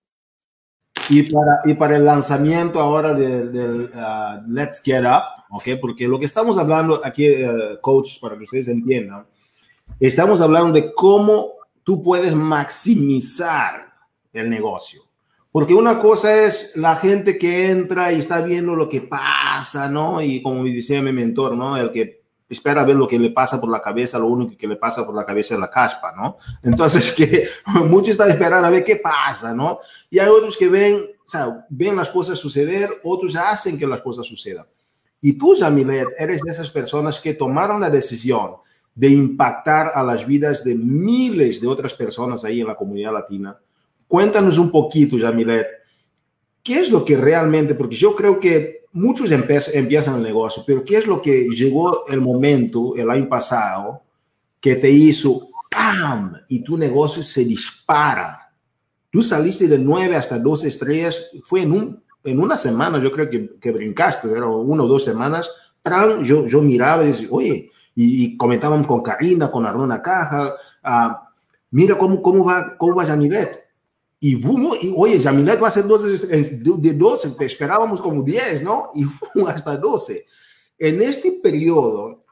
Y 1.10 1.24
para, 1.74 1.96
el 1.98 2.06
lanzamiento 2.06 2.80
ahora 2.80 3.16
del 3.16 3.52
de, 3.52 3.64
uh, 3.64 4.44
Let's 4.48 4.82
Get 4.84 5.04
Up, 5.04 5.24
¿ok? 5.50 5.80
Porque 5.82 6.08
lo 6.08 6.20
que 6.20 6.26
estamos 6.26 6.58
hablando 6.60 7.02
aquí, 7.04 7.28
uh, 7.44 7.80
coaches, 7.82 8.20
para 8.20 8.38
que 8.38 8.44
ustedes 8.44 8.68
entiendan, 8.68 9.26
estamos 10.00 10.40
hablando 10.40 10.80
de 10.80 10.94
cómo 10.94 11.54
tú 11.84 12.02
puedes 12.02 12.34
maximizar 12.34 13.92
el 14.34 14.50
negocio. 14.52 15.05
Porque 15.56 15.74
una 15.74 16.00
cosa 16.00 16.44
es 16.44 16.76
la 16.76 16.98
gente 16.98 17.38
que 17.38 17.72
entra 17.72 18.12
y 18.12 18.20
está 18.20 18.42
viendo 18.42 18.76
lo 18.76 18.90
que 18.90 19.00
pasa, 19.00 19.88
¿no? 19.88 20.22
Y 20.22 20.42
como 20.42 20.62
me 20.62 20.70
decía 20.70 21.02
mi 21.02 21.14
mentor, 21.14 21.56
¿no? 21.56 21.78
El 21.78 21.94
que 21.94 22.24
espera 22.50 22.84
ver 22.84 22.98
lo 22.98 23.08
que 23.08 23.18
le 23.18 23.30
pasa 23.30 23.62
por 23.62 23.70
la 23.70 23.82
cabeza, 23.82 24.20
lo 24.20 24.28
único 24.28 24.58
que 24.58 24.68
le 24.68 24.76
pasa 24.76 25.06
por 25.06 25.16
la 25.16 25.26
cabeza 25.26 25.54
es 25.54 25.60
la 25.62 25.72
caspa, 25.72 26.14
¿no? 26.14 26.36
Entonces, 26.62 27.10
que 27.16 27.48
muchos 27.86 28.10
están 28.10 28.32
esperando 28.32 28.68
a 28.68 28.70
ver 28.70 28.84
qué 28.84 28.98
pasa, 28.98 29.54
¿no? 29.54 29.80
Y 30.10 30.20
hay 30.20 30.28
otros 30.28 30.58
que 30.58 30.68
ven, 30.68 30.96
o 31.26 31.30
sea, 31.30 31.66
ven 31.70 31.96
las 31.96 32.10
cosas 32.10 32.38
suceder, 32.38 32.90
otros 33.06 33.34
hacen 33.38 33.80
que 33.80 33.88
las 33.88 34.02
cosas 34.02 34.28
sucedan. 34.28 34.66
Y 35.22 35.38
tú, 35.38 35.56
Jamilet, 35.58 36.10
eres 36.20 36.42
de 36.42 36.52
esas 36.52 36.70
personas 36.70 37.22
que 37.22 37.34
tomaron 37.34 37.80
la 37.80 37.90
decisión 37.90 38.58
de 38.94 39.08
impactar 39.08 39.94
a 39.96 40.04
las 40.04 40.28
vidas 40.28 40.66
de 40.66 40.76
miles 40.76 41.62
de 41.62 41.68
otras 41.68 41.94
personas 41.94 42.44
ahí 42.44 42.60
en 42.60 42.68
la 42.68 42.76
comunidad 42.76 43.14
latina 43.14 43.58
Cuéntanos 44.08 44.58
un 44.58 44.72
poquito, 44.72 45.18
Jamilet, 45.20 45.68
¿qué 46.64 46.80
es 46.80 46.90
lo 46.90 47.04
que 47.04 47.18
realmente, 47.18 47.76
porque 47.76 47.96
yo 47.96 48.16
creo 48.16 48.40
que 48.40 48.86
muchos 48.92 49.32
empiezan 49.32 50.16
el 50.16 50.24
negocio, 50.24 50.64
pero 50.66 50.84
¿qué 50.84 50.98
es 50.98 51.08
lo 51.08 51.22
que 51.22 51.48
llegó 51.50 52.08
el 52.08 52.22
momento 52.22 52.96
el 52.96 53.10
año 53.10 53.28
pasado 53.28 54.04
que 54.60 54.76
te 54.76 54.90
hizo 54.90 55.50
¡pam! 55.70 56.34
y 56.50 56.64
tu 56.64 56.78
negocio 56.78 57.22
se 57.22 57.44
dispara? 57.44 58.52
Tú 59.10 59.22
saliste 59.22 59.68
de 59.68 59.78
9 59.78 60.16
hasta 60.16 60.38
12 60.38 60.68
estrellas, 60.68 61.32
fue 61.44 61.62
en, 61.62 61.72
un, 61.72 62.04
en 62.24 62.40
una 62.40 62.56
semana, 62.56 63.00
yo 63.00 63.12
creo 63.12 63.30
que, 63.30 63.58
que 63.60 63.72
brincaste, 63.72 64.28
pero 64.28 64.58
una 64.58 64.84
o 64.84 64.88
dos 64.88 65.04
semanas. 65.04 65.50
Yo, 66.24 66.48
yo 66.48 66.62
miraba 66.62 67.04
y 67.04 67.12
decía, 67.12 67.28
oye, 67.30 67.72
y, 67.96 68.36
comentábamos 68.38 68.88
con 68.88 69.04
Karina, 69.04 69.52
con 69.52 69.66
Arona 69.66 70.02
Caja, 70.02 70.54
ah, 70.84 71.30
mira 71.72 71.98
cómo, 71.98 72.22
cómo 72.22 72.44
va, 72.44 72.76
cómo 72.78 72.96
va 72.96 73.06
Jamilet 73.06 73.65
Y, 74.20 74.38
y 74.38 74.94
oye, 74.96 75.20
Jamilet 75.20 75.62
va 75.62 75.68
a 75.68 75.72
ser 75.72 75.86
12, 75.86 76.28
de 76.28 76.94
12, 76.94 77.36
esperábamos 77.46 78.02
como 78.02 78.24
10, 78.24 78.64
¿no? 78.64 78.90
Y 78.96 79.06
hasta 79.48 79.78
12. 79.78 80.26
En 80.78 81.02
este 81.02 81.34
periodo, 81.44 82.26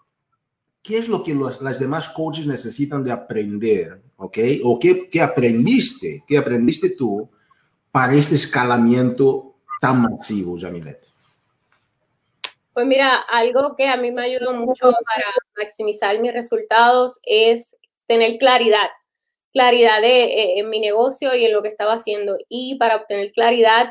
¿qué 0.82 0.98
es 0.98 1.08
lo 1.08 1.24
que 1.24 1.34
los, 1.34 1.62
las 1.62 1.80
demás 1.80 2.10
coaches 2.10 2.48
necesitan 2.48 3.04
de 3.04 3.12
aprender? 3.12 4.02
¿Ok? 4.18 4.38
¿O 4.64 4.80
qué, 4.80 5.10
qué 5.10 5.22
aprendiste? 5.22 6.24
¿Qué 6.28 6.38
aprendiste 6.38 6.92
tú 6.92 7.30
para 7.92 8.14
este 8.16 8.36
escalamiento 8.36 9.56
tan 9.80 10.02
masivo, 10.02 10.58
Jamilet? 10.60 11.14
Pues 12.74 12.88
mira, 12.88 13.18
algo 13.30 13.76
que 13.76 13.88
a 13.88 13.98
mí 13.98 14.12
me 14.12 14.24
ayudó 14.24 14.54
mucho 14.54 14.92
para 14.92 15.26
maximizar 15.56 16.20
mis 16.20 16.34
resultados 16.34 17.20
es 17.24 17.76
tener 18.08 18.38
claridad, 18.40 18.88
claridad 19.54 20.02
de, 20.02 20.24
eh, 20.26 20.60
en 20.60 20.70
mi 20.70 20.80
negocio 20.80 21.36
y 21.36 21.46
en 21.46 21.54
lo 21.54 21.62
que 21.62 21.70
estaba 21.70 21.94
haciendo. 21.94 22.38
Y 22.50 22.76
para 22.76 22.98
obtener 22.98 23.32
claridad, 23.32 23.90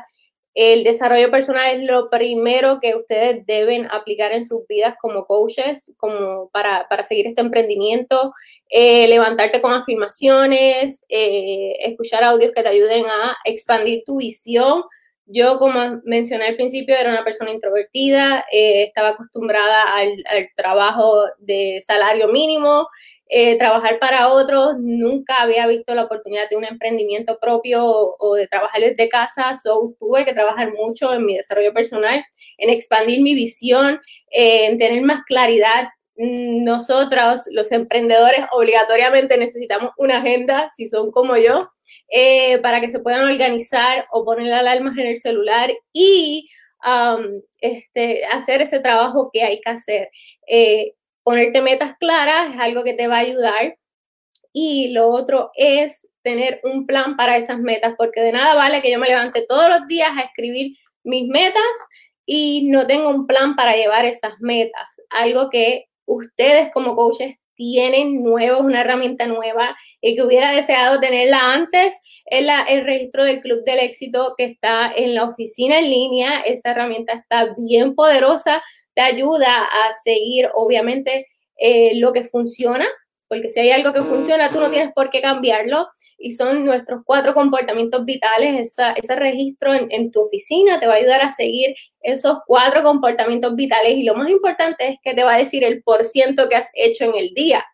el 0.53 0.83
desarrollo 0.83 1.31
personal 1.31 1.81
es 1.81 1.89
lo 1.89 2.09
primero 2.11 2.79
que 2.79 2.95
ustedes 2.95 3.45
deben 3.47 3.87
aplicar 3.91 4.33
en 4.33 4.45
sus 4.45 4.67
vidas 4.67 4.95
como 5.01 5.25
coaches, 5.25 5.91
como 5.97 6.49
para, 6.51 6.87
para 6.89 7.03
seguir 7.03 7.27
este 7.27 7.41
emprendimiento. 7.41 8.33
Eh, 8.69 9.07
levantarte 9.07 9.61
con 9.61 9.73
afirmaciones, 9.73 10.99
eh, 11.09 11.73
escuchar 11.79 12.23
audios 12.23 12.51
que 12.53 12.63
te 12.63 12.69
ayuden 12.69 13.05
a 13.05 13.35
expandir 13.45 14.03
tu 14.05 14.17
visión 14.17 14.83
yo, 15.25 15.57
como 15.57 16.01
mencioné 16.03 16.47
al 16.47 16.55
principio, 16.55 16.95
era 16.95 17.09
una 17.09 17.23
persona 17.23 17.51
introvertida, 17.51 18.45
estaba 18.51 19.09
acostumbrada 19.09 19.95
al, 19.95 20.23
trabajo 20.55 21.23
de 21.39 21.81
salario 21.85 22.27
mínimo, 22.27 22.87
eh, 23.29 23.57
trabajar 23.57 23.99
para 23.99 24.29
otros, 24.29 24.75
nunca 24.79 25.35
había 25.41 25.65
visto 25.67 25.95
la 25.95 26.03
oportunidad 26.03 26.49
de 26.49 26.57
un 26.57 26.65
emprendimiento 26.65 27.39
propio 27.39 27.83
o, 27.85 28.35
de 28.35 28.47
trabajar 28.47 28.81
desde 28.81 29.09
casa, 29.09 29.55
so 29.55 29.95
tuve 29.99 30.25
que 30.25 30.33
trabajar 30.33 30.71
mucho 30.73 31.13
en 31.13 31.25
mi 31.25 31.37
desarrollo 31.37 31.73
personal, 31.73 32.23
en 32.57 32.69
expandir 32.69 33.21
mi 33.21 33.33
visión, 33.33 33.99
eh, 34.29 34.67
en 34.67 34.77
tener 34.77 35.01
más 35.03 35.21
claridad. 35.25 35.87
Nosotros, 36.15 37.43
los 37.51 37.71
emprendedores, 37.71 38.41
obligatoriamente 38.51 39.37
necesitamos 39.37 39.91
una 39.97 40.17
agenda, 40.17 40.71
si 40.75 40.87
son 40.87 41.11
como 41.11 41.37
yo, 41.37 41.71
eh, 42.09 42.59
para 42.59 42.81
que 42.81 42.91
se 42.91 42.99
puedan 42.99 43.27
organizar 43.27 44.05
o 44.11 44.23
poner 44.25 44.53
alarmas 44.53 44.97
en 44.97 45.07
el 45.07 45.17
celular 45.17 45.71
y 45.91 46.47
um, 46.85 47.41
este, 47.59 48.25
hacer 48.25 48.61
ese 48.61 48.79
trabajo 48.79 49.31
que 49.33 49.41
hay 49.43 49.59
que 49.61 49.69
hacer. 49.71 50.09
Eh, 50.47 50.93
ponerte 51.23 51.61
metas 51.61 51.95
claras 51.99 52.53
es 52.53 52.59
algo 52.59 52.83
que 52.83 52.93
te 52.93 53.07
va 53.07 53.17
a 53.17 53.19
ayudar 53.19 53.77
y 54.51 54.89
lo 54.89 55.07
otro 55.07 55.51
es 55.55 56.07
tener 56.21 56.61
un 56.63 56.85
plan 56.85 57.17
para 57.17 57.37
esas 57.37 57.59
metas, 57.59 57.95
porque 57.97 58.21
de 58.21 58.31
nada 58.31 58.55
vale 58.55 58.81
que 58.81 58.91
yo 58.91 58.99
me 58.99 59.07
levante 59.07 59.45
todos 59.47 59.69
los 59.69 59.87
días 59.87 60.11
a 60.15 60.21
escribir 60.21 60.77
mis 61.03 61.27
metas 61.27 61.63
y 62.25 62.69
no 62.69 62.87
tengo 62.87 63.09
un 63.09 63.27
plan 63.27 63.55
para 63.55 63.75
llevar 63.75 64.05
esas 64.05 64.33
metas. 64.39 64.87
Algo 65.09 65.49
que 65.49 65.85
ustedes 66.05 66.71
como 66.71 66.95
coaches 66.95 67.37
tienen 67.55 68.23
nuevo, 68.23 68.59
una 68.59 68.81
herramienta 68.81 69.27
nueva 69.27 69.75
y 70.01 70.15
que 70.15 70.23
hubiera 70.23 70.51
deseado 70.51 70.99
tenerla 70.99 71.53
antes, 71.53 71.93
es 72.25 72.47
el 72.69 72.83
registro 72.83 73.23
del 73.23 73.41
Club 73.41 73.63
del 73.63 73.79
Éxito 73.79 74.33
que 74.37 74.45
está 74.45 74.91
en 74.95 75.13
la 75.13 75.25
oficina 75.25 75.79
en 75.79 75.89
línea. 75.89 76.39
Esa 76.41 76.71
herramienta 76.71 77.13
está 77.13 77.53
bien 77.57 77.95
poderosa, 77.95 78.63
te 78.95 79.01
ayuda 79.01 79.65
a 79.65 79.93
seguir, 80.03 80.49
obviamente, 80.53 81.27
eh, 81.57 81.95
lo 81.95 82.13
que 82.13 82.25
funciona, 82.25 82.87
porque 83.27 83.49
si 83.49 83.59
hay 83.59 83.71
algo 83.71 83.93
que 83.93 84.01
funciona, 84.01 84.49
tú 84.49 84.59
no 84.59 84.69
tienes 84.69 84.91
por 84.93 85.09
qué 85.09 85.21
cambiarlo. 85.21 85.87
Y 86.17 86.31
son 86.31 86.63
nuestros 86.63 87.01
cuatro 87.05 87.33
comportamientos 87.33 88.05
vitales. 88.05 88.77
ese 88.95 89.15
registro 89.15 89.73
en, 89.73 90.11
tu 90.11 90.21
oficina 90.21 90.79
te 90.79 90.87
va 90.87 90.93
a 90.93 90.97
ayudar 90.97 91.21
a 91.21 91.31
seguir 91.31 91.75
esos 92.01 92.37
cuatro 92.47 92.81
comportamientos 92.81 93.55
vitales. 93.55 93.97
Y 93.97 94.03
lo 94.03 94.15
más 94.15 94.29
importante 94.29 94.87
es 94.87 94.97
que 95.03 95.13
te 95.13 95.23
va 95.23 95.33
a 95.33 95.39
decir 95.39 95.63
el 95.65 95.83
por 95.83 96.05
ciento 96.05 96.47
que 96.47 96.55
has 96.55 96.69
hecho 96.75 97.03
en 97.03 97.15
el 97.15 97.33
día. 97.33 97.65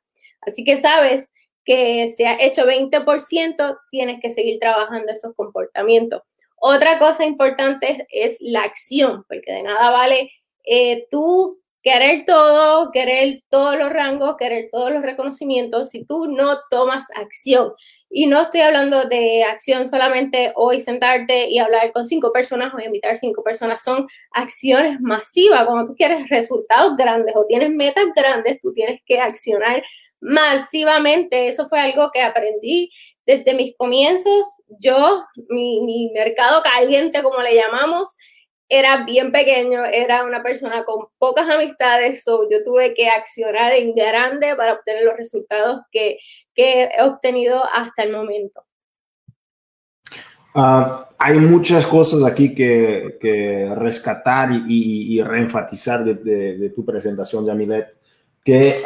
Así 0.42 0.64
que 0.64 0.78
sabes 0.78 1.30
que 1.64 2.12
se 2.18 2.26
ha 2.26 2.42
hecho 2.42 2.66
20%, 2.66 3.78
tienes 3.92 4.20
que 4.20 4.32
seguir 4.32 4.60
trabajando 4.60 5.12
esos 5.12 5.36
comportamientos. 5.36 6.24
Otra 6.56 7.00
cosa 7.00 7.26
importante 7.26 8.08
es, 8.10 8.38
la 8.42 8.62
acción, 8.62 9.24
porque 9.28 9.52
de 9.52 9.64
nada 9.64 9.92
vale 9.92 10.32
eh, 10.70 11.08
tú 11.10 11.60
querer 11.82 12.26
todo, 12.26 12.92
querer 12.92 13.42
todos 13.50 13.78
los 13.78 13.90
rangos, 13.90 14.38
querer 14.38 14.70
todos 14.72 14.92
los 14.92 15.02
reconocimientos 15.02 15.90
si 15.90 16.06
tú 16.06 16.28
no 16.28 16.60
tomas 16.70 17.06
acción. 17.16 17.74
Y 18.12 18.28
no 18.28 18.42
estoy 18.42 18.62
hablando 18.62 19.06
de 19.06 19.44
acción 19.44 19.88
solamente 19.88 20.52
hoy 20.56 20.82
sentarte 20.82 21.48
y 21.50 21.60
hablar 21.60 21.92
con 21.92 22.08
cinco 22.08 22.32
personas 22.32 22.74
o 22.74 22.80
invitar 22.80 23.18
cinco 23.18 23.44
personas, 23.44 23.84
son 23.84 24.08
acciones 24.32 25.00
masivas. 25.00 25.66
Cuando 25.66 25.88
tú 25.88 25.96
quieres 25.96 26.28
resultados 26.30 26.98
grandes 26.98 27.36
o 27.36 27.46
tienes 27.46 27.70
metas 27.72 28.06
grandes, 28.16 28.60
tú 28.62 28.74
tienes 28.74 29.02
que 29.06 29.20
accionar 29.20 29.84
masivamente. 30.22 31.48
Eso 31.48 31.68
fue 31.68 31.80
algo 31.80 32.10
que 32.12 32.22
aprendí 32.22 32.92
desde 33.26 33.54
mis 33.54 33.76
comienzos. 33.78 34.48
Yo, 34.80 35.24
mi, 35.50 36.12
mercado 36.14 36.64
caliente, 36.64 37.22
como 37.22 37.42
le 37.42 37.56
llamamos, 37.56 38.16
era 38.70 39.04
bien 39.04 39.32
pequeño, 39.32 39.84
era 39.84 40.24
una 40.24 40.44
persona 40.44 40.86
con 40.86 41.08
pocas 41.18 41.50
amistades, 41.50 42.24
yo 42.26 42.64
tuve 42.64 42.94
que 42.94 43.10
accionar 43.10 43.74
en 43.74 43.96
grande 43.96 44.56
para 44.56 44.74
obtener 44.74 45.04
los 45.04 45.18
resultados 45.18 45.82
que, 45.92 46.20
he 46.56 47.02
obtenido 47.02 47.64
hasta 47.74 48.04
el 48.04 48.12
momento. 48.12 48.62
Ah, 50.54 51.08
hay 51.18 51.38
muchas 51.38 51.88
cosas 51.88 52.24
aquí 52.26 52.54
que, 52.54 53.74
rescatar 53.78 54.50
y, 54.68 55.22
reenfatizar 55.22 56.04
de, 56.04 56.70
tu 56.76 56.86
presentación, 56.86 57.46
Yamilet, 57.46 57.88
que 58.44 58.82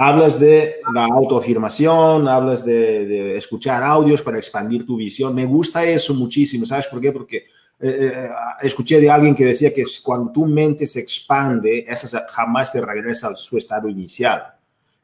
Hablas 0.00 0.38
de 0.38 0.76
la 0.94 1.06
autoafirmación, 1.06 2.28
hablas 2.28 2.64
de, 2.64 3.36
escuchar 3.36 3.82
audios 3.82 4.22
para 4.22 4.38
expandir 4.38 4.86
tu 4.86 4.96
visión. 4.96 5.34
Me 5.34 5.44
gusta 5.44 5.84
eso 5.84 6.14
muchísimo, 6.14 6.64
¿sabes 6.64 6.86
por 6.86 7.00
qué? 7.00 7.10
Porque 7.10 7.46
eh, 7.80 8.12
eh, 8.12 8.30
escuché 8.62 9.00
de 9.00 9.08
alguien 9.08 9.36
que 9.36 9.44
decía 9.44 9.72
que 9.72 9.84
cuando 10.02 10.32
tu 10.32 10.46
mente 10.46 10.86
se 10.86 11.00
expande, 11.00 11.84
esa 11.86 12.26
jamás 12.28 12.72
te 12.72 12.80
regresa 12.80 13.28
a 13.28 13.36
su 13.36 13.56
estado 13.56 13.88
inicial. 13.88 14.54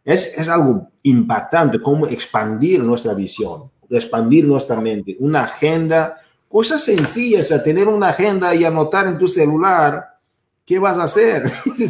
Es, 0.05 0.37
es 0.39 0.49
algo 0.49 0.89
impactante 1.05 1.81
cómo 1.81 2.07
expandir 2.07 2.83
nuestra 2.83 3.15
visión, 3.15 3.71
expandir 3.89 4.45
nuestra 4.45 4.81
mente. 4.81 5.17
Una 5.21 5.45
agenda, 5.45 6.21
cosas 6.49 6.83
sencillas, 6.83 7.53
a 7.53 7.63
tener 7.63 7.87
una 7.87 8.09
agenda 8.09 8.55
y 8.55 8.65
anotar 8.65 9.07
en 9.07 9.19
tu 9.19 9.29
celular 9.29 10.19
qué 10.65 10.79
vas 10.79 10.99
a 10.99 11.05
hacer. 11.05 11.45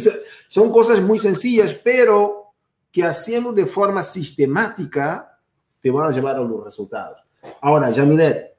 Son 0.47 0.71
cosas 0.71 1.01
muy 1.01 1.17
sencillas, 1.17 1.73
pero 1.83 2.53
que 2.91 3.03
haciendo 3.03 3.51
de 3.51 3.65
forma 3.65 4.03
sistemática 4.03 5.39
te 5.81 5.89
van 5.89 6.09
a 6.09 6.11
llevar 6.11 6.35
a 6.37 6.39
los 6.39 6.63
resultados. 6.63 7.19
Ahora, 7.59 7.93
Jamilet, 7.93 8.55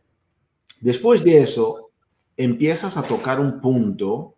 después 0.80 1.24
de 1.24 1.38
eso, 1.38 1.85
empiezas 2.36 2.96
a 2.96 3.02
tocar 3.02 3.40
un 3.40 3.60
punto 3.60 4.36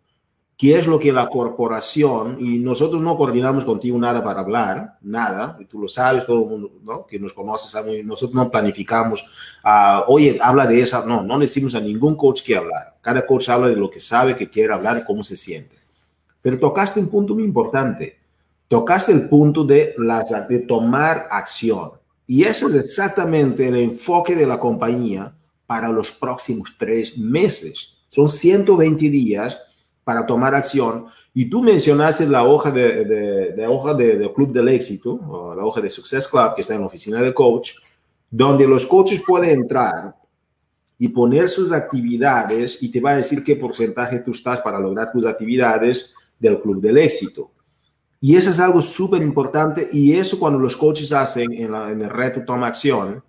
que 0.59 0.77
es 0.77 0.87
lo 0.87 0.99
que 0.99 1.13
la 1.13 1.29
corporación, 1.29 2.35
y 2.37 2.59
nosotros 2.59 3.01
no 3.01 3.15
coordinamos 3.15 3.63
contigo 3.63 3.97
nada 3.97 4.21
para 4.21 4.41
hablar, 4.41 4.97
nada, 4.99 5.55
y 5.57 5.63
tú 5.63 5.79
lo 5.79 5.87
sabes, 5.87 6.25
todo 6.25 6.43
el 6.43 6.49
mundo 6.49 6.71
¿no? 6.83 7.05
que 7.05 7.17
nos 7.17 7.31
conoce 7.31 7.69
sabe, 7.69 8.03
nosotros 8.03 8.35
no 8.35 8.51
planificamos, 8.51 9.23
uh, 9.63 10.01
oye, 10.07 10.37
habla 10.41 10.67
de 10.67 10.81
esa, 10.81 11.05
no, 11.05 11.23
no 11.23 11.39
decimos 11.39 11.75
a 11.75 11.79
ningún 11.79 12.17
coach 12.17 12.41
que 12.41 12.57
hablar, 12.57 12.97
cada 12.99 13.25
coach 13.25 13.47
habla 13.47 13.69
de 13.69 13.77
lo 13.77 13.89
que 13.89 14.01
sabe, 14.01 14.35
que 14.35 14.49
quiere 14.49 14.73
hablar, 14.73 15.05
cómo 15.05 15.23
se 15.23 15.37
siente. 15.37 15.77
Pero 16.41 16.59
tocaste 16.59 16.99
un 16.99 17.07
punto 17.07 17.35
muy 17.35 17.45
importante, 17.45 18.19
tocaste 18.67 19.13
el 19.13 19.29
punto 19.29 19.63
de, 19.63 19.95
las, 19.97 20.49
de 20.49 20.59
tomar 20.59 21.27
acción. 21.31 21.91
Y 22.27 22.43
ese 22.43 22.65
es 22.65 22.75
exactamente 22.75 23.69
el 23.69 23.77
enfoque 23.77 24.35
de 24.35 24.45
la 24.45 24.59
compañía 24.59 25.33
para 25.69 25.89
los 25.89 26.11
próximos 26.11 26.73
tres 26.79 27.15
meses. 27.15 27.93
Son 28.09 28.27
120 28.27 29.07
días 29.07 29.61
para 30.03 30.25
tomar 30.25 30.55
acción. 30.55 31.05
Y 31.31 31.47
tú 31.47 31.61
mencionaste 31.61 32.25
la 32.25 32.43
hoja 32.43 32.71
de, 32.71 33.53
hoja 33.69 33.93
de, 33.93 34.33
Club 34.33 34.51
del 34.51 34.69
Éxito, 34.69 35.11
o 35.11 35.53
la 35.53 35.63
hoja 35.63 35.79
de 35.79 35.91
Success 35.91 36.27
Club, 36.27 36.55
que 36.55 36.61
está 36.61 36.73
en 36.73 36.81
la 36.81 36.87
oficina 36.87 37.21
de 37.21 37.31
coach, 37.35 37.73
donde 38.31 38.67
los 38.67 38.87
coaches 38.87 39.21
pueden 39.21 39.59
entrar 39.59 40.15
y 40.97 41.07
poner 41.09 41.47
sus 41.47 41.71
actividades 41.71 42.81
y 42.81 42.91
te 42.91 42.99
va 42.99 43.11
a 43.11 43.17
decir 43.17 43.43
qué 43.43 43.55
porcentaje 43.55 44.21
tú 44.21 44.31
estás 44.31 44.61
para 44.61 44.79
lograr 44.79 45.11
tus 45.11 45.27
actividades 45.27 46.15
del 46.39 46.59
Club 46.59 46.81
del 46.81 46.97
Éxito. 46.97 47.51
Y 48.19 48.35
eso 48.35 48.49
es 48.49 48.59
algo 48.59 48.81
súper 48.81 49.21
importante 49.21 49.87
y 49.93 50.13
eso 50.13 50.39
cuando 50.39 50.57
los 50.57 50.75
coaches 50.75 51.13
hacen 51.13 51.53
en, 51.53 51.75
el 52.01 52.09
reto 52.09 52.43
Toma 52.43 52.65
Acción, 52.65 53.23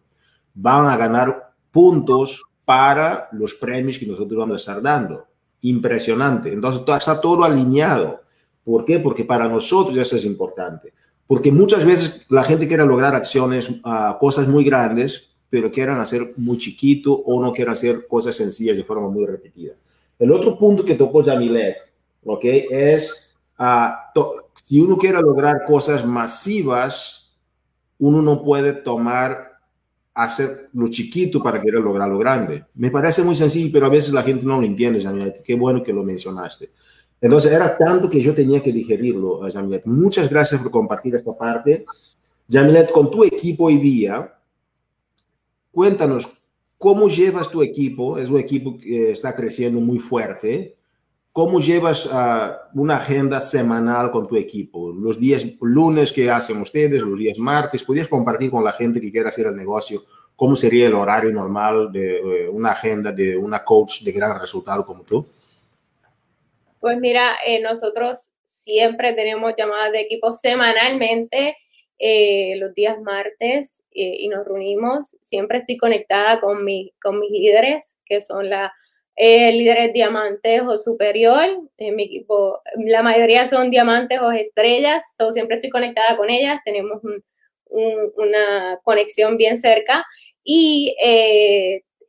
van 0.55 0.87
a 0.87 0.97
ganar 0.97 1.50
puntos 1.71 2.43
para 2.65 3.29
los 3.33 3.55
premios 3.55 3.99
que 3.99 4.07
nosotros 4.07 4.39
vamos 4.39 4.55
a 4.55 4.57
estar 4.59 4.83
dando. 4.83 5.27
Impresionante. 5.63 6.53
Entonces 6.53 6.83
está 6.87 7.21
todo 7.21 7.45
alineado. 7.45 8.21
¿Por 8.65 8.85
qué? 8.85 8.99
Porque 8.99 9.25
para 9.25 9.49
nosotros 9.49 9.97
eso 9.97 10.17
es 10.17 10.25
importante. 10.25 10.93
Porque 11.27 11.53
muchas 11.53 11.85
veces 11.85 12.27
la 12.29 12.45
gente 12.45 12.67
quiere 12.67 12.85
lograr 12.85 13.15
acciones, 13.15 13.71
uh, 13.71 14.19
cosas 14.19 14.49
muy 14.49 14.65
grandes, 14.65 15.37
pero 15.49 15.71
quieran 15.71 16.01
hacer 16.01 16.33
muy 16.37 16.59
chiquito 16.59 17.13
o 17.13 17.43
no 17.43 17.53
quieran 17.53 17.73
hacer 17.73 18.07
cosas 18.07 18.37
sencillas 18.37 18.77
de 18.77 18.85
forma 18.85 19.09
muy 19.09 19.27
repetida. 19.27 19.75
El 20.19 20.33
otro 20.33 20.59
punto 20.59 20.85
que 20.85 20.95
tocó 20.95 21.25
Jamilet, 21.25 21.77
¿ok? 22.25 22.45
Es, 22.71 23.37
uh, 23.59 24.21
si 24.63 24.81
uno 24.81 24.97
quiere 24.97 25.21
lograr 25.21 25.65
cosas 25.67 26.05
masivas, 26.05 27.33
uno 27.99 28.23
no 28.23 28.43
puede 28.43 28.73
tomar, 28.73 29.50
hacer 30.15 30.69
lo 30.73 30.89
chiquito 30.89 31.43
para 31.43 31.61
querer 31.61 31.81
lograr 31.81 32.09
lo 32.09 32.19
grande. 32.19 32.65
Me 32.75 32.91
parece 32.91 33.23
muy 33.23 33.35
sencillo, 33.35 33.71
pero 33.73 33.87
a 33.87 33.91
veces 33.91 34.13
la 34.13 34.23
gente 34.23 34.45
no 34.45 34.61
lo 34.61 34.67
entiende, 34.67 35.03
Jamilet. 35.03 35.43
Qué 35.43 35.55
bueno 35.55 35.83
que 35.83 35.93
lo 35.93 36.03
mencionaste. 36.03 36.71
Entonces, 37.21 37.53
era 37.53 37.77
tanto 37.77 38.09
que 38.09 38.21
yo 38.21 38.35
tenía 38.35 38.63
que 38.63 38.73
digerirlo, 38.73 39.41
Jamilet. 39.51 39.87
Muchas 39.87 40.29
gracias 40.29 40.61
por 40.61 40.71
compartir 40.71 41.15
esta 41.15 41.37
parte. 41.37 41.85
Jamilet, 42.51 42.91
con 42.91 43.11
tu 43.11 43.25
equipo 43.25 43.65
hoy 43.65 43.79
día, 43.79 44.35
cuéntanos, 45.71 46.29
¿cómo 46.77 47.09
llevas 47.09 47.49
tu 47.49 47.63
equipo? 47.63 48.19
Es 48.19 48.29
un 48.29 48.39
equipo 48.39 48.77
que 48.77 49.13
está 49.13 49.37
creciendo 49.37 49.81
muy 49.81 49.99
fuerte. 49.99 50.77
¿Cómo 51.33 51.61
llevas 51.61 52.07
uh, 52.07 52.81
una 52.81 52.97
agenda 52.97 53.39
semanal 53.39 54.11
con 54.11 54.27
tu 54.27 54.37
equipo? 54.37 54.93
Los 54.93 55.19
días 55.19 55.47
lunes 55.61 56.13
que 56.13 56.29
hacen 56.29 56.61
ustedes, 56.61 57.03
los 57.03 57.19
días 57.19 57.39
martes, 57.39 57.85
¿podrías 57.85 58.09
compartir 58.09 58.51
con 58.51 58.65
la 58.65 58.73
gente 58.73 59.01
que 59.01 59.13
quiera 59.13 59.29
hacer 59.29 59.47
el 59.47 59.57
negocio 59.57 60.01
cómo 60.35 60.57
sería 60.57 60.89
el 60.89 60.95
horario 60.95 61.31
normal 61.31 61.93
de 61.93 62.49
uh, 62.49 62.57
una 62.57 62.73
agenda 62.73 63.13
de 63.13 63.37
una 63.37 63.63
coach 63.63 64.03
de 64.03 64.11
gran 64.11 64.41
resultado 64.41 64.85
como 64.85 65.05
tú? 65.05 65.25
Pues 66.81 66.99
mira, 66.99 67.37
eh, 67.47 67.61
nosotros 67.61 68.33
siempre 68.43 69.13
tenemos 69.13 69.55
llamadas 69.57 69.93
de 69.93 70.01
equipo 70.01 70.33
semanalmente 70.35 71.57
eh, 71.99 72.57
los 72.57 72.75
días 72.75 73.01
martes 73.03 73.81
eh, 73.93 74.17
y 74.19 74.29
nos 74.29 74.47
reunimos. 74.47 75.17
Siempre 75.21 75.59
estoy 75.59 75.77
conectada 75.77 76.41
con, 76.41 76.65
mi, 76.65 76.93
con 77.03 77.21
mis 77.21 77.31
líderes, 77.31 77.97
que 78.05 78.21
son 78.21 78.49
la, 78.49 78.73
eh, 79.17 79.53
líderes 79.53 79.93
diamantes 79.93 80.63
o 80.63 80.79
superior. 80.79 81.47
En 81.79 81.97
mi 81.97 82.05
equipo, 82.05 82.61
la 82.77 83.03
mayoría 83.03 83.47
son 83.47 83.71
diamantes 83.71 84.21
o 84.21 84.31
estrellas, 84.33 85.03
so, 85.19 85.33
siempre 85.33 85.57
estoy 85.57 85.71
conectada 85.71 86.17
con 86.17 86.31
ellas. 86.31 86.61
Tenemos 86.65 87.01
una 87.67 88.81
conexión 88.83 89.37
bien 89.37 89.59
cerca. 89.59 90.05
Y 90.43 90.97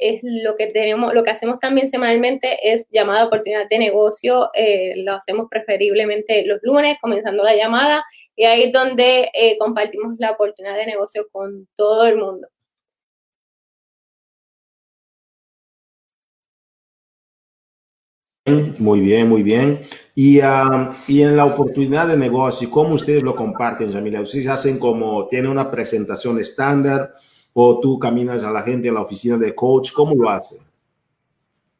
es 0.01 0.19
lo 0.23 0.55
que 0.55 0.67
tenemos, 0.67 1.13
lo 1.13 1.23
que 1.23 1.29
hacemos 1.29 1.59
también 1.59 1.87
semanalmente 1.87 2.73
es 2.73 2.87
llamada 2.91 3.27
oportunidad 3.27 3.69
de 3.69 3.77
negocio, 3.77 4.49
eh, 4.53 4.95
lo 4.97 5.13
hacemos 5.13 5.47
preferiblemente 5.49 6.43
los 6.45 6.59
lunes, 6.63 6.97
comenzando 6.99 7.43
la 7.43 7.55
llamada, 7.55 8.03
y 8.35 8.45
ahí 8.45 8.63
es 8.63 8.73
donde 8.73 9.29
eh, 9.33 9.57
compartimos 9.59 10.15
la 10.17 10.31
oportunidad 10.31 10.75
de 10.75 10.87
negocio 10.87 11.27
con 11.31 11.67
todo 11.75 12.07
el 12.07 12.17
mundo. 12.17 12.47
Muy 18.79 18.99
bien, 18.99 19.29
muy 19.29 19.43
bien. 19.43 19.81
Y, 20.15 20.39
uh, 20.39 20.93
y 21.07 21.21
en 21.21 21.37
la 21.37 21.45
oportunidad 21.45 22.07
de 22.07 22.17
negocio, 22.17 22.69
¿cómo 22.69 22.95
ustedes 22.95 23.23
lo 23.23 23.35
comparten, 23.35 23.91
Yamila? 23.91 24.21
¿Ustedes 24.21 24.47
hacen 24.47 24.77
como, 24.79 25.27
tienen 25.27 25.51
una 25.51 25.71
presentación 25.71 26.39
estándar? 26.39 27.13
o 27.53 27.79
tú 27.79 27.99
caminas 27.99 28.43
a 28.43 28.51
la 28.51 28.63
gente 28.63 28.87
en 28.87 28.95
la 28.95 29.01
oficina 29.01 29.37
de 29.37 29.53
coach? 29.53 29.91
¿Cómo 29.91 30.15
lo 30.15 30.29
haces? 30.29 30.67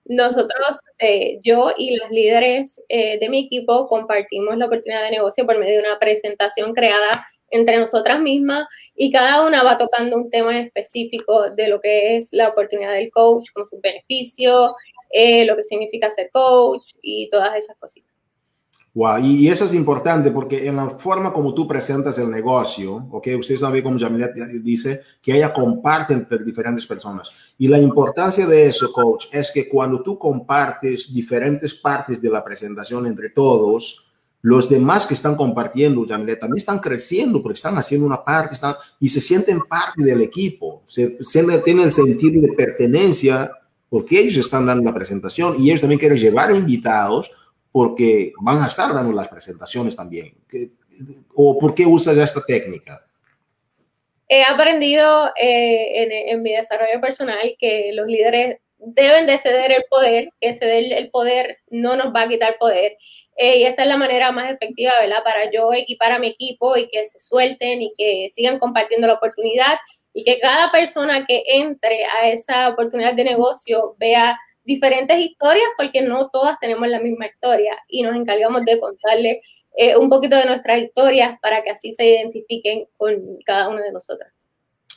Nosotros, 0.06 0.80
eh, 1.00 1.40
yo 1.42 1.72
y 1.78 1.96
los 1.96 2.10
líderes 2.10 2.82
eh, 2.90 3.20
de 3.20 3.30
mi 3.30 3.46
equipo 3.46 3.88
compartimos 3.88 4.58
la 4.58 4.66
oportunidad 4.66 5.04
de 5.04 5.12
negocio 5.12 5.46
por 5.46 5.58
medio 5.58 5.80
de 5.80 5.88
una 5.88 6.00
presentación 6.00 6.74
creada 6.74 7.26
entre 7.50 7.78
nosotras 7.78 8.20
mismas 8.20 8.66
y 8.96 9.12
cada 9.12 9.46
una 9.46 9.64
va 9.64 9.78
tocando 9.78 10.18
un 10.18 10.30
tema 10.30 10.60
específico 10.60 11.50
de 11.52 11.70
lo 11.70 11.80
que 11.80 12.18
es 12.18 12.30
la 12.32 12.50
oportunidad 12.50 12.94
del 12.94 13.12
coach, 13.12 13.46
con 13.54 13.68
sus 13.68 13.80
beneficios, 13.80 14.72
eh, 15.14 15.46
lo 15.46 15.56
que 15.56 15.64
significa 15.64 16.12
ser 16.12 16.30
coach 16.32 16.92
y 17.02 17.30
todas 17.30 17.56
esas 17.56 17.76
cositas. 17.78 18.12
Wow, 18.94 19.20
y, 19.20 19.48
eso 19.48 19.64
es 19.64 19.74
importante 19.74 20.32
porque 20.32 20.68
en 20.68 20.76
la 20.76 20.90
forma 20.90 21.32
como 21.32 21.54
tú 21.54 21.66
presentas 21.66 22.18
el 22.18 22.30
negocio, 22.30 23.08
¿ok? 23.12 23.30
Ustedes 23.40 23.62
saben 23.62 23.82
como 23.82 23.98
Jamilet 23.98 24.34
dice, 24.62 25.00
que 25.22 25.34
ella 25.34 25.54
comparte 25.54 26.14
entre 26.14 26.44
diferentes 26.44 26.86
personas. 26.86 27.32
Y 27.58 27.70
la 27.70 27.80
importancia 27.80 28.46
de 28.46 28.68
eso, 28.68 28.92
coach, 28.92 29.28
es 29.32 29.50
que 29.54 29.70
cuando 29.70 30.04
tú 30.04 30.20
compartes 30.20 31.14
diferentes 31.14 31.74
partes 31.74 32.22
de 32.22 32.30
la 32.30 32.44
presentación 32.44 33.08
entre 33.08 33.30
todos, 33.30 34.12
los 34.42 34.68
demás 34.68 35.08
que 35.08 35.14
están 35.14 35.36
compartiendo, 35.36 36.06
Jamilet, 36.06 36.40
también 36.40 36.58
están 36.58 36.80
creciendo 36.80 37.42
porque 37.42 37.56
están 37.56 37.78
haciendo 37.78 38.06
una 38.06 38.22
parte 38.22 38.56
están, 38.56 38.76
y 39.00 39.08
se 39.08 39.22
sienten 39.22 39.62
parte 39.70 40.04
del 40.04 40.22
equipo, 40.22 40.84
se, 40.86 41.16
se 41.22 41.44
tienen 41.60 41.86
el 41.86 41.92
sentido 41.94 42.42
de 42.42 42.52
pertenencia 42.54 43.52
porque 43.92 44.22
ellos 44.22 44.38
están 44.38 44.66
dando 44.66 44.90
la 44.90 44.96
presentación 44.96 45.56
y 45.60 45.68
ellos 45.70 45.82
también 45.82 46.00
quieren 46.00 46.18
llevar 46.18 46.50
invitados 46.52 47.30
porque 47.74 48.32
van 48.40 48.64
a 48.64 48.68
estar 48.68 48.94
dando 48.94 49.12
las 49.12 49.28
presentaciones 49.28 49.98
también. 49.98 50.34
¿O 51.36 51.60
por 51.60 51.76
qué 51.76 51.86
usas 51.86 52.18
esta 52.18 52.42
técnica? 52.42 53.06
He 54.30 54.44
aprendido 54.44 55.28
eh, 55.36 56.30
en, 56.30 56.42
mi 56.42 56.54
desarrollo 56.54 57.02
personal 57.02 57.58
que 57.60 57.92
los 57.94 58.08
líderes 58.08 58.60
deben 58.78 59.28
de 59.28 59.38
ceder 59.38 59.74
el 59.74 59.84
poder, 59.90 60.30
que 60.40 60.54
ceder 60.54 60.94
el 60.94 61.10
poder 61.10 61.58
no 61.70 61.98
nos 61.98 62.16
va 62.16 62.22
a 62.22 62.30
quitar 62.30 62.56
poder. 62.58 62.98
Eh, 63.36 63.58
y 63.58 63.64
esta 63.64 63.84
es 63.84 63.90
la 63.90 63.98
manera 63.98 64.32
más 64.32 64.54
efectiva, 64.54 64.94
¿verdad? 65.02 65.22
Para 65.26 65.52
yo 65.52 65.74
equipar 65.74 66.14
a 66.14 66.20
mi 66.20 66.28
equipo 66.28 66.78
y 66.78 66.88
que 66.88 67.06
se 67.08 67.20
suelten 67.20 67.82
y 67.82 67.94
que 67.98 68.30
sigan 68.32 68.58
compartiendo 68.58 69.08
la 69.08 69.16
oportunidad 69.16 69.80
y 70.14 70.24
que 70.24 70.40
cada 70.40 70.72
persona 70.72 71.26
que 71.26 71.44
entre 71.46 72.06
a 72.06 72.30
esa 72.30 72.70
oportunidad 72.70 73.14
de 73.14 73.24
negocio 73.24 73.96
vea 73.98 74.38
diferentes 74.64 75.18
historias 75.18 75.68
porque 75.78 76.02
no 76.02 76.30
todas 76.30 76.60
tenemos 76.60 76.88
la 76.88 77.00
misma 77.00 77.28
historia 77.28 77.74
y 77.88 78.04
nos 78.04 78.16
encargamos 78.16 78.64
de 78.66 78.80
contarle 78.80 79.42
eh, 79.76 79.96
un 79.96 80.10
poquito 80.10 80.36
de 80.36 80.46
nuestras 80.46 80.82
historias 80.82 81.40
para 81.42 81.64
que 81.64 81.72
así 81.72 81.94
se 81.94 82.08
identifiquen 82.08 82.86
con 82.98 83.14
cada 83.46 83.70
una 83.70 83.82
de 83.82 83.92
nosotras. 83.92 84.32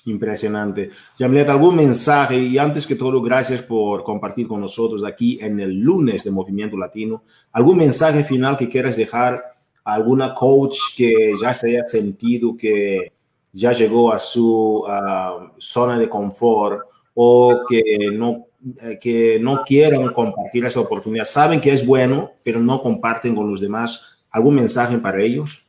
Impresionante. 0.07 0.91
Yamilet, 1.19 1.49
¿algún 1.49 1.77
mensaje? 1.77 2.37
Y 2.37 2.59
antes 2.59 2.87
que 2.87 2.95
todo, 2.95 3.23
gracias 3.23 3.63
por 3.63 4.05
compartir 4.05 4.47
con 4.47 4.61
nosotros 4.61 5.03
aquí 5.03 5.39
en 5.41 5.61
el 5.61 5.79
lunes 5.79 6.25
de 6.25 6.31
Movimiento 6.31 6.77
Latino. 6.77 7.25
¿Algún 7.53 7.79
mensaje 7.79 8.23
final 8.23 8.57
que 8.57 8.69
quieras 8.69 8.97
dejar 8.97 9.43
a 9.83 9.95
alguna 9.95 10.35
coach 10.35 10.77
que 10.95 11.33
ya 11.41 11.55
se 11.55 11.69
haya 11.69 11.85
sentido 11.85 12.55
que 12.55 13.14
ya 13.55 13.73
llegó 13.73 14.13
a 14.13 14.19
su 14.19 14.85
zona 15.59 15.99
de 15.99 16.09
confort 16.11 16.83
o 17.15 17.61
que 17.69 18.11
no 18.13 18.49
eh, 18.83 18.99
que 18.99 19.39
no 19.39 19.63
quieren 19.63 20.09
compartir 20.09 20.65
esa 20.65 20.81
oportunidad, 20.81 21.25
saben 21.25 21.61
que 21.61 21.71
es 21.71 21.85
bueno, 21.85 22.33
pero 22.43 22.61
no 22.61 22.81
comparten 22.81 23.35
con 23.35 23.51
los 23.51 23.61
demás. 23.61 24.23
¿Algún 24.31 24.55
mensaje 24.55 24.97
para 24.97 25.21
ellos? 25.21 25.63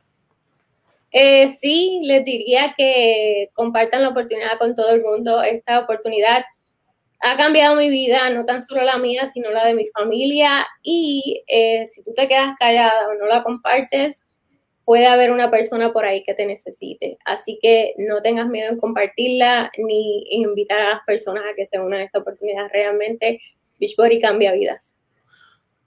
Eh, 1.12 1.50
sí, 1.50 2.00
les 2.04 2.24
diría 2.24 2.74
que 2.76 3.50
compartan 3.54 4.00
la 4.00 4.08
oportunidad 4.08 4.58
con 4.58 4.74
todo 4.74 4.90
el 4.92 5.02
mundo. 5.02 5.42
Esta 5.42 5.80
oportunidad 5.80 6.42
ha 7.20 7.36
cambiado 7.36 7.76
mi 7.76 7.90
vida, 7.90 8.30
no 8.30 8.46
tan 8.46 8.62
solo 8.62 8.82
la 8.82 8.96
mía, 8.96 9.28
sino 9.28 9.50
la 9.50 9.66
de 9.66 9.74
mi 9.74 9.86
familia. 9.88 10.66
Y 10.82 11.42
eh, 11.48 11.86
si 11.88 12.02
tú 12.02 12.14
te 12.14 12.28
quedas 12.28 12.54
callada 12.58 13.08
o 13.08 13.14
no 13.14 13.26
la 13.26 13.42
compartes, 13.42 14.22
puede 14.86 15.08
haber 15.08 15.32
una 15.32 15.50
persona 15.50 15.92
por 15.92 16.06
ahí 16.06 16.22
que 16.24 16.32
te 16.32 16.46
necesite. 16.46 17.18
Así 17.24 17.58
que 17.60 17.92
no 17.98 18.22
tengas 18.22 18.48
miedo 18.48 18.70
en 18.70 18.78
compartirla 18.78 19.70
ni 19.76 20.24
invitar 20.30 20.80
a 20.80 20.90
las 20.90 21.00
personas 21.04 21.42
a 21.50 21.54
que 21.54 21.66
se 21.66 21.78
unan 21.78 22.00
a 22.00 22.04
esta 22.04 22.20
oportunidad. 22.20 22.68
Realmente 22.72 23.40
Beachbody 23.80 24.20
cambia 24.20 24.52
vidas. 24.52 24.94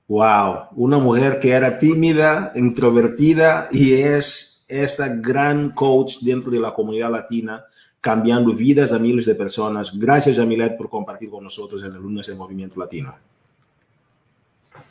Wow, 0.10 0.66
una 0.76 0.98
mujer 0.98 1.40
que 1.40 1.52
era 1.52 1.80
tímida, 1.80 2.52
introvertida 2.56 3.70
y 3.72 3.94
es 3.94 4.66
esta 4.68 5.08
gran 5.08 5.72
coach 5.72 6.18
dentro 6.22 6.52
de 6.52 6.60
la 6.60 6.74
comunidad 6.74 7.10
latina, 7.10 7.64
cambiando 8.02 8.54
vidas 8.54 8.92
a 8.92 9.00
miles 9.00 9.26
de 9.26 9.36
personas. 9.36 9.98
Gracias, 9.98 10.38
Jamilet, 10.38 10.76
por 10.76 10.90
compartir 10.90 11.30
con 11.30 11.44
nosotros 11.44 11.84
en 11.84 11.94
el 11.94 12.02
lunes 12.02 12.28
del 12.28 12.36
Movimiento 12.36 12.78
Latino. 12.80 13.16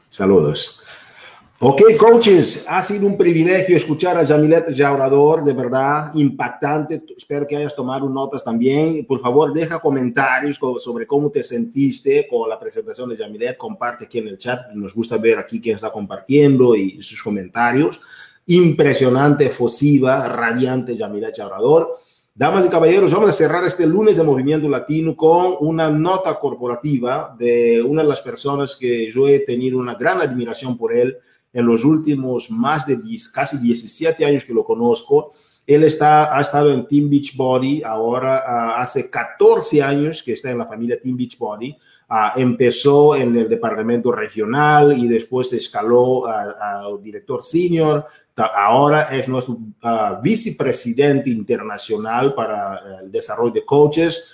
Saludos. 0.08 0.80
Ok, 1.60 1.82
coaches, 1.98 2.66
ha 2.68 2.80
sido 2.82 3.04
un 3.04 3.18
privilegio 3.18 3.76
escuchar 3.76 4.16
a 4.16 4.24
Jamilet 4.24 4.72
Jaurador, 4.76 5.42
de 5.42 5.52
verdad 5.52 6.12
impactante. 6.14 7.02
Espero 7.16 7.48
que 7.48 7.56
hayas 7.56 7.74
tomado 7.74 8.08
notas 8.08 8.44
también. 8.44 9.04
Por 9.04 9.18
favor, 9.20 9.52
deja 9.52 9.80
comentarios 9.80 10.56
sobre 10.78 11.04
cómo 11.04 11.30
te 11.30 11.42
sentiste 11.42 12.28
con 12.30 12.48
la 12.48 12.60
presentación 12.60 13.08
de 13.08 13.16
Jamilet. 13.16 13.56
Comparte 13.56 14.04
aquí 14.04 14.18
en 14.18 14.28
el 14.28 14.38
chat. 14.38 14.70
Nos 14.72 14.94
gusta 14.94 15.16
ver 15.16 15.40
aquí 15.40 15.60
quién 15.60 15.74
está 15.74 15.90
compartiendo 15.90 16.76
y 16.76 17.02
sus 17.02 17.20
comentarios. 17.20 18.00
Impresionante, 18.46 19.46
efusiva, 19.46 20.28
radiante 20.28 20.96
Jamilet 20.96 21.36
Jaurador. 21.36 21.90
Damas 22.36 22.66
y 22.66 22.68
caballeros, 22.68 23.12
vamos 23.12 23.30
a 23.30 23.32
cerrar 23.32 23.64
este 23.64 23.84
lunes 23.84 24.16
de 24.16 24.22
Movimiento 24.22 24.68
Latino 24.68 25.16
con 25.16 25.56
una 25.58 25.90
nota 25.90 26.38
corporativa 26.38 27.34
de 27.36 27.82
una 27.82 28.02
de 28.02 28.08
las 28.08 28.20
personas 28.20 28.76
que 28.76 29.10
yo 29.10 29.26
he 29.26 29.40
tenido 29.40 29.76
una 29.76 29.96
gran 29.96 30.20
admiración 30.20 30.78
por 30.78 30.92
él 30.92 31.18
en 31.58 31.66
los 31.66 31.84
últimos 31.84 32.52
más 32.52 32.86
de 32.86 32.96
10, 32.96 33.30
casi 33.30 33.58
17 33.58 34.24
años 34.24 34.44
que 34.44 34.54
lo 34.54 34.62
conozco 34.64 35.32
Él 35.66 35.82
está, 35.82 36.36
ha 36.36 36.40
estado 36.40 36.72
en 36.72 36.86
Team 36.86 37.10
Beachbody, 37.10 37.82
ahora 37.82 38.44
uh, 38.46 38.80
hace 38.80 39.10
14 39.10 39.82
años 39.82 40.22
que 40.22 40.34
está 40.34 40.50
en 40.52 40.58
la 40.58 40.66
familia 40.66 41.00
Team 41.02 41.16
Beachbody. 41.16 41.76
Uh, 42.08 42.40
empezó 42.40 43.16
en 43.16 43.36
el 43.36 43.48
departamento 43.48 44.12
regional 44.12 44.96
y 44.96 45.08
después 45.08 45.52
escaló 45.52 46.26
al 46.26 47.02
director 47.02 47.42
senior. 47.42 48.06
Ahora 48.36 49.08
es 49.14 49.28
nuestro 49.28 49.58
vicepresidente 50.22 51.28
internacional 51.28 52.34
para 52.34 53.00
el 53.02 53.10
desarrollo 53.10 53.52
de 53.52 53.66
coaches. 53.66 54.32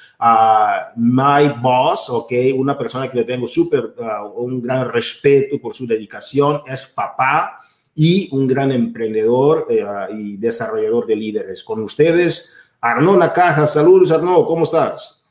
My 0.96 1.48
boss, 1.60 2.08
ok, 2.08 2.32
una 2.56 2.78
persona 2.78 3.10
que 3.10 3.18
le 3.18 3.24
tengo 3.24 3.46
súper, 3.46 3.94
un 4.36 4.62
gran 4.62 4.90
respeto 4.90 5.58
por 5.60 5.74
su 5.74 5.86
dedicación, 5.86 6.62
es 6.66 6.86
papá 6.86 7.58
y 7.94 8.28
un 8.32 8.46
gran 8.46 8.72
emprendedor 8.72 9.66
eh, 9.68 9.84
y 10.16 10.36
desarrollador 10.36 11.06
de 11.06 11.16
líderes. 11.16 11.62
Con 11.62 11.82
ustedes, 11.82 12.52
Arnaud 12.80 13.18
Nacaja. 13.18 13.66
Saludos, 13.66 14.10
Arnaud, 14.10 14.46
¿cómo 14.46 14.64
estás? 14.64 15.24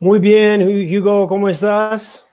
Muy 0.00 0.18
bien, 0.18 0.62
Hugo, 0.62 1.26
¿cómo 1.26 1.48
estás? 1.48 2.24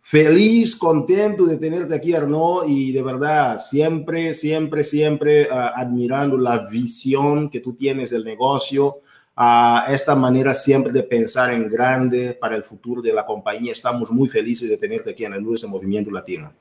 Feliz, 0.00 0.76
contento 0.76 1.46
de 1.46 1.56
tenerte 1.56 1.94
aquí, 1.94 2.12
Arnaud, 2.12 2.68
y 2.68 2.92
de 2.92 3.02
verdad, 3.02 3.58
siempre, 3.58 4.34
siempre, 4.34 4.84
siempre 4.84 5.44
uh, 5.44 5.70
admirando 5.74 6.36
la 6.36 6.58
visión 6.68 7.48
que 7.48 7.60
tú 7.60 7.74
tienes 7.74 8.10
del 8.10 8.24
negocio, 8.24 8.98
a 9.34 9.86
uh, 9.88 9.92
esta 9.92 10.14
manera 10.14 10.52
siempre 10.52 10.92
de 10.92 11.02
pensar 11.02 11.52
en 11.52 11.68
grande 11.68 12.36
para 12.38 12.54
el 12.54 12.62
futuro 12.62 13.00
de 13.00 13.12
la 13.12 13.24
compañía. 13.24 13.72
Estamos 13.72 14.10
muy 14.10 14.28
felices 14.28 14.68
de 14.68 14.76
tenerte 14.76 15.10
aquí 15.10 15.24
en 15.24 15.32
el 15.32 15.42
Lunes 15.42 15.62
de 15.62 15.68
Movimiento 15.68 16.10
Latino. 16.10 16.52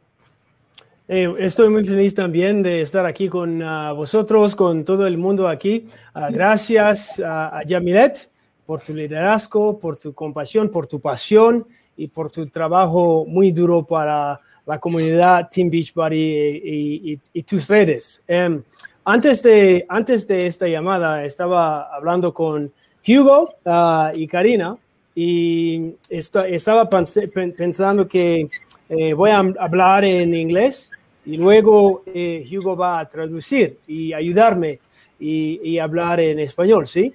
Eh, 1.07 1.33
estoy 1.39 1.69
muy 1.69 1.83
feliz 1.83 2.15
también 2.15 2.63
de 2.63 2.81
estar 2.81 3.05
aquí 3.05 3.27
con 3.27 3.61
uh, 3.61 3.93
vosotros, 3.93 4.55
con 4.55 4.85
todo 4.85 5.05
el 5.05 5.17
mundo 5.17 5.49
aquí. 5.49 5.85
Uh, 6.15 6.31
gracias 6.31 7.19
a 7.19 7.61
Yamilet 7.65 8.29
por 8.65 8.81
tu 8.81 8.93
liderazgo, 8.93 9.77
por 9.77 9.97
tu 9.97 10.13
compasión, 10.13 10.69
por 10.69 10.87
tu 10.87 11.01
pasión 11.01 11.67
y 11.97 12.07
por 12.07 12.31
tu 12.31 12.47
trabajo 12.47 13.25
muy 13.27 13.51
duro 13.51 13.83
para 13.83 14.39
la 14.65 14.79
comunidad 14.79 15.49
Team 15.51 15.69
Beachbody 15.69 16.61
y, 16.63 17.11
y, 17.11 17.19
y 17.33 17.43
tus 17.43 17.67
redes. 17.67 18.23
Um, 18.29 18.63
antes, 19.05 19.41
de, 19.43 19.85
antes 19.89 20.27
de 20.27 20.47
esta 20.47 20.67
llamada 20.67 21.25
estaba 21.25 21.93
hablando 21.95 22.33
con 22.33 22.71
Hugo 23.07 23.55
uh, 23.65 24.11
y 24.15 24.27
Karina 24.27 24.77
y 25.15 25.93
estaba 26.09 26.89
pensando 26.89 28.07
que 28.07 28.47
eh, 28.89 29.13
voy 29.13 29.31
a 29.31 29.39
hablar 29.39 30.05
en 30.05 30.33
inglés 30.33 30.89
y 31.25 31.37
luego 31.37 32.03
eh, 32.05 32.47
Hugo 32.51 32.75
va 32.75 32.99
a 32.99 33.09
traducir 33.09 33.77
y 33.87 34.13
ayudarme 34.13 34.79
y, 35.19 35.77
hablar 35.77 36.19
en 36.19 36.39
español, 36.39 36.87
¿sí? 36.87 37.13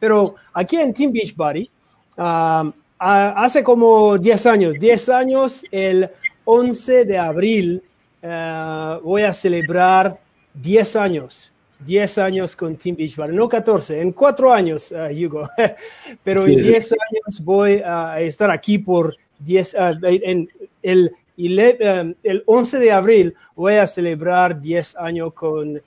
Pero 0.00 0.34
aquí 0.52 0.76
en 0.76 0.92
Team 0.92 1.12
Beachbody, 1.12 1.70
um, 2.18 2.72
hace 2.98 3.62
como 3.62 4.18
10 4.18 4.46
años, 4.46 4.74
10 4.74 5.08
años, 5.10 5.64
el 5.70 6.10
11 6.44 7.04
de 7.04 7.18
abril, 7.18 7.82
uh, 8.24 9.00
voy 9.04 9.22
a 9.22 9.32
celebrar 9.32 10.18
10 10.54 10.96
años. 10.96 11.52
10 11.84 12.18
años 12.18 12.54
con 12.54 12.76
Team 12.76 12.94
Beachbody, 12.94 13.34
no 13.34 13.48
14, 13.48 14.00
en 14.00 14.12
4 14.12 14.52
años, 14.52 14.92
uh, 14.92 15.12
Hugo, 15.12 15.48
pero 16.22 16.40
en 16.46 16.56
10 16.56 16.92
años 16.92 17.40
voy 17.42 17.82
a 17.84 18.20
estar 18.20 18.52
aquí 18.52 18.78
por 18.78 19.16
10, 19.40 19.74
uh, 19.74 20.06
en 20.06 20.48
el 20.80 21.12
um, 21.36 22.14
el 22.22 22.42
11 22.46 22.78
de 22.78 22.92
abril 22.92 23.34
voy 23.54 23.74
a 23.74 23.86
celebrar 23.86 24.60
10 24.60 24.96
años 24.96 25.32
con 25.32 25.76
uh, 25.76 25.80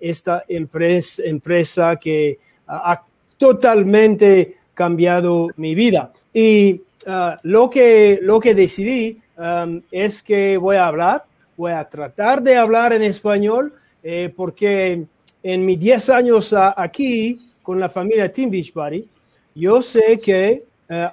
esta 0.00 0.44
empresa, 0.48 1.22
empresa 1.24 1.96
que 1.96 2.38
ha 2.66 3.02
totalmente 3.36 4.56
cambiado 4.74 5.48
mi 5.56 5.74
vida. 5.74 6.12
Y 6.32 6.82
uh, 7.06 7.36
lo, 7.42 7.68
que, 7.70 8.18
lo 8.22 8.40
que 8.40 8.54
decidí 8.54 9.20
um, 9.36 9.82
es 9.90 10.22
que 10.22 10.56
voy 10.56 10.76
a 10.76 10.86
hablar, 10.86 11.24
voy 11.56 11.72
a 11.72 11.88
tratar 11.88 12.42
de 12.42 12.56
hablar 12.56 12.92
en 12.92 13.02
español, 13.02 13.72
eh, 14.08 14.32
porque 14.34 15.04
en 15.42 15.60
mis 15.62 15.80
10 15.80 16.10
años 16.10 16.54
aquí 16.76 17.36
con 17.62 17.80
la 17.80 17.88
familia 17.88 18.32
Team 18.32 18.50
Beachbody, 18.50 19.08
yo 19.54 19.82
sé 19.82 20.18
que 20.22 20.64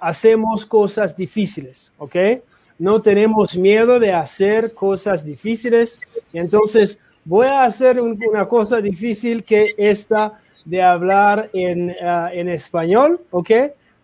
hacemos 0.01 0.65
cosas 0.67 1.15
difíciles, 1.17 1.91
¿ok? 1.97 2.15
no 2.79 3.01
tenemos 3.01 3.55
miedo 3.55 3.99
de 3.99 4.11
hacer 4.11 4.73
cosas 4.73 5.23
difíciles. 5.23 6.01
Entonces, 6.33 6.99
voy 7.25 7.47
a 7.47 7.63
hacer 7.63 8.01
una 8.01 8.47
cosa 8.47 8.81
difícil 8.81 9.43
que 9.43 9.73
esta 9.77 10.39
de 10.65 10.81
hablar 10.81 11.49
en, 11.53 11.95
ah, 12.01 12.29
en 12.33 12.49
español, 12.49 13.21
¿ok? 13.31 13.51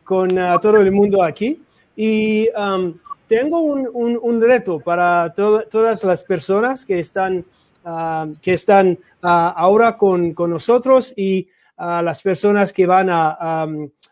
Con 0.04 0.38
ah, 0.38 0.58
todo 0.62 0.78
el 0.78 0.92
mundo 0.92 1.24
aquí. 1.24 1.62
Y 1.96 2.48
um, 2.58 2.98
tengo 3.28 3.60
un, 3.60 4.18
un, 4.22 4.42
reto 4.42 4.80
para 4.80 5.34
todas 5.34 6.04
las 6.04 6.24
personas 6.24 6.86
que 6.86 7.00
están, 7.00 7.46
ah, 7.86 8.28
que 8.42 8.54
están 8.54 8.98
ahora 9.22 9.98
con, 9.98 10.34
con, 10.34 10.50
nosotros 10.50 11.14
y 11.16 11.48
las 11.78 12.22
personas 12.22 12.72
que 12.74 12.86
van 12.86 13.10
a, 13.10 13.68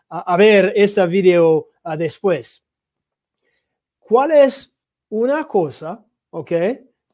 a 0.08 0.36
ver 0.36 0.72
este 0.76 1.06
video 1.06 1.68
después. 1.96 2.62
¿Cuál 3.98 4.32
es 4.32 4.72
una 5.10 5.46
cosa, 5.46 6.02
ok? 6.30 6.52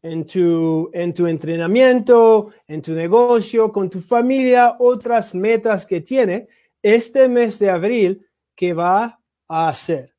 En 0.03 0.27
tu, 0.27 0.91
en 0.93 1.13
tu 1.13 1.27
entrenamiento, 1.27 2.51
en 2.69 2.83
tu 2.83 2.93
negocio, 2.93 3.73
con 3.73 3.91
tu 3.91 4.01
familia, 4.01 4.77
otras 4.79 5.35
metas 5.35 5.87
que 5.87 6.03
tiene 6.03 6.47
este 6.83 7.29
mes 7.29 7.59
de 7.59 7.71
abril 7.71 8.25
que 8.55 8.75
va 8.75 9.19
a 9.49 9.69
hacer. 9.69 10.15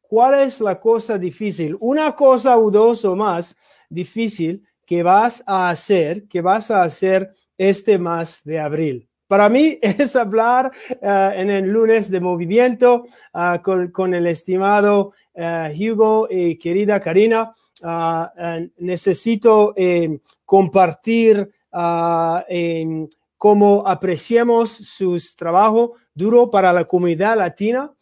¿Cuál 0.00 0.40
es 0.40 0.60
la 0.60 0.80
cosa 0.80 1.16
difícil? 1.16 1.76
Una 1.80 2.14
cosa 2.14 2.58
o 2.58 2.70
dos 2.70 3.04
o 3.04 3.14
más 3.14 3.56
difícil 3.88 4.66
que 4.88 5.02
vas 5.02 5.44
a 5.46 5.68
hacer, 5.68 6.26
que 6.28 6.40
vas 6.40 6.70
a 6.70 6.82
hacer 6.82 7.34
este 7.58 7.98
mes 7.98 8.42
de 8.42 8.58
abril. 8.58 9.06
Para 9.26 9.50
mí 9.50 9.78
es 9.82 10.16
hablar 10.16 10.72
uh, 11.02 11.30
en 11.34 11.50
el 11.50 11.68
lunes 11.68 12.10
de 12.10 12.20
movimiento 12.20 13.04
uh, 13.34 13.60
con, 13.62 13.88
con, 13.88 14.14
el 14.14 14.26
estimado 14.26 15.12
uh, 15.34 15.68
Hugo 15.78 16.26
y 16.30 16.56
querida 16.56 17.00
Karina. 17.00 17.52
necesito 18.78 19.74
eh, 19.76 20.20
compartir 20.46 21.50
cómo 23.36 23.84
apreciamos 23.86 24.70
su 24.70 25.22
trabajo 25.36 25.92
duro 26.14 26.50
para 26.50 26.72
la 26.72 26.86
comunidad 26.86 27.36
latina 27.36 27.92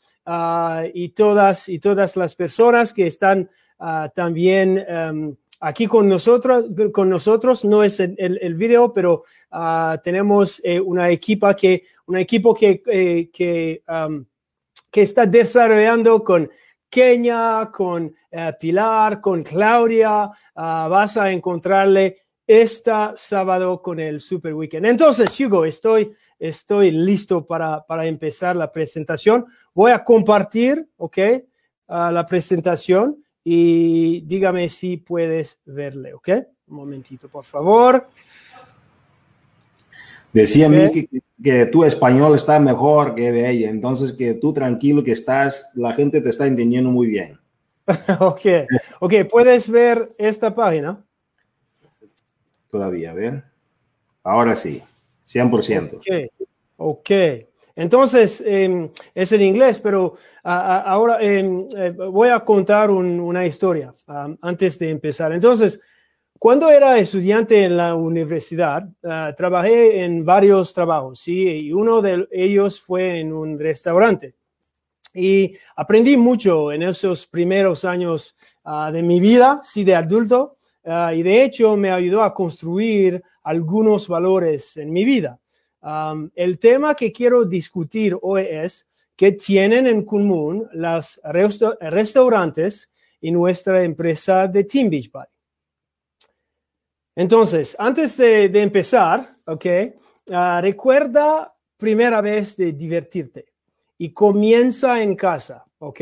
y, 0.95 1.09
todas, 1.09 1.69
y 1.69 1.79
todas 1.81 2.17
las 2.17 2.37
personas 2.37 2.95
que 2.95 3.09
están 3.09 3.51
también 4.15 4.83
um, 4.89 5.37
aquí 5.61 5.87
con 5.87 6.09
nosotros, 6.09 6.67
con 6.93 7.09
nosotros 7.09 7.65
no 7.65 7.83
es 7.83 8.01
el, 8.01 8.17
el, 8.19 8.55
video, 8.55 8.93
pero 8.93 9.25
uh, 9.53 9.97
tenemos 10.03 10.61
eh, 10.65 10.81
una 10.81 11.11
equipa 11.11 11.55
que, 11.55 11.85
un 12.07 12.17
equipo 12.17 12.55
que, 12.55 12.83
eh, 12.87 13.31
que, 13.33 13.83
está 14.93 15.27
desarrollando 15.27 16.25
con 16.25 16.51
Kenia, 16.89 17.71
con 17.73 18.05
uh, 18.07 18.39
Pilar, 18.59 19.21
con 19.21 19.43
Claudia. 19.43 20.31
Uh, 20.55 20.89
vas 20.89 21.17
a 21.17 21.31
encontrarle 21.31 22.19
este 22.47 22.93
sábado 23.17 23.83
con 23.83 24.01
el 24.01 24.21
Super 24.21 24.55
Weekend. 24.55 24.87
Entonces, 24.87 25.39
Hugo, 25.41 25.65
estoy, 25.65 26.13
estoy 26.39 26.93
listo 26.93 27.47
para, 27.47 27.85
para 27.85 28.07
empezar 28.07 28.57
la 28.57 28.71
presentación. 28.71 29.47
Voy 29.75 29.91
a 29.91 30.03
compartir, 30.03 30.89
¿ok? 30.97 31.19
la 31.89 32.27
presentación 32.27 33.25
y 33.49 34.23
dígame 34.23 34.69
si 34.69 34.97
puedes 34.97 35.61
verle, 35.65 36.15
¿ok? 36.15 36.31
Un 36.67 36.77
momentito, 36.79 37.29
por 37.29 37.45
favor. 37.45 38.09
Decía 40.33 40.67
okay. 40.67 41.07
que, 41.07 41.23
que, 41.41 41.67
tu 41.67 41.85
español 41.85 42.35
está 42.35 42.59
mejor 42.59 43.15
que 43.15 43.31
de 43.31 43.49
ella, 43.49 43.71
entonces 43.71 44.13
que 44.13 44.35
tú 44.35 44.53
tranquilo 44.53 45.05
que 45.05 45.13
estás, 45.13 45.71
la 45.77 45.93
gente 45.93 46.21
te 46.21 46.31
está 46.31 46.45
entendiendo 46.49 46.91
muy 46.91 47.07
bien. 47.07 47.39
ok, 48.19 48.41
ok, 48.99 49.15
¿puedes 49.31 49.71
ver 49.71 50.09
esta 50.19 50.53
página? 50.53 51.05
Todavía, 52.69 53.15
¿ven? 53.15 53.45
Ahora 54.25 54.57
sí, 54.57 54.83
100%. 55.25 55.99
Ok, 55.99 56.49
ok. 56.79 57.11
Entonces, 57.77 58.43
eh, 58.45 58.91
es 59.15 59.33
en 59.33 59.43
inglés, 59.43 59.79
pero 59.81 60.17
a, 60.43 60.79
a, 60.79 60.81
ahora 60.81 61.19
eh, 61.21 61.93
voy 62.11 62.31
a 62.31 62.41
contar 62.41 62.91
un, 62.91 63.21
una 63.21 63.45
historia 63.45 63.93
antes 64.41 64.79
de 64.79 64.91
empezar. 64.91 65.33
Entonces, 65.33 65.81
cuando 66.39 66.71
era 66.71 66.99
estudiante 66.99 67.65
en 67.65 67.77
la 67.77 67.95
universidad, 67.95 68.87
uh, 69.03 69.35
trabajé 69.37 70.05
en 70.05 70.25
varios 70.25 70.73
trabajos, 70.75 71.21
¿sí? 71.21 71.59
Y 71.63 71.73
uno 71.73 72.03
de 72.03 72.27
ellos 72.31 72.81
fue 72.81 73.21
en 73.21 73.33
un 73.33 73.59
restaurante. 73.59 74.35
Y 75.15 75.57
aprendí 75.77 76.17
mucho 76.17 76.73
en 76.73 76.83
esos 76.83 77.27
primeros 77.27 77.87
años 77.87 78.37
uh, 78.65 78.93
de 78.93 79.03
mi 79.03 79.19
vida, 79.19 79.61
sí, 79.65 79.83
de 79.83 79.95
adulto. 79.95 80.59
Uh, 80.83 81.11
y 81.15 81.23
de 81.23 81.43
hecho 81.43 81.75
me 81.77 81.91
ayudó 81.91 82.23
a 82.23 82.35
construir 82.35 83.23
algunos 83.43 84.07
valores 84.07 84.77
en 84.77 84.93
mi 84.93 85.05
vida. 85.05 85.39
Um, 85.87 86.31
el 86.35 86.59
tema 86.59 86.97
que 86.97 87.13
quiero 87.13 87.45
discutir 87.45 88.17
hoy 88.21 88.45
es 88.51 88.89
qué 89.15 89.31
tienen 89.31 89.87
en 89.87 90.05
común 90.05 90.69
los 90.73 91.21
restaurantes 91.23 92.91
y 93.21 93.31
nuestra 93.31 93.85
empresa 93.85 94.49
de 94.49 94.65
Team 94.65 94.91
Beach 94.91 95.09
Body. 95.13 95.29
Entonces, 97.15 97.77
antes 97.79 98.17
de, 98.17 98.47
empezar, 98.61 99.29
¿ok? 99.47 99.67
Ah, 100.33 100.59
recuerda 100.61 101.55
primera 101.77 102.21
vez 102.21 102.57
de 102.57 102.73
divertirte 102.73 103.47
y 103.97 104.11
comienza 104.11 105.01
en 105.01 105.15
casa, 105.15 105.65
¿ok? 105.79 106.01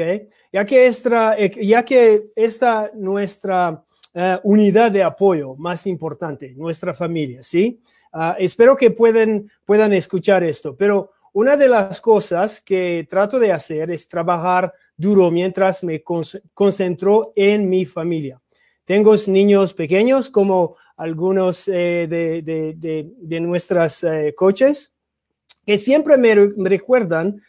Ya 0.51 0.65
que 0.65 0.87
esta, 0.87 1.37
ya 1.37 1.85
que 1.85 2.25
esta 2.35 2.91
nuestra 2.95 3.85
eh, 4.15 4.41
unidad 4.45 4.91
de 4.91 5.03
apoyo 5.03 5.55
más 5.57 5.87
importante, 5.87 6.55
nuestra 6.55 6.95
familia, 6.95 7.43
¿sí? 7.43 7.83
Ah, 8.17 8.37
espero 8.39 8.77
que 8.77 8.93
puedan, 8.93 9.51
puedan 9.65 9.93
escuchar 9.93 10.45
esto, 10.45 10.77
pero 10.77 11.11
una 11.33 11.57
de 11.57 11.67
las 11.67 12.01
cosas 12.01 12.61
que 12.61 13.09
trato 13.11 13.41
de 13.41 13.51
hacer 13.51 13.91
es 13.91 14.07
trabajar 14.07 14.73
duro 14.97 15.33
mientras 15.33 15.83
me 15.83 16.01
concentro 16.01 17.33
en 17.35 17.69
mi 17.69 17.85
familia. 17.85 18.41
Tengo 18.85 19.17
niños 19.27 19.75
pequeños 19.75 20.31
como 20.31 20.77
algunos 20.97 21.67
eh, 21.67 22.07
de, 22.09 22.75
de, 22.77 23.41
nuestras 23.41 24.05
eh, 24.05 24.33
coches 24.37 24.95
que 25.67 25.77
siempre 25.77 26.17
me, 26.17 26.53
recuerdan 26.69 27.43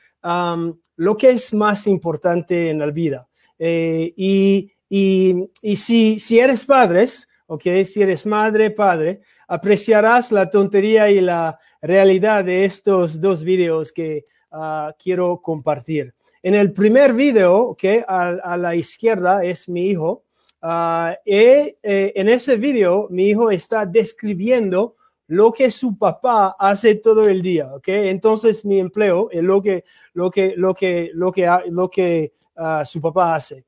lo 0.95 1.15
que 1.15 1.29
es 1.29 1.53
más 1.53 1.85
importante 1.85 2.71
en 2.71 2.79
la 2.79 2.89
vida. 2.89 3.27
Eh, 3.59 4.11
y, 4.17 4.71
y, 4.89 5.47
y 5.61 5.75
si, 5.75 6.17
si 6.17 6.39
eres 6.39 6.65
padres, 6.65 7.27
ok, 7.47 7.63
si 7.85 8.01
eres 8.01 8.25
madre, 8.25 8.71
padre, 8.71 9.21
apreciarás 9.47 10.31
la 10.31 10.49
tontería 10.49 11.09
y 11.09 11.21
la 11.21 11.59
realidad 11.81 12.43
de 12.43 12.65
estos 12.65 13.19
dos 13.19 13.43
videos 13.43 13.91
que 13.91 14.23
ah, 14.51 14.93
quiero 14.97 15.41
compartir. 15.41 16.13
En 16.41 16.55
el 16.55 16.73
primer 16.73 17.13
video, 17.13 17.69
ok, 17.69 17.83
a 18.07 18.57
la 18.57 18.75
izquierda 18.75 19.43
es 19.43 19.67
mi 19.67 19.87
hijo 19.87 20.25
Uh, 20.67 21.13
y 21.23 21.77
eh, 21.83 22.11
en 22.15 22.27
ese 22.27 22.57
video, 22.57 23.07
mi 23.11 23.27
hijo 23.27 23.51
está 23.51 23.85
describiendo 23.85 24.95
lo 25.27 25.51
que 25.51 25.69
su 25.69 25.95
papá 25.95 26.55
hace 26.57 26.95
todo 26.95 27.21
el 27.21 27.43
día, 27.43 27.71
¿ok? 27.71 27.87
Entonces 27.89 28.65
mi 28.65 28.79
empleo 28.79 29.29
es 29.29 29.43
lo 29.43 29.61
que, 29.61 29.83
lo 30.13 30.31
que, 30.31 30.55
lo 30.57 30.73
que, 30.73 31.11
lo 31.13 31.31
que, 31.31 31.47
lo 31.69 31.87
que 31.87 32.33
uh, 32.55 32.83
su 32.83 32.99
papá 32.99 33.35
hace. 33.35 33.63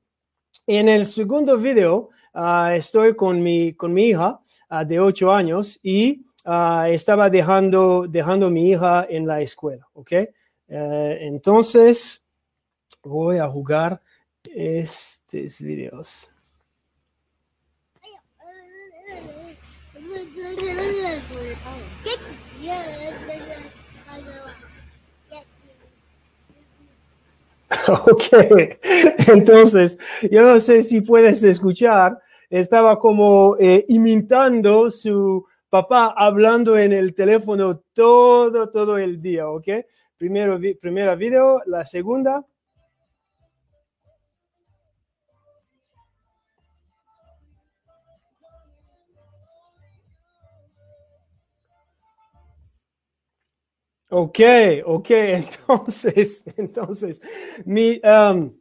En 0.66 0.90
el 0.90 1.06
segundo 1.06 1.56
video, 1.58 2.10
uh, 2.38 2.70
estoy 2.74 3.16
con 3.16 3.42
mi, 3.42 3.74
con 3.74 3.94
mi 3.94 4.10
hija 4.10 4.40
de 4.86 5.00
8 5.00 5.34
años 5.34 5.80
y 5.82 6.26
estaba 6.90 7.30
dejando, 7.30 8.06
dejando 8.08 8.50
mi 8.50 8.70
hija 8.70 9.06
en 9.10 9.28
la 9.28 9.42
escuela, 9.42 9.88
¿ok? 9.94 10.12
Eh, 10.70 11.18
entonces, 11.22 12.22
voy 13.04 13.38
a 13.38 13.48
jugar 13.48 14.02
estos 14.54 15.60
videos. 15.60 16.30
Ok, 27.90 28.24
entonces 29.28 29.98
yo 30.32 30.42
no 30.42 30.60
sé 30.60 30.84
si 30.84 31.02
puedes 31.02 31.44
escuchar, 31.44 32.20
estaba 32.50 33.00
como 33.00 33.56
eh, 33.60 33.86
imitando 33.90 34.90
su 34.92 35.46
papá 35.70 36.14
hablando 36.16 36.78
en 36.78 36.94
el 36.94 37.14
teléfono 37.14 37.80
todo, 37.94 38.70
todo 38.70 38.98
el 38.98 39.22
día, 39.22 39.50
ok. 39.50 39.68
Primero, 40.18 40.60
primera 40.80 41.16
video, 41.16 41.62
la 41.66 41.86
segunda. 41.86 42.46
Ok, 54.10 54.40
ok, 54.86 55.10
entonces, 55.12 56.44
entonces, 56.58 57.22
mi, 57.66 58.00
um, 58.04 58.52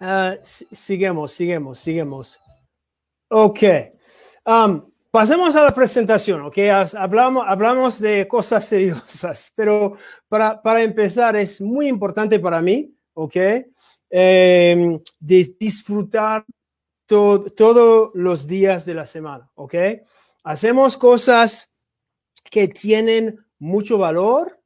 uh, 0.00 0.36
sigamos, 0.42 1.32
sigamos, 1.32 1.78
sigamos. 1.78 2.41
Ok, 3.34 3.62
um, 4.44 4.82
pasemos 5.10 5.56
a 5.56 5.62
la 5.62 5.70
presentación, 5.70 6.42
ok, 6.42 6.58
hablamos, 6.94 7.44
hablamos 7.48 7.98
de 7.98 8.28
cosas 8.28 8.66
seriosas, 8.66 9.52
pero 9.56 9.96
para, 10.28 10.60
para 10.60 10.82
empezar 10.82 11.36
es 11.36 11.60
muy 11.60 11.88
importante 11.88 12.38
para 12.38 12.60
mí, 12.60 12.94
ok, 13.14 13.36
em, 14.10 15.00
de 15.18 15.56
disfrutar 15.58 16.44
todos 17.06 18.10
los 18.12 18.46
días 18.46 18.84
de 18.84 18.94
la 18.94 19.06
semana, 19.06 19.50
ok. 19.54 19.74
Hacemos 20.44 20.96
cosas 20.96 21.70
que 22.50 22.68
tienen 22.68 23.44
mucho 23.58 23.96
valor 23.96 24.62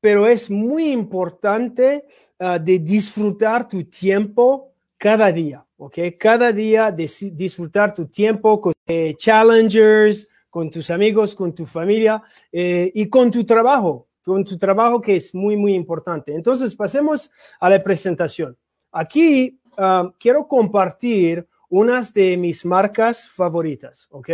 pero 0.00 0.26
es 0.26 0.50
muy 0.50 0.90
importante 0.90 2.06
ah, 2.38 2.58
de 2.58 2.78
disfrutar 2.78 3.68
tu 3.68 3.84
tiempo 3.84 4.72
cada 4.96 5.30
día, 5.30 5.64
¿ok? 5.80 5.98
Cada 6.18 6.52
día 6.52 6.90
disfrutar 6.92 7.94
tu 7.94 8.06
tiempo 8.06 8.60
con 8.60 8.72
eh, 8.86 9.14
challengers, 9.16 10.28
con 10.50 10.68
tus 10.68 10.90
amigos, 10.90 11.34
con 11.34 11.54
tu 11.54 11.64
familia 11.64 12.22
eh, 12.52 12.92
y 12.94 13.08
con 13.08 13.30
tu 13.30 13.44
trabajo, 13.44 14.08
con 14.22 14.44
tu 14.44 14.58
trabajo 14.58 15.00
que 15.00 15.16
es 15.16 15.34
muy, 15.34 15.56
muy 15.56 15.74
importante. 15.74 16.34
Entonces, 16.34 16.74
pasemos 16.74 17.30
a 17.58 17.70
la 17.70 17.82
presentación. 17.82 18.56
Aquí 18.92 19.58
ah, 19.78 20.12
quiero 20.18 20.46
compartir 20.46 21.46
unas 21.68 22.12
de 22.12 22.36
mis 22.36 22.64
marcas 22.64 23.28
favoritas, 23.28 24.06
¿ok? 24.10 24.30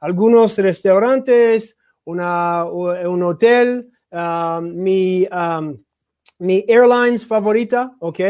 Algunos 0.00 0.58
restaurantes, 0.58 1.78
una, 2.04 2.64
un 2.64 3.22
hotel, 3.22 3.90
Um, 4.12 4.74
mi, 4.74 5.28
um, 5.30 5.78
mi 6.40 6.64
airlines 6.66 7.26
favorita, 7.26 7.94
¿ok? 8.00 8.20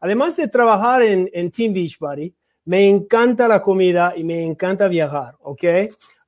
Además 0.00 0.36
de 0.36 0.48
trabajar 0.48 1.02
en, 1.02 1.30
en 1.32 1.50
Team 1.50 1.72
Beachbody, 1.72 2.34
me 2.64 2.88
encanta 2.88 3.46
la 3.48 3.62
comida 3.62 4.12
y 4.16 4.24
me 4.24 4.44
encanta 4.44 4.88
viajar, 4.88 5.36
¿ok? 5.40 5.64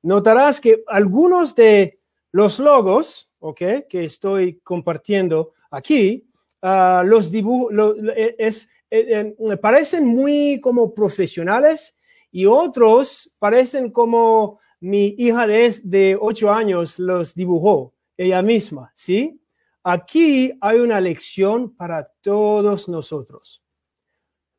Notarás 0.03 0.59
que 0.59 0.83
algunos 0.87 1.53
de 1.53 1.99
los 2.31 2.59
logos, 2.59 3.29
¿ok? 3.39 3.61
Que 3.89 4.05
estoy 4.05 4.59
compartiendo 4.63 5.51
aquí, 5.69 6.25
uh, 6.61 7.05
los 7.05 7.29
dibujos, 7.29 7.73
e, 8.15 8.35
es, 8.39 8.69
e, 8.89 9.35
e, 9.37 9.57
parecen 9.57 10.05
muy 10.05 10.61
como 10.61 10.93
profesionales 10.93 11.95
y 12.31 12.45
otros 12.45 13.31
parecen 13.37 13.91
como 13.91 14.59
mi 14.79 15.13
hija 15.17 15.45
de, 15.45 15.75
de 15.83 16.17
8 16.19 16.53
años 16.53 16.99
los 16.99 17.35
dibujó 17.35 17.93
ella 18.15 18.41
misma, 18.41 18.91
¿sí? 18.95 19.42
Aquí 19.83 20.57
hay 20.61 20.79
una 20.79 21.01
lección 21.01 21.75
para 21.75 22.05
todos 22.21 22.87
nosotros. 22.87 23.61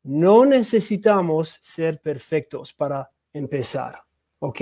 No 0.02 0.44
necesitamos 0.44 1.58
ser 1.62 1.98
perfectos 2.00 2.74
para 2.74 3.08
empezar, 3.32 4.02
¿ok? 4.38 4.60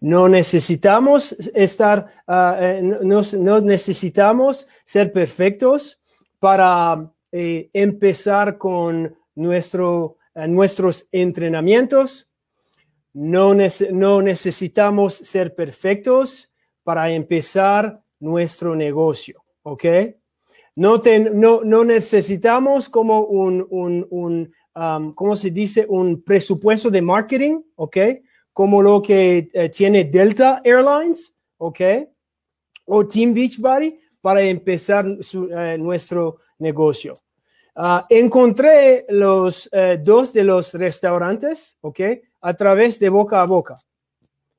No 0.00 0.28
necesitamos 0.28 1.32
estar, 1.52 2.06
ah, 2.28 2.56
eh, 2.60 2.80
no, 2.82 3.60
necesitamos 3.60 4.68
ser 4.84 5.12
perfectos 5.12 6.00
para 6.38 7.12
eh, 7.32 7.68
empezar 7.72 8.58
con 8.58 9.12
nuestro, 9.34 10.18
eh, 10.36 10.46
nuestros 10.46 11.08
entrenamientos. 11.10 12.30
No, 13.12 13.54
no 13.90 14.22
necesitamos 14.22 15.14
ser 15.14 15.54
perfectos 15.56 16.48
para 16.84 17.10
empezar 17.10 18.00
nuestro 18.20 18.76
negocio, 18.76 19.42
¿ok? 19.66 19.84
No, 20.76 21.00
no, 21.32 21.62
no 21.64 21.84
necesitamos 21.84 22.88
como 22.88 23.22
un, 23.24 23.66
un, 23.68 24.06
un 24.10 24.52
um, 24.76 25.12
¿cómo 25.12 25.34
se 25.34 25.50
dice? 25.50 25.84
Un 25.88 26.22
presupuesto 26.22 26.88
de 26.88 27.02
marketing, 27.02 27.62
¿ok? 27.74 27.96
Como 28.52 28.80
lo 28.80 29.02
que 29.02 29.48
eh, 29.52 29.68
tiene 29.70 30.04
Delta 30.04 30.60
Airlines, 30.64 31.34
¿ok? 31.58 31.80
O 32.84 33.06
Team 33.08 33.34
Beachbody 33.34 33.96
para 34.20 34.42
empezar 34.42 35.04
eh, 35.06 35.76
nuestro 35.78 36.36
negocio. 36.58 37.12
Ah, 37.74 38.06
encontré 38.08 39.04
los 39.08 39.68
eh, 39.72 39.98
dos 40.00 40.32
de 40.32 40.44
los 40.44 40.74
restaurantes, 40.74 41.76
¿ok? 41.80 42.00
A 42.42 42.54
través 42.54 43.00
de 43.00 43.08
boca 43.08 43.40
a 43.42 43.46
boca. 43.46 43.74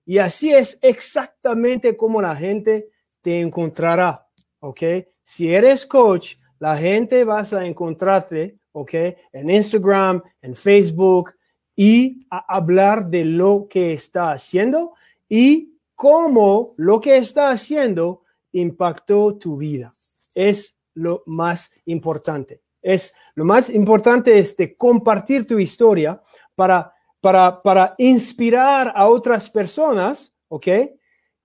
Y 0.06 0.18
así 0.18 0.54
es 0.54 0.78
exactamente 0.82 1.96
como 1.96 2.22
la 2.22 2.36
gente 2.36 2.90
te 3.22 3.40
encontrará, 3.40 4.27
¿ok? 4.60 4.82
Si 5.24 5.54
eres 5.54 5.86
coach, 5.86 6.36
la 6.60 6.78
gente 6.78 7.24
vas 7.24 7.54
a 7.54 7.66
encontrarte, 7.66 8.58
¿ok? 8.72 8.94
En 9.32 9.50
Instagram, 9.50 10.22
en 10.42 10.56
Facebook 10.56 11.34
y 11.76 12.20
a 12.30 12.46
hablar 12.58 13.08
de 13.08 13.26
lo 13.26 13.68
que 13.70 13.94
está 13.94 14.32
haciendo 14.32 14.94
y 15.30 15.78
cómo 15.96 16.74
lo 16.78 17.00
que 17.00 17.18
está 17.18 17.50
haciendo 17.50 18.24
impactó 18.52 19.38
tu 19.38 19.58
vida. 19.58 19.94
Es 20.34 20.78
lo 20.94 21.24
más 21.26 21.72
importante. 21.86 22.62
Es 22.82 23.14
lo 23.36 23.46
más 23.46 23.70
importante 23.70 24.40
es 24.40 24.56
de 24.58 24.76
compartir 24.76 25.46
tu 25.46 25.60
historia 25.60 26.22
para, 26.56 26.94
para, 27.20 27.62
para 27.62 27.96
inspirar 27.98 28.92
a 28.96 29.08
otras 29.08 29.50
personas, 29.50 30.34
¿ok? 30.48 30.68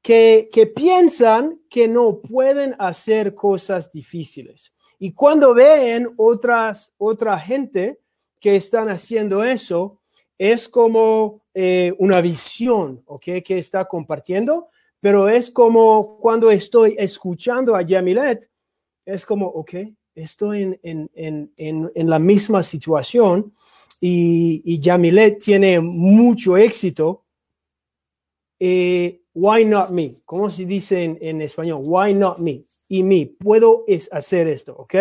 Que, 0.02 0.48
piensan 0.74 1.60
que 1.70 1.86
no 1.86 2.20
pueden 2.20 2.74
hacer 2.78 3.34
cosas 3.34 3.92
difíciles. 3.92 4.72
Y 4.98 5.12
cuando 5.12 5.54
ven 5.54 6.08
otras, 6.16 6.92
otra 6.98 7.38
gente 7.38 8.00
que 8.40 8.56
están 8.56 8.88
haciendo 8.88 9.44
eso, 9.44 10.00
es 10.36 10.68
como 10.68 11.44
eh, 11.54 11.94
una 11.98 12.20
visión, 12.20 13.02
¿ok? 13.06 13.24
Que 13.44 13.58
está 13.58 13.84
compartiendo, 13.84 14.68
pero 14.98 15.28
es 15.28 15.50
como 15.50 16.18
cuando 16.18 16.50
estoy 16.50 16.96
escuchando 16.98 17.76
a 17.76 17.82
Yamilet, 17.82 18.50
es 19.04 19.24
como, 19.24 19.46
ok, 19.46 19.74
estoy 20.14 20.62
en, 20.82 21.10
en, 21.14 21.52
en, 21.56 21.92
en 21.94 22.10
la 22.10 22.18
misma 22.18 22.62
situación 22.62 23.52
y, 24.00 24.62
y, 24.64 24.80
tiene 25.40 25.80
mucho 25.80 26.56
éxito. 26.56 27.24
Eh, 28.58 29.21
why 29.34 29.64
not 29.64 29.90
me? 29.90 30.14
¿Cómo 30.24 30.50
se 30.50 30.64
dice 30.64 31.18
en, 31.20 31.42
español? 31.42 31.82
Why 31.84 32.14
not 32.14 32.38
me? 32.38 32.64
Y 32.88 33.02
me, 33.02 33.26
puedo 33.38 33.84
es 33.86 34.12
hacer 34.12 34.48
esto, 34.48 34.74
¿ok? 34.76 34.94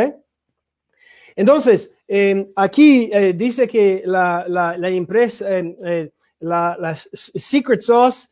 Entonces, 1.36 1.94
em, 2.08 2.48
aquí 2.56 3.10
eh, 3.12 3.34
dice 3.34 3.68
que 3.68 4.04
la, 4.06 4.46
la, 4.48 4.90
empresa, 4.90 5.58
em, 5.58 5.76
eh, 5.86 6.12
la, 6.40 6.96
Secret 6.96 7.82
Sauce 7.82 8.28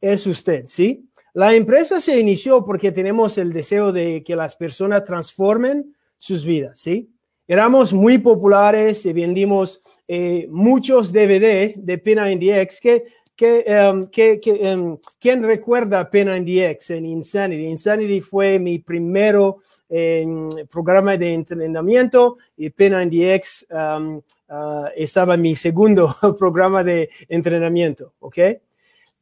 es 0.00 0.26
usted, 0.26 0.64
¿sí? 0.66 1.08
La 1.32 1.54
empresa 1.54 2.00
se 2.00 2.18
inició 2.18 2.64
porque 2.64 2.92
tenemos 2.92 3.38
el 3.38 3.52
deseo 3.52 3.90
de 3.90 4.22
que 4.22 4.36
las 4.36 4.54
personas 4.54 5.04
transformen 5.04 5.96
sus 6.16 6.44
vidas, 6.44 6.78
¿sí? 6.78 7.10
Éramos 7.46 7.92
muy 7.92 8.18
populares 8.18 9.04
y 9.04 9.12
vendimos 9.12 9.82
eh, 10.08 10.46
muchos 10.50 11.12
DVD 11.12 11.74
de 11.76 11.98
Pena 11.98 12.26
NDX 12.34 12.80
que 12.80 13.04
que, 13.36 13.64
um, 13.68 14.06
que, 14.06 14.40
que 14.40 14.52
um, 14.74 14.98
¿Quién 15.18 15.42
recuerda 15.42 16.08
Pena 16.08 16.38
NDX 16.38 16.90
en 16.90 17.06
Insanity? 17.06 17.66
Insanity 17.66 18.20
fue 18.20 18.58
mi 18.58 18.78
primero 18.78 19.58
um, 19.88 20.50
programa 20.70 21.16
de 21.16 21.34
entrenamiento 21.34 22.38
y 22.56 22.70
Pena 22.70 23.04
NDX 23.04 23.66
um, 23.70 24.16
uh, 24.16 24.86
estaba 24.94 25.36
mi 25.36 25.56
segundo 25.56 26.14
programa 26.38 26.84
de 26.84 27.08
entrenamiento, 27.28 28.14
¿ok? 28.20 28.38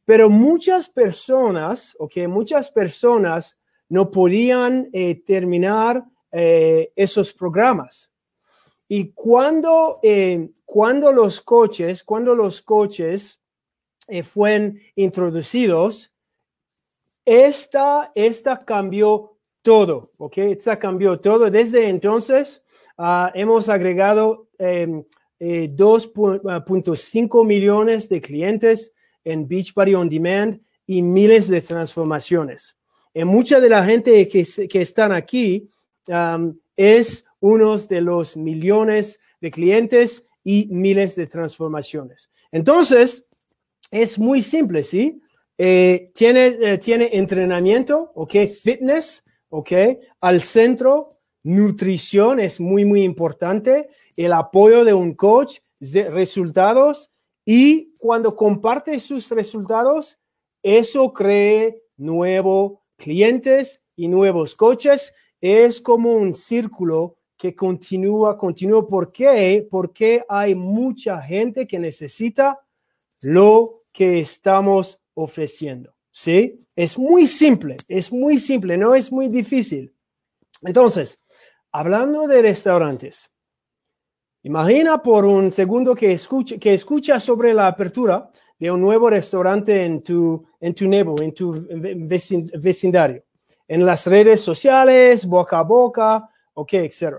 Pero 0.05 0.29
muchas 0.29 0.89
personas, 0.89 1.95
ok, 1.97 2.27
muchas 2.27 2.69
personas 2.71 3.57
no 3.89 4.11
podían 4.11 4.89
eh, 4.91 5.21
terminar 5.23 6.03
eh, 6.31 6.91
esos 6.95 7.33
programas. 7.33 8.11
Y 8.87 9.11
cuando, 9.11 9.99
eh, 10.03 10.49
cuando 10.65 11.11
los 11.11 11.41
coches, 11.41 12.03
cuando 12.03 12.35
los 12.35 12.61
coches 12.61 13.39
fueron 14.23 14.79
introducidos, 14.95 16.13
esta, 17.25 18.11
esta 18.15 18.65
cambió 18.65 19.37
todo, 19.61 20.11
¿ok? 20.17 20.39
Esta 20.39 20.77
cambió 20.77 21.17
todo. 21.19 21.49
Desde 21.49 21.87
entonces 21.87 22.61
uh, 22.97 23.27
hemos 23.33 23.69
agregado 23.69 24.49
2.5 24.59 27.41
ah, 27.41 27.45
millones 27.45 28.09
de 28.09 28.19
clientes 28.21 28.93
en 29.23 29.47
Beachbody 29.47 29.95
On 29.95 30.09
Demand 30.09 30.59
y 30.85 31.01
miles 31.01 31.47
de 31.47 31.61
transformaciones. 31.61 32.75
En 33.13 33.27
mucha 33.27 33.61
de 33.61 33.69
la 33.69 33.85
gente 33.85 34.27
que, 34.27 34.45
que 34.67 34.81
están 34.81 35.13
aquí 35.13 35.69
es 36.75 37.25
uno 37.39 37.77
de 37.77 38.01
los 38.01 38.35
millones 38.35 39.21
de 39.39 39.51
clientes 39.51 40.25
y 40.43 40.67
miles 40.71 41.15
de 41.15 41.27
transformaciones. 41.27 42.29
Entonces, 42.51 43.25
es 43.93 44.17
muy 44.17 44.41
simple, 44.41 44.83
¿sí? 44.83 45.21
Eh, 45.55 46.11
tiene, 46.15 46.57
eh, 46.59 46.77
tiene 46.79 47.11
entrenamiento, 47.13 48.11
¿ok? 48.15 48.33
Fitness, 48.63 49.23
¿ok? 49.49 49.71
Al 50.19 50.41
centro, 50.41 51.11
nutrición 51.43 52.39
es 52.39 52.59
muy, 52.59 52.85
muy 52.85 53.03
importante. 53.03 53.89
El 54.17 54.33
apoyo 54.33 54.83
de 54.83 54.95
un 54.95 55.13
coach, 55.13 55.59
de 55.79 56.09
resultados 56.09 57.11
y 57.45 57.93
cuando 57.99 58.35
comparte 58.35 58.99
sus 58.99 59.29
resultados, 59.29 60.17
eso 60.63 61.13
crea 61.13 61.71
nuevos 61.95 62.79
clientes 62.97 63.83
y 63.95 64.07
nuevos 64.07 64.55
coches. 64.55 65.13
Es 65.39 65.79
como 65.79 66.13
un 66.13 66.33
círculo 66.33 67.17
que 67.37 67.53
continúa, 67.53 68.39
continúa. 68.39 68.87
¿Por 68.87 69.11
qué? 69.11 69.67
Porque 69.69 70.25
hay 70.27 70.55
mucha 70.55 71.21
gente 71.21 71.67
que 71.67 71.77
necesita 71.77 72.59
lo 73.21 73.82
que 73.93 74.19
estamos 74.19 74.99
ofreciendo. 75.13 75.95
¿Sí? 76.11 76.59
Es 76.75 76.97
muy 76.97 77.25
simple, 77.25 77.77
es 77.87 78.11
muy 78.11 78.37
simple, 78.37 78.77
no 78.77 78.93
es 78.93 79.11
muy 79.11 79.29
difícil. 79.29 79.95
Entonces, 80.61 81.21
hablando 81.71 82.27
de 82.27 82.41
restaurantes, 82.41 83.33
Imagina 84.45 85.01
por 85.01 85.23
un 85.23 85.53
segundo 85.53 85.95
que 85.95 86.11
escucha, 86.11 86.57
que 86.57 86.73
escucha 86.73 87.17
sobre 87.17 87.53
la 87.53 87.67
apertura 87.67 88.29
de 88.59 88.69
un 88.69 88.81
nuevo 88.81 89.09
restaurante 89.09 89.85
en 89.85 90.03
tu, 90.03 90.45
en 90.59 90.73
tu 90.73 90.85
en 91.21 91.33
tu 91.33 91.67
vecindario, 92.57 93.23
en 93.65 93.85
las 93.85 94.05
redes 94.05 94.41
sociales, 94.41 95.25
boca 95.25 95.59
a 95.59 95.63
boca, 95.63 96.29
ok, 96.55 96.73
etc. 96.73 97.15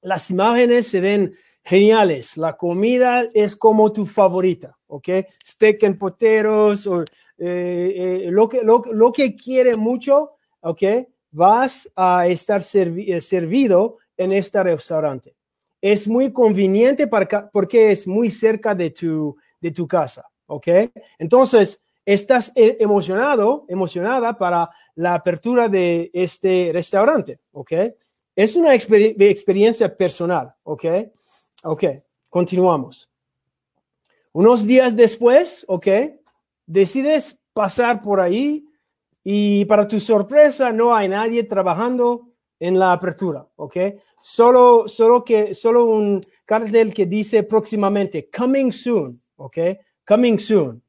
Las 0.00 0.30
imágenes 0.30 0.88
se 0.88 1.02
ven 1.02 1.34
geniales, 1.62 2.38
la 2.38 2.56
comida 2.56 3.26
es 3.34 3.54
como 3.54 3.92
tu 3.92 4.06
favorita, 4.06 4.78
ok, 4.92 5.08
steak 5.42 5.82
en 5.84 5.98
poteros, 5.98 6.86
o, 6.86 7.02
eh, 7.02 7.06
eh, 7.38 8.26
lo, 8.30 8.46
que, 8.46 8.62
lo, 8.62 8.82
lo, 8.92 9.10
que 9.10 9.34
quiere 9.34 9.72
mucho, 9.78 10.32
ok, 10.60 10.82
vas 11.30 11.90
a 11.96 12.26
estar 12.26 12.60
eh, 12.74 13.20
servido 13.20 13.96
en 14.16 14.32
este 14.32 14.62
restaurante 14.62 15.34
es 15.80 16.06
muy 16.06 16.32
conveniente 16.32 17.08
para, 17.08 17.50
porque 17.50 17.90
es 17.90 18.06
muy 18.06 18.30
cerca 18.30 18.72
de 18.72 18.90
tu, 18.90 19.36
de 19.60 19.72
tu 19.72 19.88
casa, 19.88 20.24
¿ok? 20.46 20.68
Entonces, 21.18 21.80
estás 22.06 22.52
emocionado, 22.54 23.64
emocionada 23.68 24.38
para 24.38 24.70
la 24.94 25.14
apertura 25.14 25.68
de 25.68 26.08
este 26.14 26.70
restaurante, 26.72 27.40
¿ok? 27.50 27.72
Es 28.36 28.54
una 28.54 28.74
experiencia 28.74 29.96
personal, 29.96 30.54
¿ok? 30.62 30.84
Ok, 31.64 31.84
continuamos. 32.28 33.11
Unos 34.32 34.66
días 34.66 34.96
después, 34.96 35.64
¿ok? 35.68 35.86
Decides 36.66 37.38
pasar 37.52 38.00
por 38.02 38.18
ahí 38.18 38.64
y 39.22 39.64
para 39.66 39.86
tu 39.86 40.00
sorpresa 40.00 40.72
no 40.72 40.94
hay 40.94 41.08
nadie 41.08 41.44
trabajando 41.44 42.28
en 42.58 42.78
la 42.78 42.92
apertura, 42.92 43.46
¿ok? 43.56 43.76
Solo, 44.22 44.88
solo, 44.88 45.22
que, 45.24 45.54
solo 45.54 45.84
un 45.84 46.20
cartel 46.46 46.94
que 46.94 47.06
dice 47.06 47.42
próximamente, 47.42 48.30
coming 48.30 48.72
soon, 48.72 49.20
¿ok? 49.36 49.58
Coming 50.06 50.38
soon. 50.38 50.82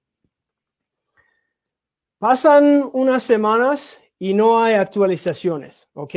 Pasan 2.17 2.89
unas 2.93 3.23
semanas 3.23 4.01
y 4.17 4.33
no 4.33 4.63
hay 4.63 4.75
actualizaciones, 4.75 5.89
¿ok? 5.93 6.15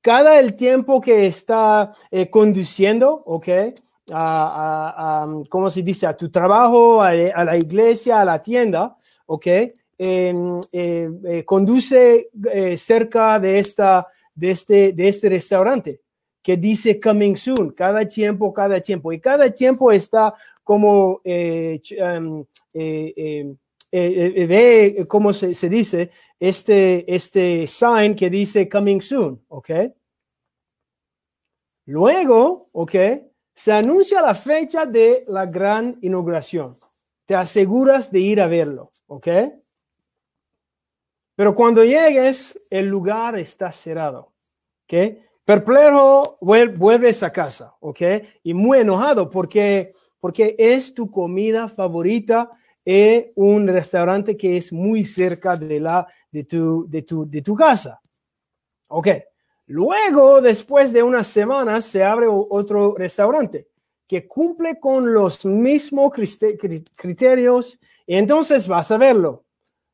Cada 0.00 0.38
el 0.38 0.54
tiempo 0.54 1.00
que 1.00 1.26
está 1.26 1.92
eh, 2.10 2.30
conduciendo, 2.30 3.22
¿ok? 3.26 3.48
A, 4.12 5.26
¿cómo 5.48 5.70
se 5.70 5.82
dice? 5.82 6.06
A 6.06 6.16
tu 6.16 6.30
trabajo, 6.30 7.02
a, 7.02 7.12
la 7.12 7.56
iglesia, 7.56 8.20
a 8.20 8.24
la 8.24 8.42
tienda, 8.42 8.96
¿ok? 9.26 9.46
Em, 9.98 10.60
eh, 10.72 11.10
eh, 11.24 11.44
conduce 11.44 12.30
cerca 12.76 13.38
de, 13.38 13.58
esta, 13.58 14.06
de, 14.34 14.50
este, 14.50 14.92
de 14.92 15.08
este 15.08 15.28
restaurante 15.28 16.00
que 16.42 16.56
dice 16.56 16.98
coming 16.98 17.36
soon, 17.36 17.70
cada 17.70 18.06
tiempo, 18.06 18.52
cada 18.52 18.80
tiempo. 18.80 19.12
Y 19.12 19.20
cada 19.20 19.50
tiempo 19.50 19.92
está 19.92 20.34
como, 20.64 21.20
eh, 21.24 21.80
eh, 21.90 23.56
eh, 23.92 24.32
eh, 24.36 24.46
ve, 24.46 25.06
como 25.08 25.32
se, 25.32 25.54
se, 25.54 25.68
dice, 25.68 26.10
este, 26.38 27.12
este 27.12 27.66
sign 27.66 28.14
que 28.14 28.30
dice 28.30 28.68
coming 28.68 29.00
soon, 29.00 29.44
¿ok? 29.48 29.70
Luego, 31.86 32.68
¿ok? 32.72 32.94
Se 33.62 33.72
anuncia 33.72 34.22
la 34.22 34.34
fecha 34.34 34.86
de 34.86 35.22
la 35.28 35.44
gran 35.44 35.98
inauguración. 36.00 36.78
Te 37.26 37.34
aseguras 37.34 38.10
de 38.10 38.18
ir 38.18 38.40
a 38.40 38.46
verlo, 38.46 38.90
¿ok? 39.06 39.28
Pero 41.36 41.54
cuando 41.54 41.84
llegues, 41.84 42.58
el 42.70 42.86
lugar 42.86 43.38
está 43.38 43.70
cerrado, 43.70 44.32
¿ok? 44.84 45.18
Perplejo, 45.44 46.38
vuelves 46.40 47.22
a 47.22 47.30
casa, 47.30 47.74
¿ok? 47.80 48.00
Y 48.44 48.54
muy 48.54 48.78
enojado 48.78 49.28
porque, 49.28 49.92
porque 50.20 50.56
es 50.58 50.94
tu 50.94 51.10
comida 51.10 51.68
favorita 51.68 52.48
en 52.82 53.30
un 53.34 53.68
restaurante 53.68 54.38
que 54.38 54.56
es 54.56 54.72
muy 54.72 55.04
cerca 55.04 55.54
de, 55.54 55.80
la, 55.80 56.06
de, 56.32 56.44
tu, 56.44 56.88
de, 56.88 57.02
tu, 57.02 57.28
de 57.28 57.42
tu 57.42 57.54
casa. 57.54 58.00
Ok. 58.88 59.08
Luego, 59.70 60.40
después 60.40 60.92
de 60.92 61.00
unas 61.00 61.28
semanas, 61.28 61.84
se 61.84 62.02
abre 62.02 62.26
otro 62.28 62.96
restaurante 62.96 63.68
que 64.08 64.26
cumple 64.26 64.80
con 64.80 65.14
los 65.14 65.44
mismos 65.44 66.10
criterios. 66.96 67.78
Y 68.04 68.16
entonces 68.16 68.66
vas 68.66 68.90
a 68.90 68.98
verlo. 68.98 69.44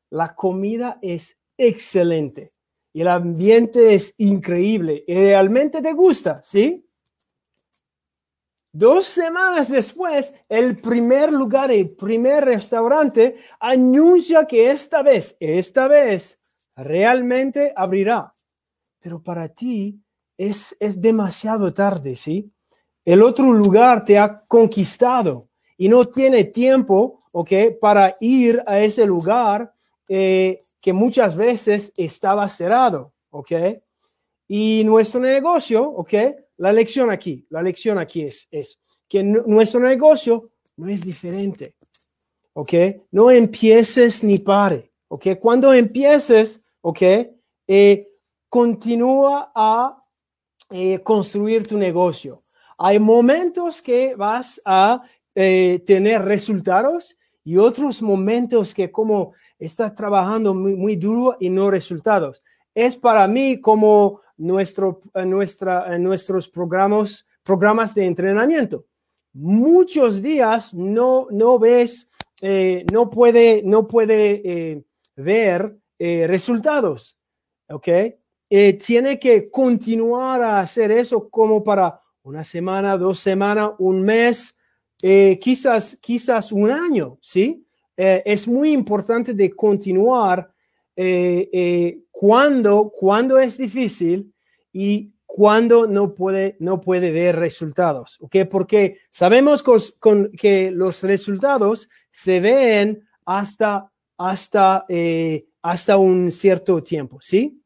La 0.09 0.33
comida 0.33 0.97
es 0.99 1.37
excelente 1.55 2.53
y 2.91 3.01
el 3.01 3.07
ambiente 3.07 3.93
es 3.93 4.15
increíble 4.17 5.03
y 5.05 5.13
realmente 5.13 5.79
te 5.79 5.93
gusta, 5.93 6.41
¿sí? 6.43 6.83
Dos 8.71 9.05
semanas 9.05 9.69
después, 9.69 10.33
el 10.49 10.79
primer 10.81 11.31
lugar, 11.31 11.69
el 11.69 11.91
primer 11.91 12.45
restaurante 12.45 13.35
anuncia 13.59 14.47
que 14.47 14.71
esta 14.71 15.03
vez, 15.03 15.37
esta 15.39 15.87
vez, 15.87 16.39
realmente 16.75 17.73
abrirá. 17.75 18.33
Pero 18.99 19.21
para 19.21 19.47
ti 19.47 19.99
es, 20.37 20.75
es 20.79 21.01
demasiado 21.01 21.73
tarde, 21.73 22.15
¿sí? 22.15 22.51
El 23.05 23.23
otro 23.23 23.53
lugar 23.53 24.03
te 24.03 24.17
ha 24.17 24.43
conquistado 24.47 25.47
y 25.77 25.87
no 25.87 26.03
tiene 26.03 26.43
tiempo, 26.43 27.23
¿ok? 27.31 27.51
Para 27.79 28.15
ir 28.19 28.61
a 28.67 28.79
ese 28.79 29.05
lugar 29.05 29.73
eh, 30.09 30.61
que 30.81 30.93
muchas 30.93 31.35
veces 31.35 31.93
estaba 31.95 32.47
cerrado, 32.49 33.13
¿ok? 33.29 33.51
Y 34.47 34.83
nuestro 34.85 35.21
negocio, 35.21 35.87
¿ok? 35.89 36.13
La 36.57 36.73
lección 36.73 37.11
aquí, 37.11 37.45
la 37.49 37.61
lección 37.61 37.97
aquí 37.97 38.23
es, 38.23 38.47
es 38.51 38.79
que 39.07 39.23
nuestro 39.23 39.79
negocio 39.79 40.51
no 40.75 40.87
es 40.87 41.05
diferente, 41.05 41.75
¿ok? 42.53 42.73
No 43.11 43.31
empieces 43.31 44.23
ni 44.23 44.37
pare, 44.39 44.91
¿ok? 45.07 45.27
Cuando 45.39 45.73
empieces, 45.73 46.61
¿ok? 46.81 47.01
Eh, 47.67 48.06
continúa 48.57 49.51
a 49.53 50.01
eh, 50.71 50.97
construir 51.03 51.67
tu 51.67 51.77
negocio. 51.77 52.41
Hay 52.79 52.97
momentos 52.97 53.83
que 53.83 54.15
vas 54.15 54.59
a 54.65 55.03
eh, 55.35 55.83
tener 55.85 56.23
resultados 56.23 57.15
y 57.43 57.57
otros 57.57 58.01
momentos 58.01 58.73
que 58.73 58.89
como 58.89 59.33
estás 59.59 59.93
trabajando 59.93 60.55
muy, 60.55 60.75
muy 60.75 60.95
duro 60.95 61.37
y 61.39 61.51
no 61.51 61.69
resultados. 61.69 62.41
Es 62.73 62.97
para 62.97 63.27
mí 63.27 63.61
como 63.61 64.21
nuestro, 64.37 65.01
nuestra, 65.13 65.95
nuestros 65.99 66.49
programas, 66.49 67.27
programas 67.43 67.93
de 67.93 68.05
entrenamiento. 68.05 68.87
Muchos 69.33 70.19
días 70.23 70.73
no, 70.73 71.27
no 71.29 71.59
ves, 71.59 72.09
eh, 72.41 72.87
no 72.91 73.07
puede, 73.11 73.61
no 73.63 73.87
puede 73.87 74.41
eh, 74.43 74.83
ver 75.15 75.77
eh, 75.99 76.25
resultados. 76.25 77.19
¿Ok? 77.69 77.87
Tiene 78.49 79.19
que 79.19 79.49
continuar 79.51 80.41
a 80.41 80.59
hacer 80.59 80.91
eso 80.91 81.29
como 81.29 81.63
para 81.63 81.99
una 82.23 82.43
semana, 82.43 82.97
dos 82.97 83.19
semanas, 83.19 83.71
un 83.79 84.01
mes, 84.01 84.57
quizás, 84.99 85.97
quizás 86.01 86.51
un 86.51 86.71
año, 86.71 87.17
¿sí? 87.21 87.67
Eh, 87.97 88.21
es 88.25 88.47
muy 88.47 88.71
importante 88.71 89.33
de 89.33 89.49
continuar 89.49 90.51
eh, 90.95 91.49
eh, 91.51 92.03
cuando, 92.11 92.91
cuando 92.93 93.39
es 93.39 93.57
difícil 93.57 94.31
y 94.71 95.11
cuando 95.25 95.87
no 95.87 96.13
puede, 96.13 96.55
no 96.59 96.79
puede 96.79 97.11
ver 97.11 97.35
resultados, 97.37 98.17
¿ok? 98.21 98.37
Porque 98.49 98.99
sabemos 99.11 99.63
que 100.37 100.71
los 100.71 101.01
resultados 101.03 101.89
se 102.11 102.39
ven 102.39 103.03
hasta, 103.25 103.91
hasta, 104.17 104.85
hasta 105.61 105.97
un 105.97 106.31
cierto 106.31 106.81
tiempo, 106.81 107.17
¿sí? 107.19 107.61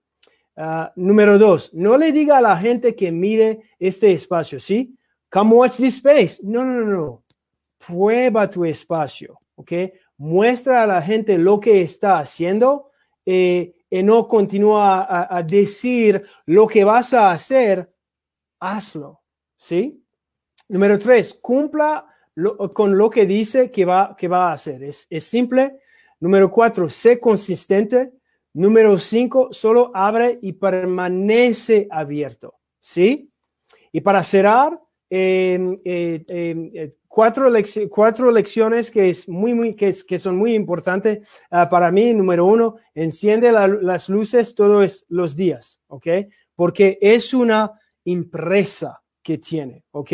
Ah, 0.55 0.91
número 0.95 1.39
dos, 1.39 1.73
no 1.73 1.97
le 1.97 2.11
diga 2.11 2.37
a 2.37 2.41
la 2.41 2.57
gente 2.57 2.95
que 2.95 3.11
mire 3.11 3.61
este 3.79 4.11
espacio, 4.11 4.59
¿sí? 4.59 4.95
Come 5.29 5.55
watch 5.55 5.77
this 5.77 5.95
space. 5.97 6.41
No, 6.43 6.65
no, 6.65 6.81
no, 6.81 6.85
no. 6.85 7.23
Prueba 7.77 8.49
tu 8.49 8.65
espacio, 8.65 9.39
¿ok? 9.55 9.71
muestra 10.21 10.83
a 10.83 10.85
la 10.85 11.01
gente 11.01 11.35
lo 11.39 11.59
que 11.59 11.81
está 11.81 12.19
haciendo 12.19 12.91
eh, 13.25 13.73
y 13.89 14.03
no 14.03 14.27
continúa 14.27 15.27
a, 15.35 15.41
decir 15.41 16.23
lo 16.45 16.67
que 16.67 16.83
vas 16.83 17.15
a 17.15 17.31
hacer, 17.31 17.91
hazlo, 18.59 19.21
¿sí? 19.57 20.05
Número 20.69 20.99
tres, 20.99 21.33
cumpla 21.33 22.05
con 22.73 22.97
lo 22.97 23.09
que 23.09 23.25
dice 23.25 23.71
que 23.71 23.83
va, 23.83 24.15
que 24.15 24.27
va 24.27 24.49
a 24.49 24.53
hacer. 24.53 24.83
Es, 24.83 25.07
es 25.09 25.23
simple. 25.23 25.79
Número 26.19 26.51
cuatro, 26.51 26.87
sé 26.87 27.19
consistente. 27.19 28.13
Número 28.53 28.97
cinco, 28.97 29.49
solo 29.51 29.91
abre 29.93 30.39
y 30.41 30.53
permanece 30.53 31.87
abierto, 31.89 32.55
¿sí? 32.79 33.31
Y 33.91 34.01
para 34.01 34.23
cerrar, 34.23 34.79
eh, 35.09 35.75
eh, 35.85 36.23
eh 36.27 36.91
cuatro, 37.11 37.51
cuatro 37.89 38.31
lecciones 38.31 38.89
que, 38.89 39.09
es 39.09 39.27
muy, 39.27 39.53
muy, 39.53 39.73
que, 39.73 39.93
que 40.07 40.17
son 40.17 40.37
muy 40.37 40.55
importantes 40.55 41.27
ah, 41.49 41.69
para 41.69 41.91
mí. 41.91 42.13
Número 42.13 42.45
uno, 42.45 42.75
enciende 42.95 43.51
las 43.51 44.09
luces 44.09 44.55
todos 44.55 45.05
los 45.09 45.35
días, 45.35 45.81
¿ok? 45.87 46.07
Porque 46.55 46.97
es 47.01 47.33
una 47.33 47.73
empresa 48.05 49.01
que 49.21 49.37
tiene, 49.37 49.83
¿ok? 49.91 50.11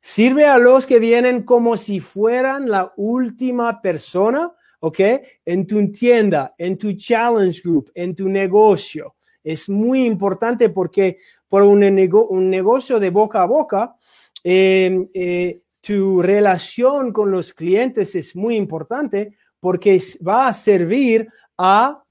Sirve 0.00 0.44
a 0.44 0.58
los 0.58 0.86
que 0.86 0.98
vienen 0.98 1.42
como 1.42 1.76
si 1.76 2.00
fueran 2.00 2.68
la 2.68 2.92
última 2.96 3.80
persona, 3.80 4.52
¿ok? 4.84 5.00
En 5.46 5.66
tu 5.66 5.90
tienda, 5.90 6.54
en 6.58 6.76
tu 6.76 6.92
challenge 6.92 7.62
group, 7.62 7.90
en 7.94 8.14
tu 8.14 8.28
negocio. 8.28 9.14
Es 9.42 9.70
muy 9.70 10.04
importante 10.04 10.68
porque 10.68 11.18
por 11.48 11.62
un, 11.62 11.80
negocio 11.80 13.00
de 13.00 13.08
boca 13.08 13.42
a 13.42 13.46
boca, 13.46 13.96
eh, 14.42 15.06
eh, 15.14 15.62
tu 15.80 16.20
relación 16.20 17.12
con 17.12 17.30
los 17.30 17.54
clientes 17.54 18.14
es 18.14 18.36
muy 18.36 18.56
importante 18.56 19.34
porque 19.58 19.98
va 20.26 20.48
a 20.48 20.52
servir 20.52 21.28
a, 21.56 22.02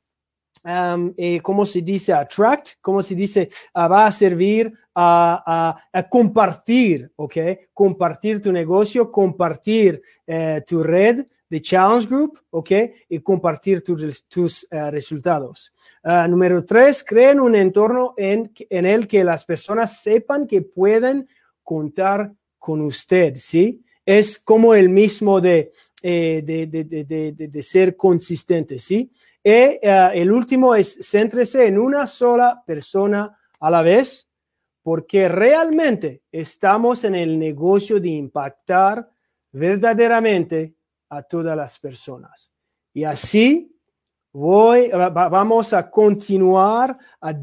um, 0.63 1.13
¿cómo 1.43 1.67
se 1.67 1.81
dice? 1.83 2.11
Attract, 2.11 2.69
¿cómo 2.81 3.03
se 3.03 3.13
dice? 3.13 3.49
Ah, 3.75 3.87
va 3.87 4.07
a 4.07 4.11
servir 4.11 4.73
a, 4.95 5.77
compartir, 6.09 7.11
¿ok? 7.17 7.37
Compartir 7.71 8.41
tu 8.41 8.51
negocio, 8.51 9.11
compartir 9.11 10.01
eh, 10.25 10.63
tu 10.65 10.81
red 10.81 11.23
de 11.53 11.61
Challenge 11.61 12.07
Group, 12.07 12.39
¿ok? 12.49 12.71
Y 13.09 13.19
compartir 13.19 13.83
tus 13.83 14.67
eh, 14.71 14.89
resultados. 14.89 15.71
Ah, 16.01 16.27
número 16.27 16.65
tres, 16.65 17.03
creen 17.03 17.39
un 17.39 17.53
entorno 17.53 18.15
en, 18.17 18.51
en 18.71 18.87
el 18.87 19.05
que 19.05 19.23
las 19.23 19.45
personas 19.45 20.01
sepan 20.01 20.47
que 20.47 20.63
pueden 20.63 21.27
contar 21.61 22.33
con 22.57 22.81
usted, 22.81 23.35
¿sí? 23.37 23.83
Es 24.03 24.39
como 24.39 24.73
el 24.73 24.89
mismo 24.89 25.39
de, 25.39 25.71
eh, 26.01 26.41
de, 26.43 27.61
ser 27.61 27.95
consistente, 27.95 28.79
¿sí? 28.79 29.11
Y 29.43 29.49
eh, 29.51 29.79
el 30.15 30.31
último 30.31 30.73
es 30.73 30.97
céntrese 31.03 31.67
en 31.67 31.77
una 31.77 32.07
sola 32.07 32.63
persona 32.65 33.37
a 33.59 33.69
la 33.69 33.83
vez, 33.83 34.27
porque 34.81 35.29
realmente 35.29 36.23
estamos 36.31 37.03
en 37.03 37.13
el 37.13 37.37
negocio 37.37 37.99
de 37.99 38.09
impactar 38.09 39.07
verdaderamente 39.51 40.73
a 41.17 41.23
todas 41.23 41.55
las 41.55 41.79
personas. 41.79 42.51
Y 42.93 43.03
así 43.03 43.73
voy, 44.33 44.89
vamos 44.89 45.73
a 45.73 45.89
continuar 45.89 46.97
a, 47.21 47.33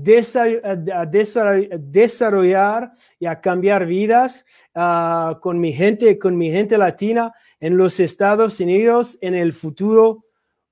desarrollar, 1.79 2.93
y 3.18 3.27
a 3.27 3.41
cambiar 3.41 3.87
vidas 3.87 4.45
ah, 4.75 5.39
con 5.41 5.61
mi 5.61 5.73
gente, 5.73 6.18
con 6.18 6.37
mi 6.37 6.51
gente 6.51 6.77
latina 6.77 7.33
en 7.61 7.77
los 7.77 8.01
Estados 8.01 8.59
Unidos, 8.59 9.16
en 9.21 9.37
el 9.37 9.53
futuro, 9.53 10.25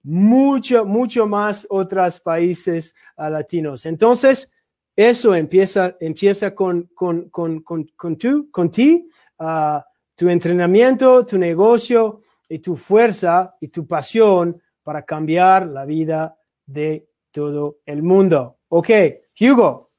mucho, 0.03 0.85
mucho 0.85 1.27
más 1.27 1.67
otros 1.71 2.19
países 2.21 2.95
ah, 3.17 3.31
latinos. 3.31 3.87
Entonces, 3.87 4.51
eso 4.97 5.37
empieza, 5.37 5.97
empieza 6.01 6.53
con, 6.53 6.91
con, 6.95 7.29
con, 7.31 7.61
con, 7.61 8.17
tú, 8.17 8.51
con 8.51 8.71
ti, 8.71 9.09
ah, 9.39 9.87
tu 10.17 10.29
entrenamiento, 10.29 11.25
tu 11.25 11.39
negocio 11.39 12.23
y 12.49 12.59
tu 12.61 12.77
fuerza 12.77 13.55
y 13.61 13.69
tu 13.69 13.87
pasión 13.87 14.61
para 14.83 15.05
cambiar 15.05 15.67
la 15.67 15.85
vida 15.85 16.39
de 16.67 17.09
todo 17.31 17.79
el 17.85 18.03
mundo. 18.03 18.59
Ok, 18.69 18.91
Hugo, 19.39 19.91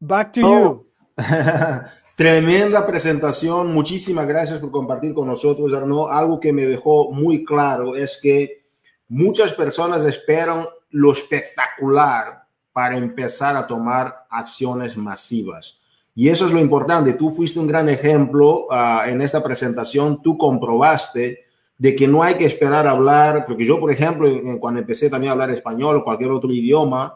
back 0.00 0.32
to 0.32 0.40
you. 0.40 0.90
Tremenda 2.16 2.86
presentación, 2.86 3.72
muchísimas 3.72 4.26
gracias 4.28 4.60
por 4.60 4.70
compartir 4.70 5.14
con 5.14 5.26
nosotros, 5.26 5.74
Arnaud. 5.74 6.10
Algo 6.10 6.38
que 6.38 6.52
me 6.52 6.64
dejó 6.64 7.10
muy 7.10 7.44
claro 7.44 7.96
es 7.96 8.20
que 8.22 8.62
muchas 9.08 9.52
personas 9.52 10.04
esperan 10.04 10.64
lo 10.90 11.12
espectacular 11.12 12.46
para 12.72 12.96
empezar 12.96 13.56
a 13.56 13.66
tomar 13.66 14.26
acciones 14.30 14.96
masivas. 14.96 15.80
Y 16.14 16.28
eso 16.28 16.46
es 16.46 16.52
lo 16.52 16.60
importante. 16.60 17.14
Tú 17.14 17.30
fuiste 17.30 17.58
un 17.58 17.66
gran 17.66 17.88
ejemplo 17.88 18.66
ah, 18.70 19.04
en 19.08 19.20
esta 19.20 19.42
presentación. 19.42 20.22
Tú 20.22 20.38
comprobaste 20.38 21.44
de 21.76 21.96
que 21.96 22.06
no 22.06 22.22
hay 22.22 22.34
que 22.34 22.46
esperar 22.46 22.86
a 22.86 22.92
hablar, 22.92 23.44
porque 23.46 23.64
yo, 23.64 23.80
por 23.80 23.90
ejemplo, 23.90 24.28
cuando 24.60 24.80
empecé 24.80 25.10
también 25.10 25.30
a 25.30 25.32
hablar 25.32 25.50
español 25.50 25.96
o 25.96 26.04
cualquier 26.04 26.30
otro 26.30 26.52
idioma, 26.52 27.14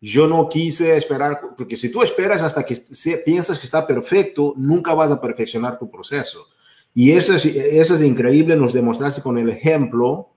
yo 0.00 0.26
no 0.26 0.48
quise 0.48 0.96
esperar, 0.96 1.40
porque 1.56 1.76
si 1.76 1.92
tú 1.92 2.02
esperas 2.02 2.42
hasta 2.42 2.64
que 2.64 2.76
piensas 3.24 3.58
que 3.58 3.66
está 3.66 3.86
perfecto, 3.86 4.54
nunca 4.56 4.94
vas 4.94 5.12
a 5.12 5.20
perfeccionar 5.20 5.78
tu 5.78 5.88
proceso. 5.90 6.46
Y 6.94 7.12
eso 7.12 7.34
es, 7.34 7.46
eso 7.46 7.94
es 7.94 8.02
increíble, 8.02 8.56
nos 8.56 8.72
demostraste 8.72 9.22
con 9.22 9.38
el 9.38 9.48
ejemplo, 9.48 10.30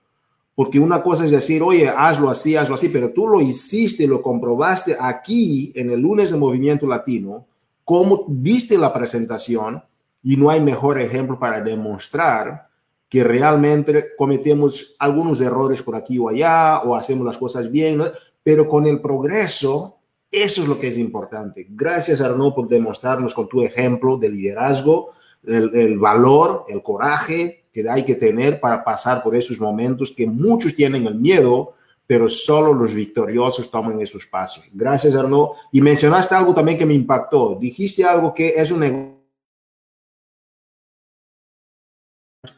porque 0.54 0.80
una 0.80 1.02
cosa 1.02 1.26
es 1.26 1.32
decir, 1.32 1.64
oye, 1.64 1.90
hazlo 1.90 2.30
así, 2.30 2.56
hazlo 2.56 2.76
así, 2.76 2.90
pero 2.90 3.12
tú 3.12 3.28
lo 3.28 3.42
hiciste, 3.42 4.06
lo 4.06 4.22
comprobaste 4.22 4.96
aquí 5.00 5.74
en 5.76 5.90
el 5.90 6.00
lunes 6.00 6.32
de 6.32 6.38
Movimiento 6.38 6.86
Latino, 6.86 7.48
cómo 7.86 8.26
viste 8.28 8.78
la 8.78 8.92
presentación 8.92 9.82
y 10.24 10.36
no 10.36 10.50
hay 10.50 10.60
mejor 10.60 11.00
ejemplo 11.00 11.40
para 11.40 11.62
demostrar 11.62 12.68
que 13.08 13.24
realmente 13.24 14.16
cometemos 14.18 14.96
algunos 15.00 15.40
errores 15.40 15.82
por 15.82 15.96
aquí 15.96 16.18
o 16.18 16.28
allá 16.28 16.82
o 16.82 16.96
hacemos 16.96 17.26
las 17.26 17.38
cosas 17.38 17.72
bien, 17.72 18.02
pero 18.44 18.68
con 18.68 18.88
el 18.88 19.00
progreso, 19.00 20.00
eso 20.32 20.64
es 20.64 20.68
lo 20.68 20.80
que 20.80 20.88
es 20.88 20.98
importante. 20.98 21.68
Gracias, 21.70 22.20
Arnaud, 22.20 22.56
por 22.56 22.68
demostrarnos 22.68 23.34
con 23.34 23.48
tu 23.48 23.62
ejemplo 23.62 24.18
de 24.18 24.30
liderazgo, 24.30 25.12
el, 25.46 26.00
valor, 26.00 26.66
el 26.68 26.82
coraje 26.82 27.66
que 27.72 27.88
hay 27.88 28.04
que 28.04 28.16
tener 28.16 28.60
para 28.60 28.84
pasar 28.84 29.22
por 29.22 29.36
esos 29.36 29.60
momentos 29.60 30.12
que 30.12 30.26
muchos 30.26 30.76
tienen 30.76 31.06
el 31.06 31.16
miedo, 31.16 31.75
pero 32.08 32.28
solo 32.28 32.74
los 32.74 32.94
victoriosos 32.94 33.70
toman 33.70 34.00
esos 34.02 34.26
pasos. 34.26 34.66
Gracias, 34.72 35.16
Arnaud. 35.16 35.50
Y 35.72 35.82
mencionaste 35.82 36.36
algo 36.36 36.54
también 36.54 36.78
que 36.78 36.86
me 36.86 36.94
impactó. 36.94 37.58
Dijiste 37.60 38.04
algo 38.04 38.34
que 38.34 38.50
es 38.50 38.72
un 38.72 38.84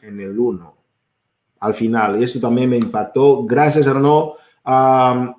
en 0.02 0.20
el 0.20 0.38
uno. 0.38 0.76
Al 1.60 1.74
final, 1.74 2.22
eso 2.22 2.40
también 2.40 2.70
me 2.70 2.78
impactó. 2.78 3.46
Gracias, 3.46 3.88
Arnaud 3.88 4.34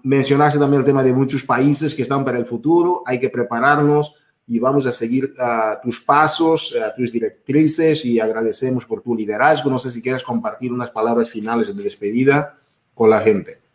mencionaste 0.03 0.59
también 0.59 0.81
el 0.81 0.87
tema 0.87 1.03
de 1.03 1.13
muchos 1.13 1.45
países 1.45 1.95
que 1.95 2.03
están 2.03 2.25
para 2.25 2.39
el 2.39 2.47
futuro. 2.47 3.03
Hay 3.05 3.21
que 3.21 3.29
prepararnos 3.29 4.15
y 4.47 4.59
vamos 4.59 4.87
a 4.87 4.93
seguir 4.93 5.35
ah, 5.39 5.79
tus 5.83 6.01
pasos, 6.01 6.75
uh, 6.75 6.97
tus 6.97 7.13
directrices 7.13 8.05
y 8.07 8.19
agradecemos 8.19 8.87
por 8.87 9.03
tu 9.03 9.15
liderazgo. 9.15 9.69
No 9.69 9.79
sé 9.79 9.91
si 9.91 10.01
quieres 10.01 10.25
compartir 10.25 10.73
unas 10.73 10.91
palabras 10.91 11.29
finales 11.29 11.75
de 11.75 11.83
despedida 11.83 12.59
con 12.95 13.11
la 13.11 13.21
gente. 13.21 13.68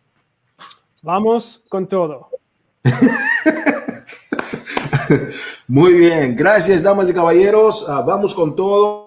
Vamos 1.04 1.62
con 1.68 1.86
todo. 1.86 2.30
Muy 5.68 5.92
bien, 5.92 6.34
gracias 6.34 6.82
damas 6.82 7.10
y 7.10 7.12
caballeros. 7.12 7.84
Ah, 7.86 8.00
vamos 8.00 8.34
con 8.34 8.56
todo. 8.56 9.03